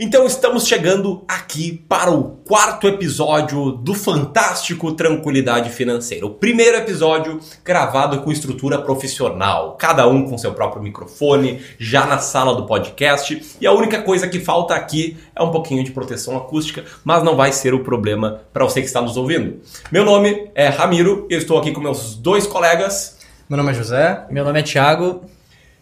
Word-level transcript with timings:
Então 0.00 0.24
estamos 0.26 0.64
chegando 0.64 1.24
aqui 1.26 1.84
para 1.88 2.08
o 2.08 2.36
quarto 2.46 2.86
episódio 2.86 3.72
do 3.72 3.94
fantástico 3.94 4.92
Tranquilidade 4.92 5.70
Financeira. 5.70 6.24
O 6.24 6.30
primeiro 6.30 6.76
episódio 6.76 7.40
gravado 7.64 8.20
com 8.20 8.30
estrutura 8.30 8.80
profissional, 8.80 9.76
cada 9.76 10.06
um 10.06 10.30
com 10.30 10.38
seu 10.38 10.52
próprio 10.52 10.80
microfone, 10.80 11.60
já 11.80 12.06
na 12.06 12.18
sala 12.18 12.54
do 12.54 12.64
podcast. 12.64 13.56
E 13.60 13.66
a 13.66 13.72
única 13.72 14.00
coisa 14.00 14.28
que 14.28 14.38
falta 14.38 14.76
aqui 14.76 15.16
é 15.34 15.42
um 15.42 15.50
pouquinho 15.50 15.82
de 15.82 15.90
proteção 15.90 16.36
acústica, 16.36 16.84
mas 17.04 17.24
não 17.24 17.34
vai 17.34 17.50
ser 17.50 17.74
o 17.74 17.82
problema 17.82 18.42
para 18.52 18.64
você 18.64 18.80
que 18.80 18.86
está 18.86 19.02
nos 19.02 19.16
ouvindo. 19.16 19.60
Meu 19.90 20.04
nome 20.04 20.48
é 20.54 20.68
Ramiro, 20.68 21.26
eu 21.28 21.40
estou 21.40 21.58
aqui 21.58 21.72
com 21.72 21.80
meus 21.80 22.14
dois 22.14 22.46
colegas. 22.46 23.18
Meu 23.48 23.56
nome 23.56 23.72
é 23.72 23.74
José. 23.74 24.26
Meu 24.30 24.44
nome 24.44 24.60
é 24.60 24.62
Thiago. 24.62 25.24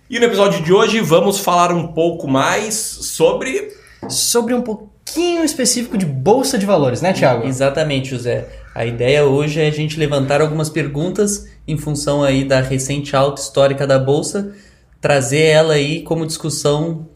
E 0.09 0.19
no 0.19 0.25
episódio 0.25 0.63
de 0.63 0.73
hoje 0.73 1.01
vamos 1.01 1.39
falar 1.39 1.71
um 1.71 1.89
pouco 1.89 2.27
mais 2.27 2.75
sobre 2.75 3.76
sobre 4.09 4.55
um 4.55 4.63
pouquinho 4.63 5.45
específico 5.45 5.97
de 5.97 6.07
bolsa 6.07 6.59
de 6.59 6.67
valores, 6.67 7.01
né, 7.01 7.13
Thiago? 7.13 7.47
Exatamente, 7.47 8.11
José. 8.11 8.49
A 8.75 8.85
ideia 8.85 9.25
hoje 9.25 9.61
é 9.61 9.69
a 9.69 9.71
gente 9.71 9.99
levantar 9.99 10.41
algumas 10.41 10.69
perguntas 10.69 11.49
em 11.67 11.77
função 11.77 12.23
aí 12.23 12.45
da 12.45 12.61
recente 12.61 13.17
alta 13.17 13.41
histórica 13.41 13.87
da 13.87 13.99
bolsa, 13.99 14.53
trazer 15.01 15.45
ela 15.45 15.75
aí 15.75 16.03
como 16.03 16.27
discussão 16.27 17.09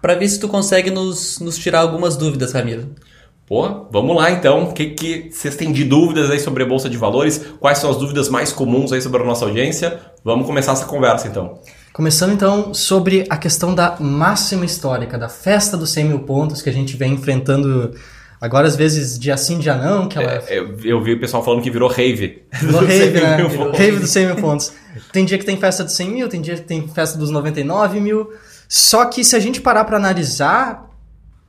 para 0.00 0.14
ver 0.14 0.28
se 0.28 0.38
tu 0.38 0.48
consegue 0.48 0.90
nos, 0.90 1.38
nos 1.40 1.58
tirar 1.58 1.80
algumas 1.80 2.16
dúvidas, 2.16 2.52
Ramiro. 2.52 2.94
Pô, 3.46 3.86
vamos 3.92 4.16
lá 4.16 4.30
então. 4.30 4.64
O 4.64 4.72
que, 4.72 4.90
que 4.90 5.30
vocês 5.30 5.54
têm 5.54 5.72
de 5.72 5.84
dúvidas 5.84 6.30
aí 6.30 6.40
sobre 6.40 6.64
a 6.64 6.66
Bolsa 6.66 6.88
de 6.88 6.96
Valores? 6.96 7.44
Quais 7.60 7.78
são 7.78 7.90
as 7.90 7.96
dúvidas 7.96 8.28
mais 8.28 8.52
comuns 8.52 8.92
aí 8.92 9.00
sobre 9.00 9.22
a 9.22 9.24
nossa 9.24 9.44
audiência? 9.44 10.00
Vamos 10.24 10.46
começar 10.46 10.72
essa 10.72 10.84
conversa 10.84 11.28
então. 11.28 11.60
Começando 11.96 12.34
então 12.34 12.74
sobre 12.74 13.24
a 13.30 13.38
questão 13.38 13.74
da 13.74 13.96
máxima 13.98 14.66
histórica, 14.66 15.16
da 15.16 15.30
festa 15.30 15.78
dos 15.78 15.88
100 15.92 16.04
mil 16.04 16.18
pontos 16.18 16.60
que 16.60 16.68
a 16.68 16.72
gente 16.72 16.94
vem 16.94 17.14
enfrentando 17.14 17.94
agora 18.38 18.66
às 18.66 18.76
vezes 18.76 19.18
dia 19.18 19.34
sim, 19.38 19.58
dia 19.58 19.74
não. 19.74 20.06
Que 20.06 20.18
ela... 20.18 20.30
É, 20.46 20.58
eu, 20.58 20.78
eu, 20.84 21.02
vi 21.02 21.14
o 21.14 21.18
pessoal 21.18 21.42
falando 21.42 21.62
que 21.62 21.70
virou 21.70 21.88
rave. 21.88 22.42
Virou 22.52 22.82
rave, 22.84 23.18
né? 23.18 23.48
Virou 23.48 23.72
rave 23.72 23.98
dos 23.98 24.10
100 24.10 24.26
mil 24.26 24.36
pontos. 24.36 24.74
Tem 25.10 25.24
dia 25.24 25.38
que 25.38 25.46
tem 25.46 25.56
festa 25.56 25.84
dos 25.84 25.94
100 25.94 26.10
mil, 26.10 26.28
tem 26.28 26.42
dia 26.42 26.56
que 26.56 26.64
tem 26.64 26.86
festa 26.86 27.16
dos 27.16 27.30
99 27.30 27.98
mil. 27.98 28.30
Só 28.68 29.06
que 29.06 29.24
se 29.24 29.34
a 29.34 29.40
gente 29.40 29.62
parar 29.62 29.84
para 29.84 29.96
analisar, 29.96 30.90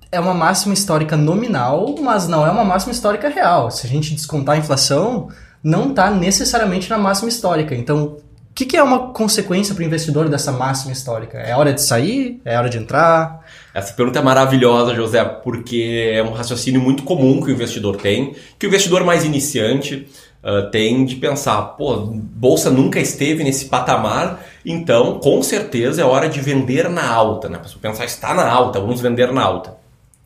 é 0.09 0.17
uma 0.17 0.34
máxima 0.34 0.73
histórica 0.73 1.17
nominal, 1.17 1.94
mas 2.02 2.26
não 2.26 2.48
é 2.48 2.50
uma 2.50 2.64
máxima 2.64 2.94
histórica 2.94 3.28
real. 3.28 3.70
Se 3.70 3.86
a 3.86 3.89
gente 3.89 4.16
descontar 4.16 4.56
a 4.56 4.58
inflação, 4.58 5.28
não 5.61 5.89
está 5.89 6.09
necessariamente 6.09 6.89
na 6.89 6.98
máxima 6.98 7.28
histórica. 7.28 7.76
Então, 7.76 8.16
que, 8.58 8.66
que 8.66 8.75
é 8.75 8.81
uma 8.81 9.09
consequência 9.09 9.75
para 9.75 9.83
o 9.83 9.86
investidor 9.86 10.27
dessa 10.27 10.52
máxima 10.52 10.91
histórica? 10.91 11.38
É 11.38 11.55
hora 11.55 11.72
de 11.72 11.80
sair? 11.80 12.41
É 12.44 12.58
hora 12.58 12.67
de 12.67 12.80
entrar? 12.80 13.45
Essa 13.72 13.94
pergunta 13.94 14.17
é 14.17 14.22
maravilhosa, 14.23 14.95
José, 14.95 15.23
porque 15.23 16.11
é 16.11 16.23
um 16.23 16.31
raciocínio 16.31 16.81
muito 16.81 17.03
comum 17.03 17.39
que 17.39 17.52
o 17.52 17.53
investidor 17.53 17.97
tem, 17.97 18.36
que 18.58 18.66
o 18.66 18.69
investidor 18.69 19.03
mais 19.03 19.23
iniciante 19.23 20.08
uh, 20.44 20.72
tem 20.72 21.05
de 21.05 21.17
pensar, 21.17 21.61
pô, 21.77 21.98
bolsa 21.98 22.71
nunca 22.71 22.99
esteve 22.99 23.43
nesse 23.43 23.65
patamar, 23.65 24.43
então 24.65 25.20
com 25.20 25.43
certeza 25.43 26.02
é 26.02 26.05
hora 26.05 26.27
de 26.27 26.42
vender 26.42 26.89
na 26.89 27.08
alta, 27.08 27.48
né? 27.48 27.58
A 27.58 27.61
pessoa 27.61 27.80
pensar, 27.80 28.05
está 28.05 28.33
na 28.33 28.49
alta, 28.49 28.80
vamos 28.80 28.99
vender 28.99 29.32
na 29.32 29.43
alta. 29.43 29.77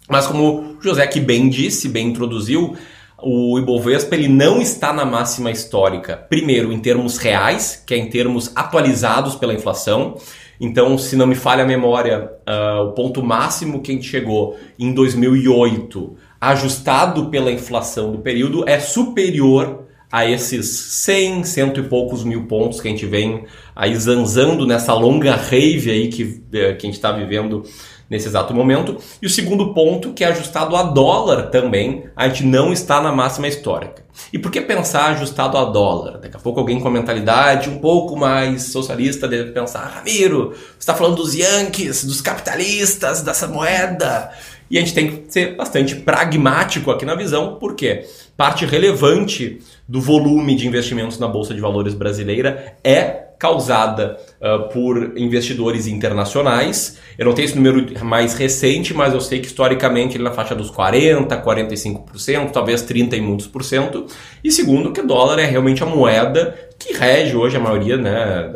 Mas 0.07 0.25
como 0.25 0.77
o 0.79 0.81
José 0.81 1.06
que 1.06 1.19
bem 1.19 1.50
disse, 1.50 1.89
bem 1.89 2.07
introduziu, 2.07 2.77
o 3.23 3.59
Ibovespa 3.59 4.15
ele 4.15 4.27
não 4.27 4.61
está 4.61 4.91
na 4.91 5.05
máxima 5.05 5.51
histórica. 5.51 6.17
Primeiro, 6.17 6.71
em 6.71 6.79
termos 6.79 7.17
reais, 7.17 7.81
que 7.85 7.93
é 7.93 7.97
em 7.97 8.09
termos 8.09 8.51
atualizados 8.55 9.35
pela 9.35 9.53
inflação. 9.53 10.15
Então, 10.59 10.97
se 10.97 11.15
não 11.15 11.25
me 11.25 11.35
falha 11.35 11.63
a 11.63 11.67
memória, 11.67 12.31
uh, 12.47 12.87
o 12.87 12.91
ponto 12.91 13.23
máximo 13.23 13.81
que 13.81 13.91
a 13.91 13.95
gente 13.95 14.07
chegou 14.07 14.57
em 14.77 14.93
2008, 14.93 16.15
ajustado 16.39 17.29
pela 17.29 17.51
inflação 17.51 18.11
do 18.11 18.19
período, 18.19 18.67
é 18.67 18.79
superior 18.79 19.85
a 20.11 20.25
esses 20.25 20.67
100, 20.67 21.43
cento 21.45 21.79
e 21.79 21.83
poucos 21.83 22.23
mil 22.23 22.45
pontos 22.45 22.81
que 22.81 22.88
a 22.88 22.91
gente 22.91 23.05
vem 23.05 23.45
aí 23.73 23.95
zanzando 23.95 24.67
nessa 24.67 24.93
longa 24.93 25.35
rave 25.35 25.89
aí 25.89 26.09
que, 26.09 26.43
eh, 26.51 26.73
que 26.73 26.85
a 26.85 26.89
gente 26.89 26.95
está 26.95 27.13
vivendo 27.13 27.63
nesse 28.11 28.27
exato 28.27 28.53
momento. 28.53 28.97
E 29.22 29.25
o 29.25 29.29
segundo 29.29 29.73
ponto, 29.73 30.11
que 30.11 30.22
é 30.22 30.27
ajustado 30.27 30.75
a 30.75 30.83
dólar 30.83 31.44
também, 31.44 32.03
a 32.13 32.27
gente 32.27 32.44
não 32.44 32.73
está 32.73 33.01
na 33.01 33.09
máxima 33.09 33.47
histórica. 33.47 34.03
E 34.33 34.38
por 34.38 34.51
que 34.51 34.59
pensar 34.59 35.11
ajustado 35.11 35.57
a 35.57 35.63
dólar? 35.63 36.17
Daqui 36.17 36.35
a 36.35 36.39
pouco 36.39 36.59
alguém 36.59 36.81
com 36.81 36.89
a 36.89 36.91
mentalidade 36.91 37.69
um 37.69 37.79
pouco 37.79 38.17
mais 38.17 38.63
socialista 38.63 39.29
deve 39.29 39.51
pensar, 39.51 39.85
Ramiro, 39.85 40.50
você 40.50 40.79
está 40.79 40.94
falando 40.94 41.16
dos 41.16 41.33
Yankees, 41.33 42.03
dos 42.03 42.19
capitalistas, 42.19 43.21
dessa 43.21 43.47
moeda. 43.47 44.29
E 44.69 44.77
a 44.77 44.81
gente 44.81 44.94
tem 44.94 45.07
que 45.09 45.31
ser 45.31 45.55
bastante 45.55 45.95
pragmático 45.95 46.91
aqui 46.91 47.05
na 47.05 47.16
visão, 47.16 47.55
porque 47.61 48.05
parte 48.35 48.66
relevante 48.66 49.59
do 49.88 50.01
volume 50.01 50.55
de 50.55 50.67
investimentos 50.67 51.17
na 51.17 51.29
Bolsa 51.29 51.53
de 51.53 51.61
Valores 51.61 51.94
brasileira 51.94 52.75
é 52.83 53.31
causada 53.41 54.19
uh, 54.40 54.69
por 54.72 55.18
investidores 55.18 55.88
internacionais. 55.88 57.00
Eu 57.18 57.25
não 57.25 57.34
tenho 57.34 57.47
esse 57.47 57.56
número 57.56 58.06
mais 58.06 58.35
recente, 58.35 58.94
mas 58.94 59.16
eu 59.16 59.19
sei 59.19 59.40
que 59.40 59.47
historicamente 59.47 60.16
ele 60.16 60.24
é 60.24 60.29
na 60.29 60.31
faixa 60.31 60.53
dos 60.53 60.69
40, 60.69 61.35
45%, 61.41 62.51
talvez 62.51 62.84
30 62.84 63.16
e 63.16 63.22
muitos 63.22 63.47
por 63.47 63.63
cento. 63.63 64.06
E 64.44 64.51
segundo, 64.51 64.91
que 64.91 65.01
o 65.01 65.07
dólar 65.07 65.40
é 65.40 65.46
realmente 65.46 65.81
a 65.81 65.88
moeda 65.88 66.56
que 66.86 66.94
rege 66.94 67.36
hoje 67.36 67.58
a 67.58 67.59
maioria, 67.59 67.97
né, 67.97 68.52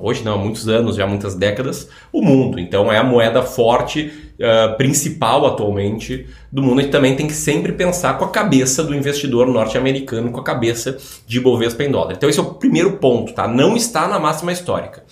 hoje 0.00 0.24
não, 0.24 0.34
há 0.34 0.36
muitos 0.38 0.68
anos, 0.68 0.96
já 0.96 1.04
há 1.04 1.06
muitas 1.06 1.34
décadas, 1.34 1.88
o 2.12 2.22
mundo. 2.22 2.58
Então 2.58 2.92
é 2.92 2.98
a 2.98 3.02
moeda 3.02 3.42
forte 3.42 4.12
uh, 4.38 4.76
principal 4.76 5.46
atualmente 5.46 6.26
do 6.50 6.62
mundo. 6.62 6.80
A 6.80 6.82
gente 6.82 6.92
também 6.92 7.16
tem 7.16 7.26
que 7.26 7.32
sempre 7.32 7.72
pensar 7.72 8.18
com 8.18 8.24
a 8.24 8.30
cabeça 8.30 8.82
do 8.82 8.94
investidor 8.94 9.46
norte-americano, 9.46 10.30
com 10.30 10.40
a 10.40 10.44
cabeça 10.44 10.98
de 11.26 11.40
Bovespa 11.40 11.84
em 11.84 11.90
dólar. 11.90 12.14
Então 12.16 12.28
esse 12.28 12.38
é 12.38 12.42
o 12.42 12.54
primeiro 12.54 12.92
ponto, 12.98 13.32
tá? 13.32 13.46
Não 13.46 13.76
está 13.76 14.08
na 14.08 14.18
máxima 14.18 14.52
histórica. 14.52 15.04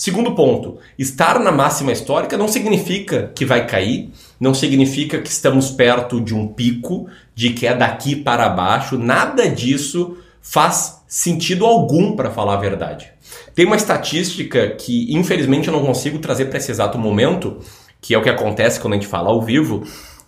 Segundo 0.00 0.34
ponto, 0.34 0.78
estar 0.98 1.38
na 1.38 1.52
máxima 1.52 1.92
histórica 1.92 2.34
não 2.38 2.48
significa 2.48 3.30
que 3.34 3.44
vai 3.44 3.66
cair, 3.66 4.10
não 4.40 4.54
significa 4.54 5.18
que 5.18 5.28
estamos 5.28 5.70
perto 5.70 6.18
de 6.18 6.34
um 6.34 6.48
pico, 6.48 7.06
de 7.34 7.50
que 7.50 7.66
é 7.66 7.74
daqui 7.74 8.16
para 8.16 8.48
baixo, 8.48 8.96
nada 8.96 9.46
disso 9.46 10.16
faz 10.40 11.02
sentido 11.06 11.66
algum 11.66 12.16
para 12.16 12.30
falar 12.30 12.54
a 12.54 12.60
verdade. 12.60 13.12
Tem 13.54 13.66
uma 13.66 13.76
estatística 13.76 14.70
que 14.70 15.12
infelizmente 15.14 15.68
eu 15.68 15.74
não 15.74 15.84
consigo 15.84 16.18
trazer 16.18 16.46
para 16.46 16.58
esse 16.58 16.70
exato 16.70 16.98
momento, 16.98 17.58
que 18.00 18.14
é 18.14 18.18
o 18.18 18.22
que 18.22 18.28
acontece 18.28 18.80
quando 18.80 18.94
a 18.94 18.96
gente 18.96 19.06
fala 19.06 19.30
ao 19.30 19.42
vivo, 19.42 19.84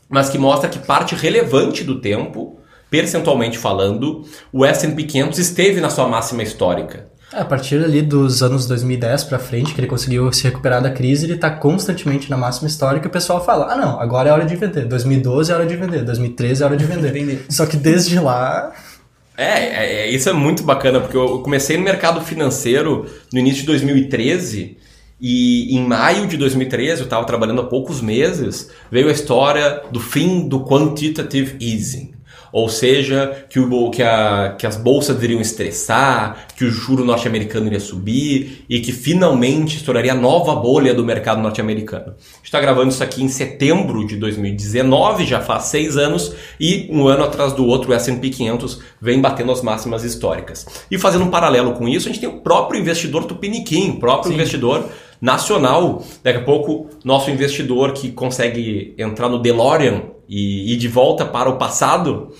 mas 0.08 0.28
que 0.28 0.38
mostra 0.38 0.68
que 0.68 0.78
parte 0.78 1.14
relevante 1.14 1.84
do 1.84 2.00
tempo, 2.00 2.58
percentualmente 2.90 3.56
falando, 3.56 4.26
o 4.52 4.64
S&P 4.64 5.04
500 5.04 5.38
esteve 5.38 5.80
na 5.80 5.88
sua 5.88 6.06
máxima 6.06 6.42
histórica. 6.42 7.10
É, 7.32 7.40
a 7.40 7.44
partir 7.46 7.82
ali 7.82 8.02
dos 8.02 8.42
anos 8.42 8.66
2010 8.66 9.24
para 9.24 9.38
frente, 9.38 9.72
que 9.74 9.80
ele 9.80 9.86
conseguiu 9.86 10.30
se 10.32 10.44
recuperar 10.44 10.82
da 10.82 10.90
crise, 10.90 11.24
ele 11.24 11.34
está 11.34 11.50
constantemente 11.50 12.30
na 12.30 12.36
máxima 12.36 12.68
histórica. 12.68 13.08
O 13.08 13.10
pessoal 13.10 13.42
fala: 13.42 13.72
ah, 13.72 13.76
não, 13.76 13.98
agora 13.98 14.28
é 14.28 14.32
hora 14.32 14.44
de 14.44 14.54
vender. 14.54 14.84
2012 14.84 15.50
é 15.50 15.54
hora 15.54 15.66
de 15.66 15.74
vender. 15.74 16.04
2013 16.04 16.62
é 16.62 16.66
hora 16.66 16.76
de 16.76 16.84
vender. 16.84 17.46
Só 17.48 17.64
que 17.64 17.76
desde 17.76 18.18
lá. 18.20 18.72
É, 19.36 19.44
é, 19.44 19.94
é, 20.06 20.10
isso 20.10 20.28
é 20.28 20.32
muito 20.32 20.62
bacana, 20.62 21.00
porque 21.00 21.16
eu 21.16 21.40
comecei 21.40 21.76
no 21.76 21.84
mercado 21.84 22.20
financeiro 22.20 23.06
no 23.32 23.38
início 23.38 23.60
de 23.60 23.66
2013 23.66 24.76
e 25.20 25.76
em 25.76 25.86
maio 25.86 26.26
de 26.26 26.36
2013, 26.36 27.00
eu 27.00 27.04
estava 27.04 27.24
trabalhando 27.24 27.60
há 27.60 27.64
poucos 27.64 28.00
meses, 28.00 28.70
veio 28.90 29.08
a 29.08 29.12
história 29.12 29.82
do 29.92 30.00
fim 30.00 30.48
do 30.48 30.64
quantitative 30.64 31.56
easing. 31.60 32.12
Ou 32.52 32.68
seja, 32.68 33.46
que, 33.48 33.58
o, 33.58 33.90
que, 33.90 34.02
a, 34.02 34.54
que 34.58 34.66
as 34.66 34.76
bolsas 34.76 35.22
iriam 35.22 35.40
estressar, 35.40 36.48
que 36.54 36.64
o 36.64 36.70
juro 36.70 37.04
norte-americano 37.04 37.66
iria 37.66 37.80
subir 37.80 38.64
e 38.68 38.80
que 38.80 38.92
finalmente 38.92 39.78
estouraria 39.78 40.12
a 40.12 40.14
nova 40.14 40.54
bolha 40.54 40.92
do 40.92 41.04
mercado 41.04 41.40
norte-americano. 41.40 42.14
está 42.44 42.60
gravando 42.60 42.90
isso 42.90 43.02
aqui 43.02 43.22
em 43.22 43.28
setembro 43.28 44.06
de 44.06 44.16
2019, 44.16 45.24
já 45.24 45.40
faz 45.40 45.64
seis 45.64 45.96
anos, 45.96 46.34
e 46.60 46.88
um 46.90 47.08
ano 47.08 47.24
atrás 47.24 47.54
do 47.54 47.64
outro 47.66 47.90
o 47.90 47.94
S&P 47.94 48.28
500 48.28 48.80
vem 49.00 49.20
batendo 49.20 49.50
as 49.50 49.62
máximas 49.62 50.04
históricas. 50.04 50.66
E 50.90 50.98
fazendo 50.98 51.24
um 51.24 51.30
paralelo 51.30 51.72
com 51.72 51.88
isso, 51.88 52.08
a 52.08 52.12
gente 52.12 52.20
tem 52.20 52.28
o 52.28 52.40
próprio 52.40 52.78
investidor 52.78 53.24
tupiniquim, 53.24 53.90
o 53.90 53.96
próprio 53.96 54.28
Sim. 54.28 54.34
investidor 54.34 54.88
nacional. 55.22 56.04
Daqui 56.24 56.40
a 56.40 56.42
pouco, 56.42 56.90
nosso 57.04 57.30
investidor 57.30 57.92
que 57.92 58.10
consegue 58.10 58.92
entrar 58.98 59.28
no 59.28 59.38
DeLorean 59.38 60.02
e 60.28 60.74
ir 60.74 60.76
de 60.76 60.88
volta 60.88 61.24
para 61.24 61.48
o 61.48 61.56
passado, 61.56 62.32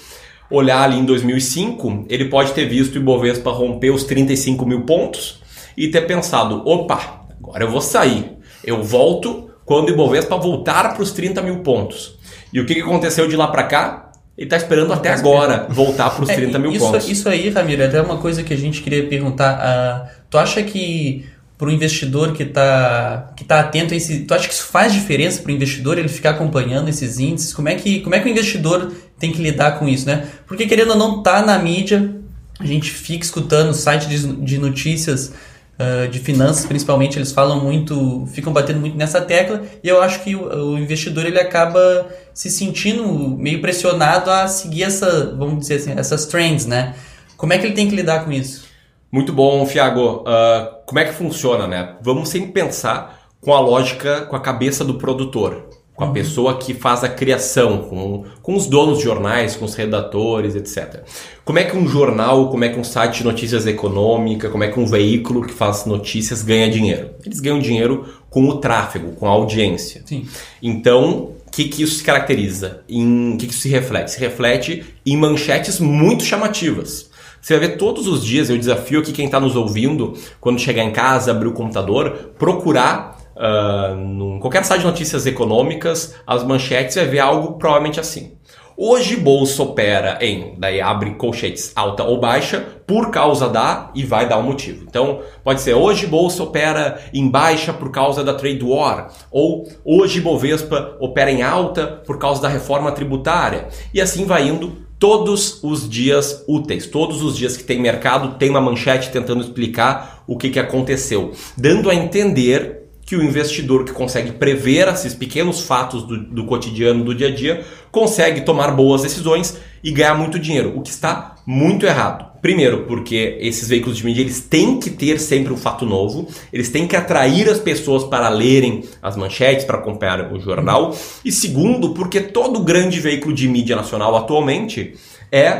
olhar 0.50 0.82
ali 0.82 0.98
em 0.98 1.04
2005, 1.04 2.06
ele 2.08 2.24
pode 2.24 2.52
ter 2.52 2.66
visto 2.66 2.96
o 2.96 2.98
Ibovespa 2.98 3.52
romper 3.52 3.90
os 3.90 4.02
35 4.02 4.66
mil 4.66 4.80
pontos 4.82 5.40
e 5.76 5.86
ter 5.86 6.02
pensado: 6.02 6.62
opa, 6.66 7.24
agora 7.40 7.64
eu 7.64 7.70
vou 7.70 7.80
sair. 7.80 8.32
Eu 8.64 8.82
volto 8.82 9.50
quando 9.64 9.88
o 9.88 9.92
Ibovespa 9.92 10.36
voltar 10.36 10.94
para 10.94 11.02
os 11.02 11.12
30 11.12 11.40
mil 11.42 11.60
pontos. 11.60 12.18
E 12.52 12.60
o 12.60 12.66
que 12.66 12.80
aconteceu 12.80 13.28
de 13.28 13.36
lá 13.36 13.46
para 13.46 13.62
cá? 13.64 14.12
Ele 14.36 14.46
está 14.46 14.56
esperando 14.56 14.92
até 14.92 15.10
agora 15.10 15.66
voltar 15.70 16.10
para 16.10 16.24
os 16.24 16.28
é, 16.30 16.34
30 16.34 16.58
mil 16.58 16.72
isso, 16.72 16.84
pontos. 16.84 17.08
Isso 17.08 17.28
aí, 17.28 17.50
Ramiro, 17.50 17.82
é 17.82 17.86
até 17.86 18.00
uma 18.00 18.16
coisa 18.16 18.42
que 18.42 18.52
a 18.52 18.56
gente 18.56 18.82
queria 18.82 19.06
perguntar. 19.06 19.58
Uh, 19.58 20.24
tu 20.30 20.38
acha 20.38 20.62
que 20.62 21.26
para 21.62 21.68
o 21.68 21.72
investidor 21.72 22.32
que 22.32 22.42
está 22.42 23.32
que 23.36 23.44
tá 23.44 23.60
atento 23.60 23.94
a 23.94 23.96
esse. 23.96 24.24
Tu 24.24 24.34
acha 24.34 24.48
que 24.48 24.52
isso 24.52 24.64
faz 24.64 24.92
diferença 24.92 25.40
para 25.40 25.52
o 25.52 25.54
investidor 25.54 25.96
ele 25.96 26.08
ficar 26.08 26.30
acompanhando 26.30 26.88
esses 26.88 27.20
índices? 27.20 27.54
Como 27.54 27.68
é, 27.68 27.76
que, 27.76 28.00
como 28.00 28.16
é 28.16 28.18
que 28.18 28.26
o 28.26 28.28
investidor 28.28 28.90
tem 29.16 29.30
que 29.30 29.40
lidar 29.40 29.78
com 29.78 29.88
isso, 29.88 30.04
né? 30.04 30.26
Porque 30.44 30.66
querendo 30.66 30.90
ou 30.90 30.96
não, 30.96 31.22
tá 31.22 31.40
na 31.40 31.56
mídia, 31.60 32.16
a 32.58 32.66
gente 32.66 32.90
fica 32.90 33.24
escutando 33.24 33.72
site 33.74 34.08
de, 34.08 34.26
de 34.38 34.58
notícias 34.58 35.32
uh, 35.78 36.08
de 36.08 36.18
finanças, 36.18 36.66
principalmente, 36.66 37.16
eles 37.16 37.30
falam 37.30 37.62
muito, 37.62 38.26
ficam 38.32 38.52
batendo 38.52 38.80
muito 38.80 38.96
nessa 38.96 39.20
tecla, 39.20 39.62
e 39.84 39.88
eu 39.88 40.02
acho 40.02 40.20
que 40.24 40.34
o, 40.34 40.72
o, 40.72 40.76
investidor 40.76 41.26
ele 41.26 41.38
acaba 41.38 42.08
se 42.34 42.50
sentindo 42.50 43.06
meio 43.38 43.60
pressionado 43.60 44.32
a 44.32 44.48
seguir 44.48 44.82
essa, 44.82 45.32
vamos 45.38 45.60
dizer 45.60 45.76
assim, 45.76 45.92
essas 45.96 46.26
trends, 46.26 46.66
né? 46.66 46.96
Como 47.36 47.52
é 47.52 47.58
que 47.58 47.66
ele 47.66 47.74
tem 47.74 47.88
que 47.88 47.94
lidar 47.94 48.24
com 48.24 48.32
isso? 48.32 48.71
Muito 49.12 49.32
bom, 49.32 49.64
Fiago. 49.66 50.22
Uh, 50.22 50.84
como 50.86 50.98
é 50.98 51.04
que 51.04 51.12
funciona, 51.12 51.68
né? 51.68 51.96
Vamos 52.00 52.30
sempre 52.30 52.50
pensar 52.50 53.28
com 53.40 53.52
a 53.52 53.60
lógica, 53.60 54.22
com 54.22 54.34
a 54.34 54.40
cabeça 54.40 54.84
do 54.84 54.94
produtor 54.94 55.68
com 55.94 56.04
a 56.04 56.06
uhum. 56.06 56.12
pessoa 56.12 56.58
que 56.58 56.72
faz 56.72 57.04
a 57.04 57.08
criação, 57.08 57.82
com, 57.82 58.24
com 58.42 58.54
os 58.56 58.66
donos 58.66 58.98
de 58.98 59.04
jornais, 59.04 59.56
com 59.56 59.64
os 59.64 59.74
redatores, 59.74 60.54
etc. 60.56 61.02
Como 61.44 61.58
é 61.58 61.64
que 61.64 61.76
um 61.76 61.86
jornal, 61.86 62.48
como 62.48 62.64
é 62.64 62.70
que 62.70 62.78
um 62.78 62.84
site 62.84 63.18
de 63.18 63.24
notícias 63.24 63.66
econômica, 63.66 64.48
como 64.48 64.64
é 64.64 64.68
que 64.68 64.80
um 64.80 64.86
veículo 64.86 65.46
que 65.46 65.52
faz 65.52 65.84
notícias 65.84 66.42
ganha 66.42 66.70
dinheiro? 66.70 67.10
Eles 67.24 67.40
ganham 67.40 67.58
dinheiro 67.58 68.06
com 68.30 68.48
o 68.48 68.56
tráfego, 68.56 69.12
com 69.12 69.26
a 69.26 69.30
audiência. 69.30 70.02
Sim. 70.06 70.26
Então, 70.62 71.34
o 71.46 71.50
que, 71.50 71.64
que 71.64 71.82
isso 71.82 71.96
se 71.96 72.02
caracteriza? 72.02 72.82
Em 72.88 73.36
que, 73.36 73.46
que 73.46 73.52
isso 73.52 73.62
se 73.62 73.68
reflete? 73.68 74.12
Se 74.12 74.20
reflete 74.20 74.84
em 75.04 75.16
manchetes 75.16 75.78
muito 75.78 76.24
chamativas. 76.24 77.11
Você 77.42 77.58
vai 77.58 77.68
ver 77.68 77.76
todos 77.76 78.06
os 78.06 78.24
dias, 78.24 78.48
eu 78.48 78.56
desafio 78.56 79.00
aqui 79.00 79.10
quem 79.10 79.26
está 79.26 79.40
nos 79.40 79.56
ouvindo, 79.56 80.16
quando 80.40 80.60
chegar 80.60 80.84
em 80.84 80.92
casa, 80.92 81.32
abrir 81.32 81.48
o 81.48 81.52
computador, 81.52 82.30
procurar 82.38 83.18
uh, 83.34 83.96
num, 83.96 84.38
qualquer 84.38 84.64
site 84.64 84.82
de 84.82 84.86
notícias 84.86 85.26
econômicas, 85.26 86.14
as 86.24 86.44
manchetes 86.44 86.94
vai 86.94 87.06
ver 87.06 87.18
algo 87.18 87.54
provavelmente 87.54 87.98
assim. 87.98 88.36
Hoje 88.76 89.16
bolsa 89.16 89.60
opera 89.64 90.18
em, 90.20 90.54
daí 90.56 90.80
abre 90.80 91.16
colchetes 91.16 91.72
alta 91.74 92.04
ou 92.04 92.20
baixa, 92.20 92.60
por 92.86 93.10
causa 93.10 93.48
da 93.48 93.90
e 93.92 94.04
vai 94.04 94.28
dar 94.28 94.38
um 94.38 94.44
motivo. 94.44 94.84
Então, 94.88 95.20
pode 95.42 95.62
ser 95.62 95.74
hoje 95.74 96.06
bolsa 96.06 96.44
opera 96.44 97.00
em 97.12 97.28
baixa 97.28 97.72
por 97.72 97.90
causa 97.90 98.22
da 98.22 98.34
trade 98.34 98.62
war, 98.62 99.12
ou 99.32 99.68
hoje 99.84 100.20
Bovespa 100.20 100.96
opera 101.00 101.30
em 101.30 101.42
alta 101.42 101.88
por 102.06 102.20
causa 102.20 102.40
da 102.40 102.48
reforma 102.48 102.92
tributária. 102.92 103.66
E 103.92 104.00
assim 104.00 104.26
vai 104.26 104.46
indo 104.46 104.91
todos 105.02 105.58
os 105.64 105.88
dias 105.90 106.44
úteis, 106.46 106.86
todos 106.86 107.24
os 107.24 107.36
dias 107.36 107.56
que 107.56 107.64
tem 107.64 107.80
mercado, 107.80 108.38
tem 108.38 108.48
uma 108.48 108.60
manchete 108.60 109.10
tentando 109.10 109.40
explicar 109.40 110.22
o 110.28 110.38
que, 110.38 110.48
que 110.48 110.60
aconteceu, 110.60 111.32
dando 111.56 111.90
a 111.90 111.94
entender 111.94 112.88
que 113.04 113.16
o 113.16 113.22
investidor 113.24 113.84
que 113.84 113.90
consegue 113.90 114.30
prever 114.30 114.86
esses 114.86 115.12
pequenos 115.12 115.62
fatos 115.62 116.04
do, 116.04 116.16
do, 116.16 116.44
cotidiano, 116.44 117.02
do 117.02 117.16
dia 117.16 117.26
a 117.26 117.34
dia, 117.34 117.64
consegue 117.90 118.42
tomar 118.42 118.76
boas 118.76 119.02
decisões 119.02 119.58
e 119.82 119.90
ganhar 119.90 120.14
muito 120.14 120.38
dinheiro, 120.38 120.72
o 120.78 120.82
que 120.82 120.90
está 120.90 121.34
muito 121.44 121.84
errado. 121.84 122.31
Primeiro, 122.42 122.86
porque 122.86 123.38
esses 123.40 123.68
veículos 123.68 123.98
de 123.98 124.04
mídia 124.04 124.22
eles 124.22 124.40
têm 124.40 124.80
que 124.80 124.90
ter 124.90 125.20
sempre 125.20 125.52
um 125.52 125.56
fato 125.56 125.86
novo, 125.86 126.26
eles 126.52 126.68
têm 126.70 126.88
que 126.88 126.96
atrair 126.96 127.48
as 127.48 127.60
pessoas 127.60 128.02
para 128.02 128.28
lerem 128.28 128.82
as 129.00 129.16
manchetes, 129.16 129.64
para 129.64 129.78
acompanhar 129.78 130.32
o 130.32 130.40
jornal. 130.40 130.92
E 131.24 131.30
segundo, 131.30 131.94
porque 131.94 132.20
todo 132.20 132.64
grande 132.64 132.98
veículo 132.98 133.32
de 133.32 133.46
mídia 133.48 133.76
nacional 133.76 134.16
atualmente 134.16 134.96
é, 135.30 135.50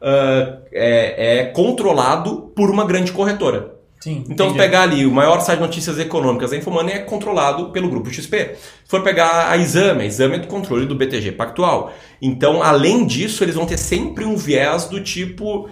uh, 0.00 0.62
é, 0.72 1.42
é 1.42 1.44
controlado 1.44 2.50
por 2.56 2.68
uma 2.68 2.84
grande 2.84 3.12
corretora. 3.12 3.76
Sim, 4.00 4.24
então, 4.28 4.50
se 4.50 4.56
pegar 4.56 4.82
ali 4.82 5.06
o 5.06 5.12
maior 5.12 5.38
site 5.38 5.60
de 5.60 5.64
notícias 5.64 5.96
econômicas 5.96 6.50
da 6.50 6.56
Infomoney 6.56 6.94
é 6.94 6.98
controlado 6.98 7.70
pelo 7.70 7.88
grupo 7.88 8.10
XP. 8.10 8.56
Se 8.56 8.90
for 8.90 9.04
pegar 9.04 9.48
a 9.48 9.56
Exame, 9.56 10.02
a 10.02 10.06
Exame 10.06 10.34
é 10.34 10.38
do 10.40 10.48
controle 10.48 10.86
do 10.86 10.96
BTG 10.96 11.30
Pactual. 11.30 11.92
Então, 12.20 12.64
além 12.64 13.06
disso, 13.06 13.44
eles 13.44 13.54
vão 13.54 13.64
ter 13.64 13.78
sempre 13.78 14.24
um 14.24 14.36
viés 14.36 14.86
do 14.86 15.00
tipo 15.00 15.70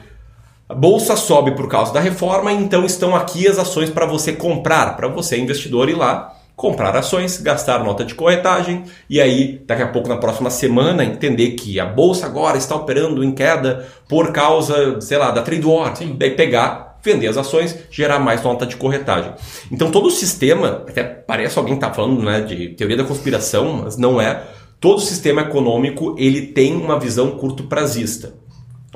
a 0.70 0.74
bolsa 0.74 1.16
sobe 1.16 1.50
por 1.56 1.66
causa 1.66 1.92
da 1.92 1.98
reforma, 1.98 2.52
então 2.52 2.86
estão 2.86 3.16
aqui 3.16 3.48
as 3.48 3.58
ações 3.58 3.90
para 3.90 4.06
você 4.06 4.32
comprar, 4.32 4.96
para 4.96 5.08
você 5.08 5.36
investidor 5.36 5.88
ir 5.88 5.96
lá 5.96 6.36
comprar 6.54 6.94
ações, 6.94 7.40
gastar 7.40 7.82
nota 7.82 8.04
de 8.04 8.14
corretagem 8.14 8.84
e 9.08 9.20
aí 9.20 9.60
daqui 9.66 9.82
a 9.82 9.88
pouco 9.88 10.08
na 10.08 10.18
próxima 10.18 10.48
semana 10.48 11.04
entender 11.04 11.52
que 11.52 11.80
a 11.80 11.86
bolsa 11.86 12.26
agora 12.26 12.56
está 12.56 12.76
operando 12.76 13.24
em 13.24 13.32
queda 13.32 13.88
por 14.08 14.30
causa, 14.30 15.00
sei 15.00 15.18
lá, 15.18 15.32
da 15.32 15.42
trade 15.42 15.66
war, 15.66 15.96
Sim. 15.96 16.14
daí 16.16 16.30
pegar 16.30 16.98
vender 17.02 17.26
as 17.26 17.36
ações, 17.36 17.76
gerar 17.90 18.20
mais 18.20 18.40
nota 18.42 18.64
de 18.64 18.76
corretagem. 18.76 19.32
Então 19.72 19.90
todo 19.90 20.06
o 20.06 20.10
sistema, 20.10 20.84
até 20.86 21.02
parece 21.02 21.58
alguém 21.58 21.74
está 21.74 21.92
falando 21.92 22.22
né, 22.22 22.42
de 22.42 22.68
teoria 22.68 22.98
da 22.98 23.04
conspiração, 23.04 23.82
mas 23.82 23.96
não 23.96 24.20
é. 24.20 24.40
Todo 24.78 24.98
o 24.98 25.02
sistema 25.02 25.42
econômico 25.42 26.14
ele 26.16 26.42
tem 26.42 26.76
uma 26.76 27.00
visão 27.00 27.32
curto 27.32 27.64
prazista. 27.64 28.34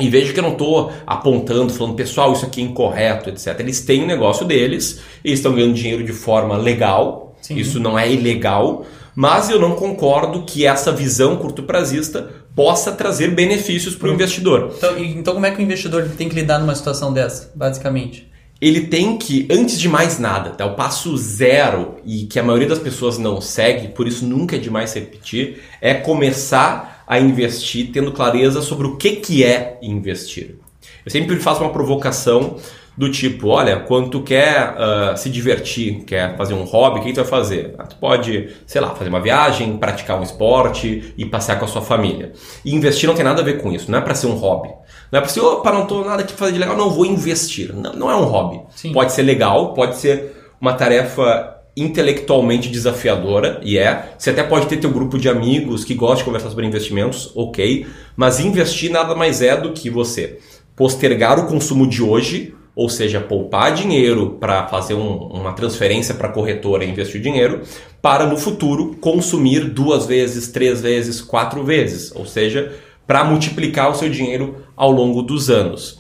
E 0.01 0.09
veja 0.09 0.33
que 0.33 0.39
eu 0.41 0.43
não 0.43 0.53
estou 0.53 0.93
apontando, 1.07 1.73
falando, 1.73 1.95
pessoal, 1.95 2.33
isso 2.33 2.45
aqui 2.45 2.61
é 2.61 2.65
incorreto, 2.65 3.31
etc. 3.31 3.61
Eles 3.61 3.81
têm 3.81 4.01
o 4.01 4.05
um 4.05 4.07
negócio 4.09 4.45
deles, 4.45 5.01
eles 5.25 5.39
estão 5.39 5.55
ganhando 5.55 5.75
dinheiro 5.75 6.03
de 6.03 6.13
forma 6.13 6.57
legal, 6.57 7.37
Sim. 7.41 7.57
isso 7.57 7.79
não 7.79 7.97
é 7.97 8.11
ilegal, 8.11 8.85
mas 9.15 9.51
eu 9.51 9.61
não 9.61 9.77
concordo 9.77 10.43
que 10.43 10.67
essa 10.67 10.91
visão 10.91 11.37
curto 11.37 11.63
prazista 11.63 12.29
possa 12.57 12.91
trazer 12.91 13.29
benefícios 13.31 13.95
para 13.95 14.09
o 14.09 14.13
investidor. 14.13 14.73
Então, 14.77 14.99
então, 14.99 15.35
como 15.35 15.47
é 15.47 15.53
que 15.53 15.59
o 15.59 15.63
investidor 15.63 16.09
tem 16.17 16.29
que 16.29 16.35
lidar 16.35 16.59
numa 16.59 16.75
situação 16.75 17.13
dessa, 17.13 17.53
basicamente? 17.55 18.34
Ele 18.65 18.87
tem 18.87 19.19
que, 19.19 19.47
antes 19.51 19.79
de 19.79 19.91
mais 19.91 20.19
nada, 20.19 20.49
tá? 20.49 20.65
o 20.65 20.75
passo 20.75 21.15
zero, 21.19 21.97
e 22.03 22.25
que 22.25 22.39
a 22.39 22.43
maioria 22.43 22.67
das 22.67 22.79
pessoas 22.79 23.19
não 23.19 23.39
segue, 23.39 23.89
por 23.89 24.09
isso 24.09 24.25
nunca 24.25 24.57
é 24.57 24.59
demais 24.59 24.95
repetir, 24.95 25.61
é 25.83 25.93
começar 25.93 27.05
a 27.07 27.21
investir 27.21 27.91
tendo 27.93 28.11
clareza 28.11 28.63
sobre 28.63 28.87
o 28.87 28.97
que, 28.97 29.17
que 29.17 29.45
é 29.45 29.79
investir. 29.83 30.57
Eu 31.05 31.11
sempre 31.11 31.39
faço 31.41 31.61
uma 31.61 31.75
provocação 31.75 32.57
do 32.97 33.11
tipo, 33.11 33.49
olha, 33.49 33.81
quando 33.81 34.09
tu 34.09 34.23
quer 34.23 34.75
uh, 34.75 35.15
se 35.19 35.29
divertir, 35.29 36.05
quer 36.05 36.35
fazer 36.35 36.55
um 36.55 36.65
hobby, 36.65 37.01
o 37.01 37.03
que, 37.03 37.13
tu 37.13 37.17
vai 37.17 37.27
fazer? 37.27 37.75
Ah, 37.77 37.85
tu 37.85 37.97
pode, 37.97 38.49
sei 38.67 38.81
lá, 38.81 38.95
fazer 38.95 39.11
uma 39.11 39.21
viagem, 39.21 39.77
praticar 39.77 40.19
um 40.19 40.23
esporte 40.23 41.13
e 41.19 41.27
passear 41.27 41.59
com 41.59 41.67
a 41.67 41.69
sua 41.69 41.83
família. 41.83 42.33
E 42.65 42.75
investir 42.75 43.07
não 43.07 43.15
tem 43.15 43.25
nada 43.25 43.43
a 43.43 43.45
ver 43.45 43.61
com 43.61 43.71
isso, 43.71 43.91
não 43.91 43.99
é 43.99 44.01
para 44.01 44.15
ser 44.15 44.29
um 44.29 44.37
hobby. 44.37 44.71
Não 45.15 45.19
é 45.19 45.21
para 45.21 45.31
ser, 45.31 45.43
opa, 45.43 45.71
não 45.71 45.87
tô 45.87 46.03
nada 46.05 46.25
que 46.25 46.33
fazer 46.33 46.55
de 46.55 46.59
legal, 46.59 46.77
não 46.77 46.91
vou 46.91 47.07
investir. 47.07 47.73
Não, 47.73 47.93
não 47.93 48.11
é 48.11 48.17
um 48.17 48.25
hobby. 48.25 48.61
Sim. 48.75 48.93
Pode 48.93 49.13
ser 49.13 49.23
legal, 49.23 49.73
pode 49.73 49.97
ser 49.97 50.35
uma 50.61 50.73
tarefa 50.73 51.55
intelectualmente 51.77 52.69
desafiadora, 52.69 53.61
e 53.63 53.79
é. 53.79 54.13
Você 54.19 54.31
até 54.31 54.43
pode 54.43 54.67
ter 54.67 54.79
teu 54.79 54.91
grupo 54.91 55.17
de 55.17 55.29
amigos 55.29 55.85
que 55.85 55.95
gostam 55.95 56.19
de 56.19 56.25
conversar 56.25 56.51
sobre 56.51 56.67
investimentos, 56.67 57.31
ok. 57.37 57.87
Mas 58.17 58.41
investir 58.41 58.91
nada 58.91 59.15
mais 59.15 59.41
é 59.41 59.57
do 59.57 59.73
que 59.73 59.89
você 59.89 60.41
postergar 60.75 61.39
o 61.39 61.47
consumo 61.47 61.87
de 61.87 62.03
hoje 62.03 62.53
ou 62.75 62.89
seja, 62.89 63.21
poupar 63.21 63.73
dinheiro 63.73 64.31
para 64.41 64.67
fazer 64.67 64.95
um, 64.95 65.17
uma 65.29 65.53
transferência 65.53 66.13
para 66.13 66.27
a 66.27 66.33
corretora 66.33 66.85
e 66.85 66.91
investir 66.91 67.21
dinheiro, 67.21 67.63
para 68.03 68.27
no 68.27 68.37
futuro 68.37 68.97
consumir 69.01 69.71
duas 69.71 70.07
vezes, 70.07 70.49
três 70.49 70.81
vezes, 70.81 71.21
quatro 71.21 71.63
vezes, 71.63 72.11
ou 72.17 72.27
seja, 72.27 72.73
para 73.07 73.23
multiplicar 73.23 73.91
o 73.91 73.95
seu 73.95 74.09
dinheiro 74.09 74.64
ao 74.77 74.91
longo 74.91 75.23
dos 75.23 75.51
anos. 75.51 75.99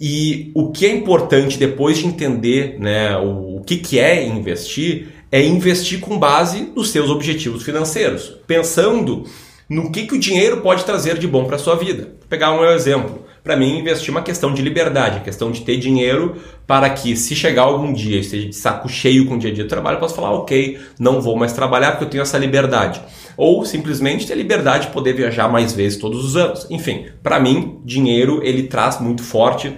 E 0.00 0.52
o 0.54 0.70
que 0.70 0.86
é 0.86 0.92
importante 0.92 1.58
depois 1.58 1.98
de 1.98 2.06
entender 2.06 2.78
né, 2.78 3.16
o, 3.18 3.56
o 3.56 3.62
que, 3.64 3.76
que 3.76 3.98
é 3.98 4.24
investir, 4.24 5.08
é 5.30 5.44
investir 5.44 6.00
com 6.00 6.18
base 6.18 6.72
nos 6.74 6.90
seus 6.90 7.10
objetivos 7.10 7.62
financeiros, 7.62 8.36
pensando 8.46 9.24
no 9.68 9.90
que, 9.90 10.06
que 10.06 10.14
o 10.14 10.20
dinheiro 10.20 10.60
pode 10.60 10.84
trazer 10.84 11.18
de 11.18 11.26
bom 11.26 11.44
para 11.44 11.56
a 11.56 11.58
sua 11.58 11.74
vida. 11.74 12.04
Vou 12.04 12.28
pegar 12.28 12.52
um 12.52 12.64
exemplo 12.64 13.27
para 13.48 13.56
mim, 13.56 13.78
investir 13.78 14.10
é 14.10 14.12
uma 14.12 14.20
questão 14.20 14.52
de 14.52 14.60
liberdade, 14.60 15.20
questão 15.20 15.50
de 15.50 15.62
ter 15.62 15.78
dinheiro 15.78 16.36
para 16.66 16.90
que, 16.90 17.16
se 17.16 17.34
chegar 17.34 17.62
algum 17.62 17.94
dia 17.94 18.18
e 18.18 18.20
esteja 18.20 18.46
de 18.46 18.54
saco 18.54 18.90
cheio 18.90 19.24
com 19.24 19.36
o 19.36 19.38
dia 19.38 19.50
a 19.50 19.54
dia 19.54 19.64
de 19.64 19.70
trabalho, 19.70 19.94
eu 19.94 20.00
possa 20.00 20.14
falar, 20.14 20.32
ok, 20.32 20.78
não 21.00 21.22
vou 21.22 21.34
mais 21.34 21.54
trabalhar 21.54 21.92
porque 21.92 22.04
eu 22.04 22.10
tenho 22.10 22.20
essa 22.20 22.36
liberdade. 22.36 23.00
Ou 23.38 23.64
simplesmente 23.64 24.26
ter 24.26 24.34
liberdade 24.34 24.88
de 24.88 24.92
poder 24.92 25.14
viajar 25.14 25.48
mais 25.48 25.72
vezes 25.72 25.98
todos 25.98 26.22
os 26.22 26.36
anos. 26.36 26.66
Enfim, 26.68 27.06
para 27.22 27.40
mim, 27.40 27.80
dinheiro 27.86 28.42
ele 28.44 28.64
traz 28.64 29.00
muito 29.00 29.22
forte 29.22 29.72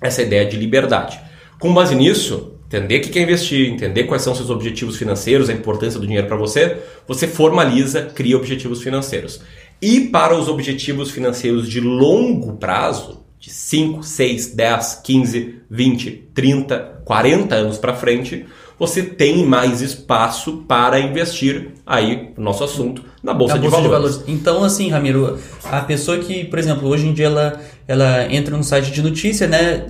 essa 0.00 0.22
ideia 0.22 0.46
de 0.46 0.56
liberdade. 0.56 1.20
Com 1.58 1.74
base 1.74 1.94
nisso, 1.94 2.54
entender 2.68 2.96
o 2.96 3.00
que 3.02 3.18
é 3.18 3.22
investir, 3.22 3.68
entender 3.68 4.04
quais 4.04 4.22
são 4.22 4.34
seus 4.34 4.48
objetivos 4.48 4.96
financeiros, 4.96 5.50
a 5.50 5.52
importância 5.52 6.00
do 6.00 6.06
dinheiro 6.06 6.26
para 6.26 6.38
você, 6.38 6.78
você 7.06 7.26
formaliza, 7.26 8.00
cria 8.14 8.38
objetivos 8.38 8.82
financeiros. 8.82 9.42
E 9.82 10.00
para 10.08 10.36
os 10.36 10.48
objetivos 10.48 11.10
financeiros 11.10 11.68
de 11.68 11.80
longo 11.80 12.54
prazo, 12.56 13.20
de 13.38 13.50
5, 13.50 14.02
6, 14.02 14.54
10, 14.54 15.00
15, 15.02 15.54
20, 15.70 16.10
30, 16.34 16.78
40 17.04 17.54
anos 17.54 17.78
para 17.78 17.94
frente, 17.94 18.44
você 18.78 19.02
tem 19.02 19.46
mais 19.46 19.80
espaço 19.80 20.64
para 20.68 21.00
investir 21.00 21.72
aí, 21.86 22.32
no 22.36 22.44
nosso 22.44 22.62
assunto, 22.64 23.02
na 23.22 23.32
bolsa, 23.32 23.54
Na 23.54 23.60
de, 23.60 23.68
bolsa 23.68 23.88
valores. 23.88 24.14
de 24.14 24.18
valores. 24.18 24.40
Então, 24.40 24.62
assim, 24.62 24.90
Ramiro, 24.90 25.38
a 25.64 25.80
pessoa 25.80 26.18
que, 26.18 26.44
por 26.44 26.58
exemplo, 26.58 26.88
hoje 26.88 27.06
em 27.06 27.14
dia 27.14 27.26
ela, 27.26 27.60
ela 27.88 28.32
entra 28.32 28.56
no 28.56 28.64
site 28.64 28.90
de 28.90 29.02
notícia, 29.02 29.46
né? 29.46 29.86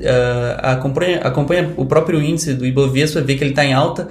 ah, 0.61 0.73
acompanha, 0.73 1.18
acompanha 1.18 1.73
o 1.76 1.87
próprio 1.87 2.23
índice 2.23 2.54
do 2.54 2.64
Ibovespa, 2.64 3.20
vê 3.20 3.35
que 3.35 3.42
ele 3.42 3.50
está 3.50 3.64
em 3.64 3.73
alta. 3.73 4.09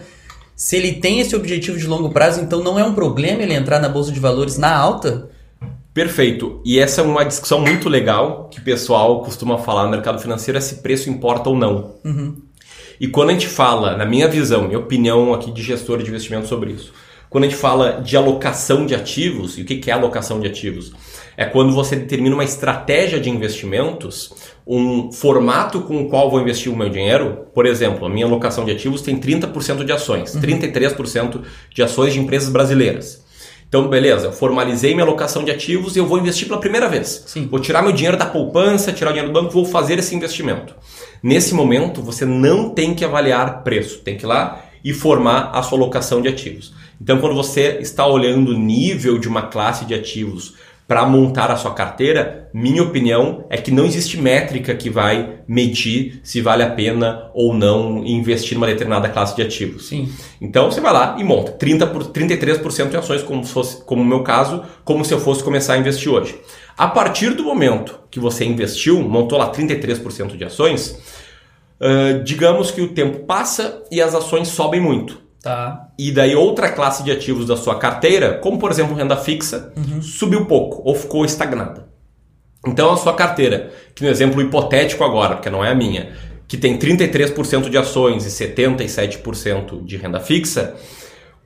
Se 0.56 0.76
ele 0.76 0.94
tem 0.94 1.22
esse 1.22 1.36
objetivo 1.36 1.78
de 1.78 1.88
longo 1.88 2.10
prazo, 2.10 2.42
então 2.42 2.62
não 2.62 2.78
é 2.78 2.84
um 2.84 2.94
problema 2.94 3.42
ele 3.42 3.54
entrar 3.54 3.80
na 3.80 3.88
bolsa 3.88 4.12
de 4.12 4.20
valores 4.20 4.58
na 4.58 4.76
alta? 4.76 5.29
Perfeito. 6.00 6.62
E 6.64 6.80
essa 6.80 7.02
é 7.02 7.04
uma 7.04 7.26
discussão 7.26 7.60
muito 7.60 7.90
legal 7.90 8.48
que 8.50 8.62
o 8.62 8.64
pessoal 8.64 9.22
costuma 9.22 9.58
falar 9.58 9.84
no 9.84 9.90
mercado 9.90 10.18
financeiro 10.22 10.58
é 10.58 10.62
se 10.62 10.76
preço 10.76 11.10
importa 11.10 11.50
ou 11.50 11.58
não. 11.58 11.96
E 13.02 13.10
quando 13.10 13.32
a 13.32 13.34
gente 13.34 13.50
fala, 13.50 13.98
na 13.98 14.06
minha 14.06 14.26
visão, 14.26 14.66
minha 14.66 14.80
opinião 14.80 15.34
aqui 15.34 15.52
de 15.52 15.62
gestor 15.62 16.02
de 16.02 16.08
investimento 16.08 16.48
sobre 16.48 16.72
isso, 16.72 16.94
quando 17.30 17.44
a 17.44 17.48
gente 17.50 17.60
fala 17.60 18.02
de 18.02 18.16
alocação 18.16 18.86
de 18.86 18.96
ativos, 18.96 19.58
e 19.58 19.62
o 19.64 19.66
que 19.66 19.76
que 19.76 19.92
é 19.92 19.94
alocação 19.94 20.40
de 20.40 20.48
ativos? 20.48 20.94
É 21.36 21.44
quando 21.44 21.74
você 21.74 21.98
determina 21.98 22.34
uma 22.34 22.46
estratégia 22.46 23.20
de 23.20 23.30
investimentos, 23.30 24.34
um 24.66 25.12
formato 25.12 25.82
com 25.82 26.02
o 26.02 26.08
qual 26.08 26.32
vou 26.32 26.40
investir 26.40 26.72
o 26.72 26.78
meu 26.78 26.88
dinheiro. 26.88 27.46
Por 27.54 27.66
exemplo, 27.66 28.06
a 28.06 28.10
minha 28.10 28.26
alocação 28.26 28.64
de 28.64 28.72
ativos 28.72 29.02
tem 29.02 29.20
30% 29.20 29.84
de 29.84 29.92
ações, 29.92 30.34
33% 30.34 31.42
de 31.74 31.84
ações 31.84 32.14
de 32.14 32.22
empresas 32.22 32.48
brasileiras. 32.48 33.19
Então, 33.70 33.88
beleza, 33.88 34.26
eu 34.26 34.32
formalizei 34.32 34.96
minha 34.96 35.06
alocação 35.06 35.44
de 35.44 35.52
ativos 35.52 35.96
e 35.96 36.00
eu 36.00 36.08
vou 36.08 36.18
investir 36.18 36.48
pela 36.48 36.60
primeira 36.60 36.90
vez. 36.90 37.24
Sim. 37.28 37.48
Vou 37.50 37.60
tirar 37.60 37.84
meu 37.84 37.92
dinheiro 37.92 38.18
da 38.18 38.26
poupança, 38.26 38.92
tirar 38.92 39.12
o 39.12 39.14
dinheiro 39.14 39.32
do 39.32 39.40
banco, 39.40 39.54
vou 39.54 39.64
fazer 39.64 40.00
esse 40.00 40.16
investimento. 40.16 40.74
Nesse 41.22 41.54
momento, 41.54 42.02
você 42.02 42.26
não 42.26 42.72
tem 42.72 42.96
que 42.96 43.06
avaliar 43.06 43.64
preço, 43.64 44.00
tem 44.00 44.18
que 44.18 44.26
ir 44.26 44.28
lá 44.28 44.66
e 44.84 44.92
formar 44.92 45.52
a 45.54 45.62
sua 45.62 45.78
alocação 45.78 46.20
de 46.20 46.28
ativos. 46.28 46.74
Então, 47.00 47.20
quando 47.20 47.36
você 47.36 47.78
está 47.80 48.08
olhando 48.08 48.52
o 48.52 48.58
nível 48.58 49.20
de 49.20 49.28
uma 49.28 49.44
classe 49.44 49.86
de 49.86 49.94
ativos 49.94 50.56
para 50.90 51.06
montar 51.06 51.52
a 51.52 51.56
sua 51.56 51.72
carteira, 51.72 52.50
minha 52.52 52.82
opinião 52.82 53.46
é 53.48 53.58
que 53.58 53.70
não 53.70 53.86
existe 53.86 54.20
métrica 54.20 54.74
que 54.74 54.90
vai 54.90 55.42
medir 55.48 56.20
se 56.24 56.42
vale 56.42 56.64
a 56.64 56.72
pena 56.72 57.30
ou 57.36 57.54
não 57.54 58.04
investir 58.04 58.56
numa 58.56 58.66
determinada 58.66 59.08
classe 59.08 59.36
de 59.36 59.44
ativos. 59.44 59.88
Sim. 59.88 60.12
Então 60.42 60.72
você 60.72 60.82
vai 60.82 60.92
lá 60.92 61.16
e 61.20 61.24
monta 61.24 61.52
30 61.52 61.86
por, 61.86 62.06
33% 62.06 62.92
em 62.92 62.98
ações, 62.98 63.22
como, 63.22 63.46
se 63.46 63.54
fosse, 63.54 63.84
como 63.86 64.02
no 64.02 64.10
meu 64.10 64.24
caso, 64.24 64.64
como 64.84 65.06
se 65.06 65.14
eu 65.14 65.20
fosse 65.20 65.44
começar 65.44 65.76
a 65.76 65.78
investir 65.78 66.12
hoje. 66.12 66.36
A 66.76 66.88
partir 66.88 67.36
do 67.36 67.44
momento 67.44 68.00
que 68.10 68.20
você 68.20 68.44
investiu, 68.44 69.00
montou 69.08 69.38
lá 69.38 69.52
33% 69.52 70.36
de 70.36 70.44
ações, 70.44 71.00
ah, 71.80 72.20
digamos 72.24 72.72
que 72.72 72.82
o 72.82 72.88
tempo 72.88 73.28
passa 73.28 73.84
e 73.92 74.02
as 74.02 74.16
ações 74.16 74.48
sobem 74.48 74.82
muito. 74.82 75.29
Tá. 75.42 75.88
E 75.98 76.12
daí 76.12 76.36
outra 76.36 76.70
classe 76.70 77.02
de 77.04 77.12
ativos 77.12 77.46
da 77.46 77.56
sua 77.56 77.76
carteira, 77.76 78.40
como 78.40 78.60
por 78.60 78.72
exemplo 78.72 78.96
renda 78.96 79.16
fixa, 79.16 79.72
subiu 80.02 80.46
pouco 80.46 80.82
ou 80.84 80.94
ficou 80.96 81.24
estagnada. 81.24 81.88
Então 82.68 82.92
a 82.92 82.98
sua 82.98 83.14
carteira, 83.14 83.72
que 83.96 84.04
no 84.04 84.10
exemplo 84.10 84.42
hipotético 84.42 85.04
agora, 85.04 85.36
porque 85.36 85.50
não 85.50 85.64
é 85.64 85.72
a 85.72 85.76
minha, 85.76 86.12
que 86.48 86.58
tem 86.58 86.78
33% 86.78 87.70
de 87.70 87.78
ações 87.78 88.26
e 88.26 88.30
77% 88.30 89.86
de 89.86 89.98
renda 89.98 90.20
fixa, 90.20 90.76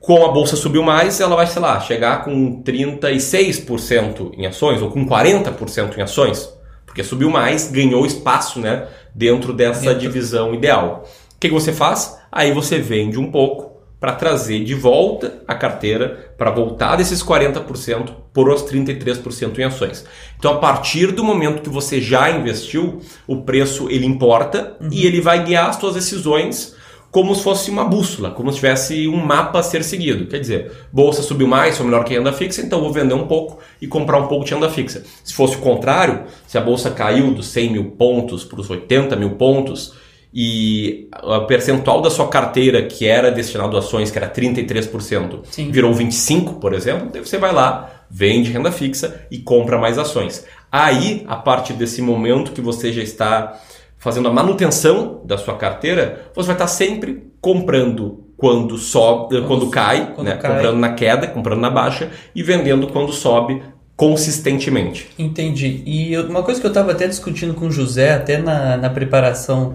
com 0.00 0.24
a 0.24 0.32
bolsa 0.32 0.56
subiu 0.56 0.82
mais, 0.82 1.20
ela 1.20 1.36
vai, 1.36 1.46
sei 1.46 1.62
lá, 1.62 1.80
chegar 1.80 2.24
com 2.24 2.62
36% 2.62 4.32
em 4.36 4.46
ações 4.46 4.82
ou 4.82 4.90
com 4.90 5.06
40% 5.06 5.96
em 5.96 6.02
ações, 6.02 6.52
porque 6.84 7.04
subiu 7.04 7.30
mais, 7.30 7.70
ganhou 7.70 8.04
espaço, 8.04 8.58
né, 8.58 8.88
dentro 9.14 9.52
dessa 9.52 9.80
Dentro. 9.80 10.00
divisão 10.00 10.52
ideal. 10.52 11.04
O 11.34 11.38
que, 11.38 11.48
que 11.48 11.54
você 11.54 11.72
faz? 11.72 12.18
Aí 12.30 12.52
você 12.52 12.78
vende 12.78 13.18
um 13.18 13.30
pouco 13.30 13.73
para 14.00 14.12
trazer 14.12 14.64
de 14.64 14.74
volta 14.74 15.42
a 15.46 15.54
carteira, 15.54 16.34
para 16.36 16.50
voltar 16.50 16.96
desses 16.96 17.22
40% 17.22 18.10
por 18.32 18.48
os 18.50 18.62
33% 18.64 19.58
em 19.58 19.64
ações. 19.64 20.04
Então, 20.38 20.52
a 20.52 20.58
partir 20.58 21.12
do 21.12 21.24
momento 21.24 21.62
que 21.62 21.70
você 21.70 22.00
já 22.00 22.30
investiu, 22.30 23.00
o 23.26 23.42
preço 23.42 23.88
ele 23.90 24.04
importa 24.04 24.76
e 24.90 25.06
ele 25.06 25.20
vai 25.20 25.44
guiar 25.44 25.70
as 25.70 25.76
suas 25.76 25.94
decisões 25.94 26.74
como 27.14 27.32
se 27.32 27.44
fosse 27.44 27.70
uma 27.70 27.84
bússola, 27.84 28.32
como 28.32 28.50
se 28.50 28.56
tivesse 28.56 29.06
um 29.06 29.24
mapa 29.24 29.60
a 29.60 29.62
ser 29.62 29.84
seguido. 29.84 30.26
Quer 30.26 30.40
dizer, 30.40 30.72
bolsa 30.92 31.22
subiu 31.22 31.46
mais, 31.46 31.76
foi 31.76 31.86
melhor 31.86 32.02
que 32.04 32.12
renda 32.12 32.32
fixa, 32.32 32.60
então 32.60 32.80
vou 32.80 32.92
vender 32.92 33.14
um 33.14 33.28
pouco 33.28 33.60
e 33.80 33.86
comprar 33.86 34.18
um 34.18 34.26
pouco 34.26 34.44
de 34.44 34.52
renda 34.52 34.68
fixa. 34.68 35.04
Se 35.22 35.32
fosse 35.32 35.54
o 35.54 35.60
contrário, 35.60 36.24
se 36.44 36.58
a 36.58 36.60
bolsa 36.60 36.90
caiu 36.90 37.32
dos 37.32 37.46
100 37.46 37.72
mil 37.72 37.84
pontos 37.92 38.42
para 38.42 38.60
os 38.60 38.68
80 38.68 39.14
mil 39.14 39.30
pontos 39.36 39.94
e 40.34 41.08
o 41.22 41.42
percentual 41.42 42.02
da 42.02 42.10
sua 42.10 42.26
carteira 42.26 42.82
que 42.82 43.06
era 43.06 43.30
destinado 43.30 43.76
a 43.76 43.78
ações, 43.78 44.10
que 44.10 44.18
era 44.18 44.28
33%, 44.28 45.40
Sim. 45.44 45.70
virou 45.70 45.94
25%, 45.94 46.58
por 46.58 46.72
exemplo, 46.74 47.08
daí 47.12 47.24
você 47.24 47.38
vai 47.38 47.52
lá, 47.52 47.88
vende 48.10 48.50
renda 48.50 48.72
fixa 48.72 49.26
e 49.30 49.38
compra 49.38 49.78
mais 49.78 49.96
ações. 49.96 50.44
Aí, 50.72 51.22
a 51.28 51.36
partir 51.36 51.74
desse 51.74 52.02
momento 52.02 52.50
que 52.50 52.60
você 52.60 52.92
já 52.92 53.00
está 53.02 53.60
fazendo 53.96 54.26
a 54.28 54.32
manutenção 54.32 55.22
da 55.24 55.38
sua 55.38 55.56
carteira, 55.56 56.26
você 56.34 56.48
vai 56.48 56.56
estar 56.56 56.66
sempre 56.66 57.28
comprando 57.40 58.24
quando 58.36 58.76
sobe, 58.76 59.40
quando, 59.42 59.70
cai, 59.70 60.12
quando 60.14 60.26
né? 60.26 60.36
cai. 60.36 60.50
comprando 60.50 60.78
na 60.78 60.92
queda, 60.94 61.26
comprando 61.28 61.60
na 61.60 61.70
baixa 61.70 62.10
e 62.34 62.42
vendendo 62.42 62.88
quando 62.88 63.12
sobe 63.12 63.62
consistentemente. 63.96 65.08
Entendi. 65.18 65.82
E 65.86 66.12
eu- 66.12 66.26
uma 66.28 66.42
coisa 66.42 66.60
que 66.60 66.66
eu 66.66 66.70
estava 66.70 66.92
até 66.92 67.06
discutindo 67.06 67.54
com 67.54 67.66
o 67.66 67.70
José, 67.70 68.12
até 68.12 68.38
na, 68.38 68.76
na 68.76 68.90
preparação 68.90 69.74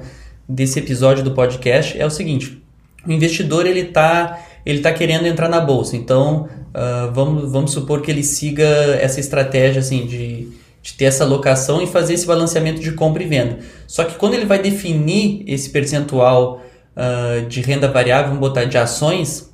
desse 0.50 0.79
episódio 0.79 1.24
do 1.24 1.32
podcast, 1.32 2.00
é 2.00 2.06
o 2.06 2.10
seguinte: 2.10 2.62
o 3.06 3.12
investidor 3.12 3.68
ele 3.68 3.82
está 3.82 4.41
ele 4.65 4.79
tá 4.79 4.91
querendo 4.91 5.25
entrar 5.25 5.48
na 5.48 5.60
bolsa, 5.62 5.96
então 5.96 6.50
ah, 6.74 7.10
vamos, 7.13 7.51
vamos 7.51 7.72
supor 7.72 8.01
que 8.01 8.12
ele 8.12 8.24
siga 8.24 8.65
essa 9.00 9.20
estratégia 9.20 9.79
assim 9.79 10.06
de, 10.06 10.50
de 10.82 10.94
ter 10.94 11.06
essa 11.06 11.24
alocação 11.24 11.82
e 11.82 11.88
fazer 11.88 12.13
esse 12.13 12.25
balanceamento 12.25 12.82
de 12.82 12.91
compra 12.91 13.24
e 13.24 13.27
venda. 13.27 13.60
Só 13.88 14.03
que 14.03 14.15
quando 14.15 14.36
ele 14.36 14.46
vai 14.46 14.60
definir 14.60 15.44
esse 15.48 15.70
percentual 15.70 16.62
ah, 16.96 17.46
de 17.48 17.62
renda 17.62 17.88
variável, 17.88 18.27
vamos 18.27 18.39
botar 18.39 18.65
de 18.65 18.77
ações, 18.77 19.51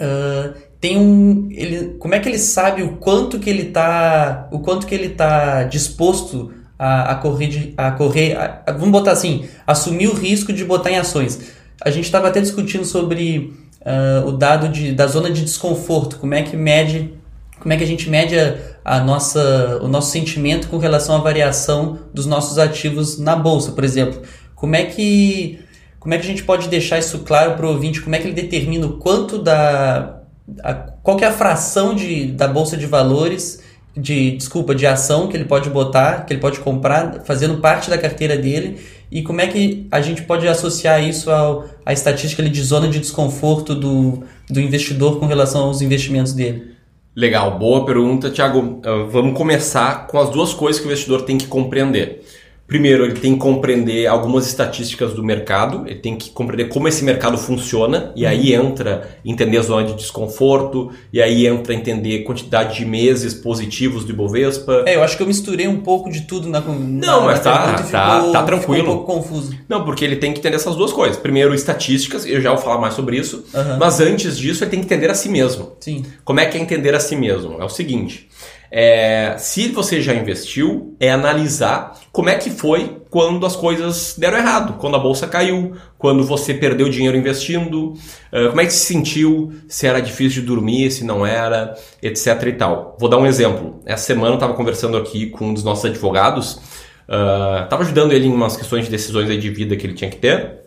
ah, 0.00 0.54
tem 0.80 0.96
um 0.96 1.48
ele 1.50 1.96
como 1.98 2.14
é 2.14 2.20
que 2.20 2.28
ele 2.28 2.38
sabe 2.38 2.82
o 2.82 2.96
quanto 2.96 3.38
que 3.38 3.50
ele 3.50 3.64
tá 3.66 4.48
o 4.50 4.60
quanto 4.60 4.86
que 4.86 4.94
ele 4.94 5.10
tá 5.10 5.64
disposto 5.64 6.52
a, 6.82 7.12
a 7.12 7.14
correr 7.16 7.74
a 7.76 7.90
correr 7.90 8.36
a- 8.36 8.72
vamos 8.72 8.90
botar 8.90 9.12
assim 9.12 9.44
assumir 9.66 10.08
o 10.08 10.14
risco 10.14 10.52
de 10.52 10.64
botar 10.64 10.90
em 10.90 10.96
ações 10.96 11.38
a 11.82 11.90
gente 11.90 12.04
estava 12.04 12.28
até 12.28 12.40
discutindo 12.40 12.84
sobre 12.84 13.52
ah, 13.84 14.22
o 14.26 14.32
dado 14.32 14.68
de, 14.68 14.92
da 14.92 15.06
zona 15.06 15.30
de 15.30 15.42
desconforto 15.44 16.16
como 16.18 16.34
é 16.34 16.42
que 16.42 16.56
mede 16.56 17.12
como 17.60 17.72
é 17.74 17.76
que 17.76 17.84
a 17.84 17.86
gente 17.86 18.08
mede 18.08 18.34
a, 18.82 19.00
nossa 19.00 19.78
o 19.82 19.88
nosso 19.88 20.10
sentimento 20.10 20.68
com 20.68 20.78
relação 20.78 21.14
à 21.16 21.18
variação 21.18 21.98
dos 22.14 22.24
nossos 22.24 22.58
ativos 22.58 23.18
na 23.18 23.36
bolsa 23.36 23.72
por 23.72 23.84
exemplo 23.84 24.22
como 24.54 24.74
é 24.74 24.84
que 24.84 25.60
como 25.98 26.14
é 26.14 26.18
que 26.18 26.24
a 26.24 26.28
gente 26.28 26.44
pode 26.44 26.68
deixar 26.68 26.98
isso 26.98 27.18
claro 27.20 27.56
para 27.56 27.66
o 27.66 27.72
ouvinte? 27.72 28.00
Como 28.00 28.16
é 28.16 28.18
que 28.18 28.26
ele 28.26 28.34
determina 28.34 28.86
o 28.86 28.96
quanto 28.96 29.36
da. 29.36 30.20
a- 30.64 30.74
qual 31.02 31.18
é 31.20 31.26
a 31.26 31.30
fração 31.32 31.94
de, 31.94 32.28
da 32.32 32.48
bolsa 32.48 32.74
de 32.74 32.86
valores, 32.86 33.60
de 33.96 34.36
desculpa, 34.36 34.74
de 34.74 34.86
ação 34.86 35.28
que 35.28 35.36
ele 35.36 35.44
pode 35.44 35.68
botar, 35.68 36.24
que 36.24 36.32
ele 36.32 36.40
pode 36.40 36.60
comprar, 36.60 37.22
fazendo 37.24 37.58
parte 37.58 37.90
da 37.90 37.98
carteira 37.98 38.36
dele, 38.36 38.78
e 39.10 39.22
como 39.22 39.40
é 39.40 39.46
que 39.46 39.86
a 39.90 40.00
gente 40.00 40.22
pode 40.22 40.46
associar 40.46 41.02
isso 41.02 41.30
ao, 41.30 41.64
à 41.84 41.92
estatística 41.92 42.42
de 42.42 42.62
zona 42.62 42.88
de 42.88 43.00
desconforto 43.00 43.74
do, 43.74 44.22
do 44.48 44.60
investidor 44.60 45.18
com 45.18 45.26
relação 45.26 45.64
aos 45.64 45.82
investimentos 45.82 46.32
dele? 46.32 46.70
Legal, 47.14 47.58
boa 47.58 47.84
pergunta, 47.84 48.30
Thiago. 48.30 48.80
Uh, 48.86 49.08
vamos 49.10 49.36
começar 49.36 50.06
com 50.06 50.18
as 50.18 50.30
duas 50.30 50.54
coisas 50.54 50.80
que 50.80 50.86
o 50.86 50.90
investidor 50.90 51.22
tem 51.22 51.36
que 51.36 51.48
compreender. 51.48 52.24
Primeiro, 52.70 53.04
ele 53.04 53.14
tem 53.14 53.32
que 53.32 53.40
compreender 53.40 54.06
algumas 54.06 54.46
estatísticas 54.46 55.12
do 55.12 55.24
mercado, 55.24 55.82
ele 55.88 55.98
tem 55.98 56.14
que 56.16 56.30
compreender 56.30 56.68
como 56.68 56.86
esse 56.86 57.02
mercado 57.02 57.36
funciona, 57.36 58.12
e 58.14 58.24
aí 58.24 58.54
entra 58.54 59.18
entender 59.24 59.58
a 59.58 59.62
zona 59.62 59.84
de 59.88 59.94
desconforto, 59.94 60.88
e 61.12 61.20
aí 61.20 61.48
entra 61.48 61.74
entender 61.74 62.20
quantidade 62.20 62.76
de 62.76 62.84
meses 62.84 63.34
positivos 63.34 64.04
do 64.04 64.12
Ibovespa. 64.12 64.84
É, 64.86 64.94
eu 64.94 65.02
acho 65.02 65.16
que 65.16 65.22
eu 65.24 65.26
misturei 65.26 65.66
um 65.66 65.80
pouco 65.80 66.08
de 66.08 66.20
tudo 66.20 66.48
na 66.48 66.60
Não, 66.60 67.20
na, 67.22 67.26
mas 67.26 67.44
na 67.44 67.52
tá- 67.52 67.58
pergunta 67.64 67.82
tá- 67.90 68.16
ficou, 68.18 68.32
tá 68.32 68.38
ficou 68.44 68.44
tranquilo. 68.60 68.82
um 68.92 68.96
pouco 68.98 69.12
confuso. 69.14 69.52
Não, 69.68 69.84
porque 69.84 70.04
ele 70.04 70.14
tem 70.14 70.32
que 70.32 70.38
entender 70.38 70.54
essas 70.54 70.76
duas 70.76 70.92
coisas. 70.92 71.16
Primeiro, 71.16 71.52
estatísticas, 71.52 72.24
eu 72.24 72.40
já 72.40 72.50
vou 72.50 72.58
falar 72.62 72.80
mais 72.80 72.94
sobre 72.94 73.16
isso, 73.18 73.44
Aham. 73.52 73.78
mas 73.80 73.98
antes 74.00 74.38
disso, 74.38 74.62
ele 74.62 74.70
tem 74.70 74.78
que 74.78 74.86
entender 74.86 75.10
a 75.10 75.14
si 75.14 75.28
mesmo. 75.28 75.72
Sim. 75.80 76.04
Como 76.24 76.38
é 76.38 76.46
que 76.46 76.56
é 76.56 76.60
entender 76.60 76.94
a 76.94 77.00
si 77.00 77.16
mesmo? 77.16 77.56
É 77.60 77.64
o 77.64 77.68
seguinte: 77.68 78.28
É, 78.72 79.34
se 79.36 79.68
você 79.68 80.00
já 80.00 80.14
investiu, 80.14 80.96
é 81.00 81.10
analisar 81.10 81.98
como 82.12 82.28
é 82.28 82.36
que 82.36 82.50
foi 82.50 82.98
quando 83.10 83.44
as 83.44 83.56
coisas 83.56 84.14
deram 84.16 84.38
errado, 84.38 84.78
quando 84.78 84.94
a 84.94 84.98
bolsa 84.98 85.26
caiu, 85.26 85.74
quando 85.98 86.22
você 86.22 86.54
perdeu 86.54 86.88
dinheiro 86.88 87.16
investindo, 87.16 87.94
uh, 88.32 88.48
como 88.48 88.60
é 88.60 88.66
que 88.66 88.72
se 88.72 88.86
sentiu, 88.86 89.52
se 89.68 89.86
era 89.86 90.00
difícil 90.00 90.42
de 90.42 90.46
dormir, 90.46 90.90
se 90.92 91.04
não 91.04 91.26
era, 91.26 91.74
etc 92.00 92.42
e 92.46 92.52
tal. 92.52 92.96
Vou 93.00 93.08
dar 93.08 93.18
um 93.18 93.26
exemplo. 93.26 93.80
Essa 93.84 94.04
semana 94.04 94.28
eu 94.28 94.34
estava 94.34 94.54
conversando 94.54 94.96
aqui 94.96 95.26
com 95.26 95.46
um 95.46 95.54
dos 95.54 95.64
nossos 95.64 95.84
advogados, 95.84 96.60
estava 97.02 97.82
uh, 97.82 97.84
ajudando 97.84 98.12
ele 98.12 98.28
em 98.28 98.32
umas 98.32 98.56
questões 98.56 98.84
de 98.84 98.90
decisões 98.90 99.28
de 99.40 99.50
vida 99.50 99.74
que 99.74 99.84
ele 99.84 99.94
tinha 99.94 100.10
que 100.10 100.18
ter, 100.18 100.60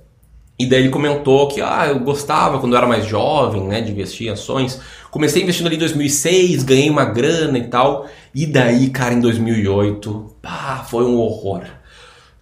e 0.57 0.67
daí 0.67 0.81
ele 0.81 0.89
comentou 0.89 1.47
que 1.47 1.61
ah, 1.61 1.87
eu 1.87 1.99
gostava 1.99 2.59
quando 2.59 2.73
eu 2.73 2.77
era 2.77 2.87
mais 2.87 3.05
jovem, 3.05 3.63
né, 3.63 3.81
de 3.81 3.91
investir 3.91 4.27
em 4.27 4.29
ações. 4.29 4.79
Comecei 5.09 5.41
investindo 5.41 5.65
ali 5.67 5.75
em 5.75 5.79
2006, 5.79 6.63
ganhei 6.63 6.89
uma 6.89 7.05
grana 7.05 7.57
e 7.57 7.67
tal. 7.67 8.07
E 8.33 8.45
daí, 8.45 8.89
cara, 8.89 9.13
em 9.13 9.19
2008, 9.19 10.35
pá, 10.41 10.85
foi 10.87 11.05
um 11.05 11.17
horror. 11.17 11.63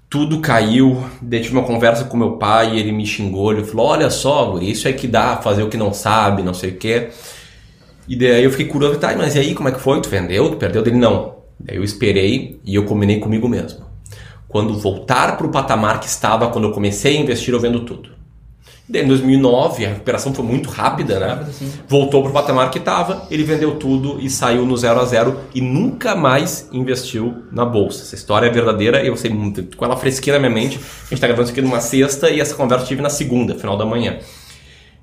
Tudo 0.10 0.42
caiu. 0.42 1.02
Daí 1.22 1.42
tive 1.42 1.56
uma 1.56 1.66
conversa 1.66 2.04
com 2.04 2.18
meu 2.18 2.34
pai, 2.34 2.78
ele 2.78 2.92
me 2.92 3.06
xingou, 3.06 3.54
ele 3.54 3.64
falou: 3.64 3.88
"Olha 3.88 4.10
só, 4.10 4.58
isso 4.60 4.88
é 4.88 4.94
que 4.94 5.08
dá 5.08 5.38
fazer 5.38 5.64
o 5.64 5.70
que 5.70 5.78
não 5.78 5.94
sabe, 5.94 6.44
não 6.44 6.54
sei 6.54 6.72
o 6.72 6.78
quê". 6.78 7.10
E 8.08 8.16
daí 8.18 8.44
eu 8.44 8.52
fiquei 8.52 8.66
curioso, 8.68 9.00
tá, 9.00 9.16
mas 9.16 9.36
e 9.36 9.40
aí, 9.40 9.56
como 9.56 9.70
é 9.70 9.72
que 9.72 9.80
foi? 9.80 10.02
Tu 10.02 10.10
vendeu? 10.10 10.50
Tu 10.50 10.58
perdeu? 10.58 10.84
Dele 10.84 10.98
não. 10.98 11.36
Daí 11.60 11.78
eu 11.78 11.84
esperei 11.84 12.60
e 12.66 12.76
eu 12.76 12.86
combinei 12.86 13.20
comigo 13.20 13.48
mesmo 13.48 13.91
quando 14.52 14.78
voltar 14.78 15.38
para 15.38 15.48
o 15.48 15.50
patamar 15.50 16.00
que 16.00 16.08
estava 16.08 16.50
quando 16.50 16.66
eu 16.66 16.72
comecei 16.72 17.18
a 17.18 17.22
investir, 17.22 17.54
eu 17.54 17.60
vendo 17.60 17.80
tudo. 17.82 18.10
Daí, 18.88 19.04
em 19.04 19.08
2009, 19.08 19.86
a 19.86 19.90
recuperação 19.90 20.34
foi 20.34 20.44
muito 20.44 20.70
rápida, 20.70 21.18
né? 21.18 21.28
Rápido, 21.28 21.52
Voltou 21.88 22.22
para 22.24 22.30
o 22.30 22.34
patamar 22.34 22.70
que 22.70 22.78
estava, 22.78 23.26
ele 23.32 23.44
vendeu 23.44 23.76
tudo 23.76 24.20
e 24.20 24.30
saiu 24.30 24.66
no 24.66 24.76
zero 24.76 25.00
a 25.00 25.06
zero 25.06 25.40
e 25.56 25.62
nunca 25.62 26.14
mais 26.14 26.68
investiu 26.74 27.44
na 27.54 27.64
bolsa. 27.64 28.04
Essa 28.04 28.16
história 28.16 28.48
é 28.48 28.50
verdadeira, 28.50 29.02
eu 29.02 29.16
sei 29.16 29.32
muito, 29.32 29.78
com 29.78 29.86
ela 29.86 29.96
fresquinha 29.96 30.34
na 30.34 30.40
minha 30.40 30.54
mente. 30.54 30.78
A 30.78 31.04
gente 31.04 31.14
está 31.14 31.28
gravando 31.28 31.46
isso 31.46 31.54
aqui 31.54 31.62
numa 31.62 31.80
sexta 31.80 32.30
e 32.30 32.42
essa 32.42 32.54
conversa 32.54 32.84
eu 32.84 32.90
tive 32.90 33.02
na 33.02 33.10
segunda, 33.10 33.56
final 33.56 33.78
da 33.78 33.86
manhã. 33.86 34.20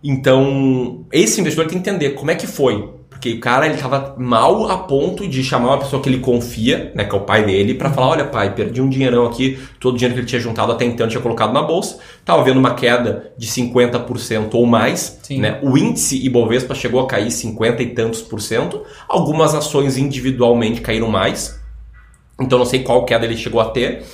Então, 0.05 1.07
esse 1.11 1.41
investidor 1.41 1.67
tem 1.67 1.81
que 1.81 1.89
entender 1.89 2.11
como 2.11 2.31
é 2.31 2.35
que 2.35 2.47
foi 2.47 2.98
porque 3.19 3.33
o 3.33 3.41
cara 3.41 3.67
ele 3.67 3.77
tava 3.77 4.15
mal 4.17 4.71
a 4.71 4.79
ponto 4.79 5.27
de 5.27 5.43
chamar 5.43 5.71
uma 5.71 5.79
pessoa 5.79 6.01
que 6.01 6.09
ele 6.09 6.21
confia, 6.21 6.93
né, 6.95 7.05
que 7.05 7.15
é 7.15 7.19
o 7.19 7.23
pai 7.23 7.45
dele, 7.45 7.75
para 7.75 7.91
falar: 7.91 8.11
olha, 8.11 8.25
pai, 8.25 8.55
perdi 8.55 8.81
um 8.81 8.89
dinheirão 8.89 9.27
aqui, 9.27 9.59
todo 9.81 9.95
o 9.95 9.97
dinheiro 9.99 10.15
que 10.15 10.21
ele 10.21 10.27
tinha 10.27 10.41
juntado 10.41 10.71
até 10.71 10.85
então 10.85 11.09
tinha 11.09 11.21
colocado 11.21 11.53
na 11.53 11.61
bolsa, 11.61 11.99
tava 12.25 12.45
vendo 12.45 12.59
uma 12.59 12.75
queda 12.75 13.33
de 13.37 13.49
50% 13.49 14.55
ou 14.55 14.65
mais, 14.65 15.21
né? 15.31 15.59
O 15.63 15.77
índice 15.77 16.25
Ibovespa 16.25 16.77
chegou 16.77 17.01
a 17.01 17.09
cair 17.09 17.31
50 17.31 17.83
e 17.83 17.87
tantos 17.89 18.23
por 18.23 18.41
cento, 18.41 18.85
algumas 19.09 19.53
ações 19.53 19.99
individualmente 19.99 20.81
caíram 20.81 21.09
mais. 21.09 21.61
Então 22.41 22.57
não 22.57 22.67
sei 22.67 22.85
qual 22.85 23.05
queda 23.05 23.25
ele 23.25 23.37
chegou 23.37 23.61
a 23.61 23.65
ter. 23.71 24.05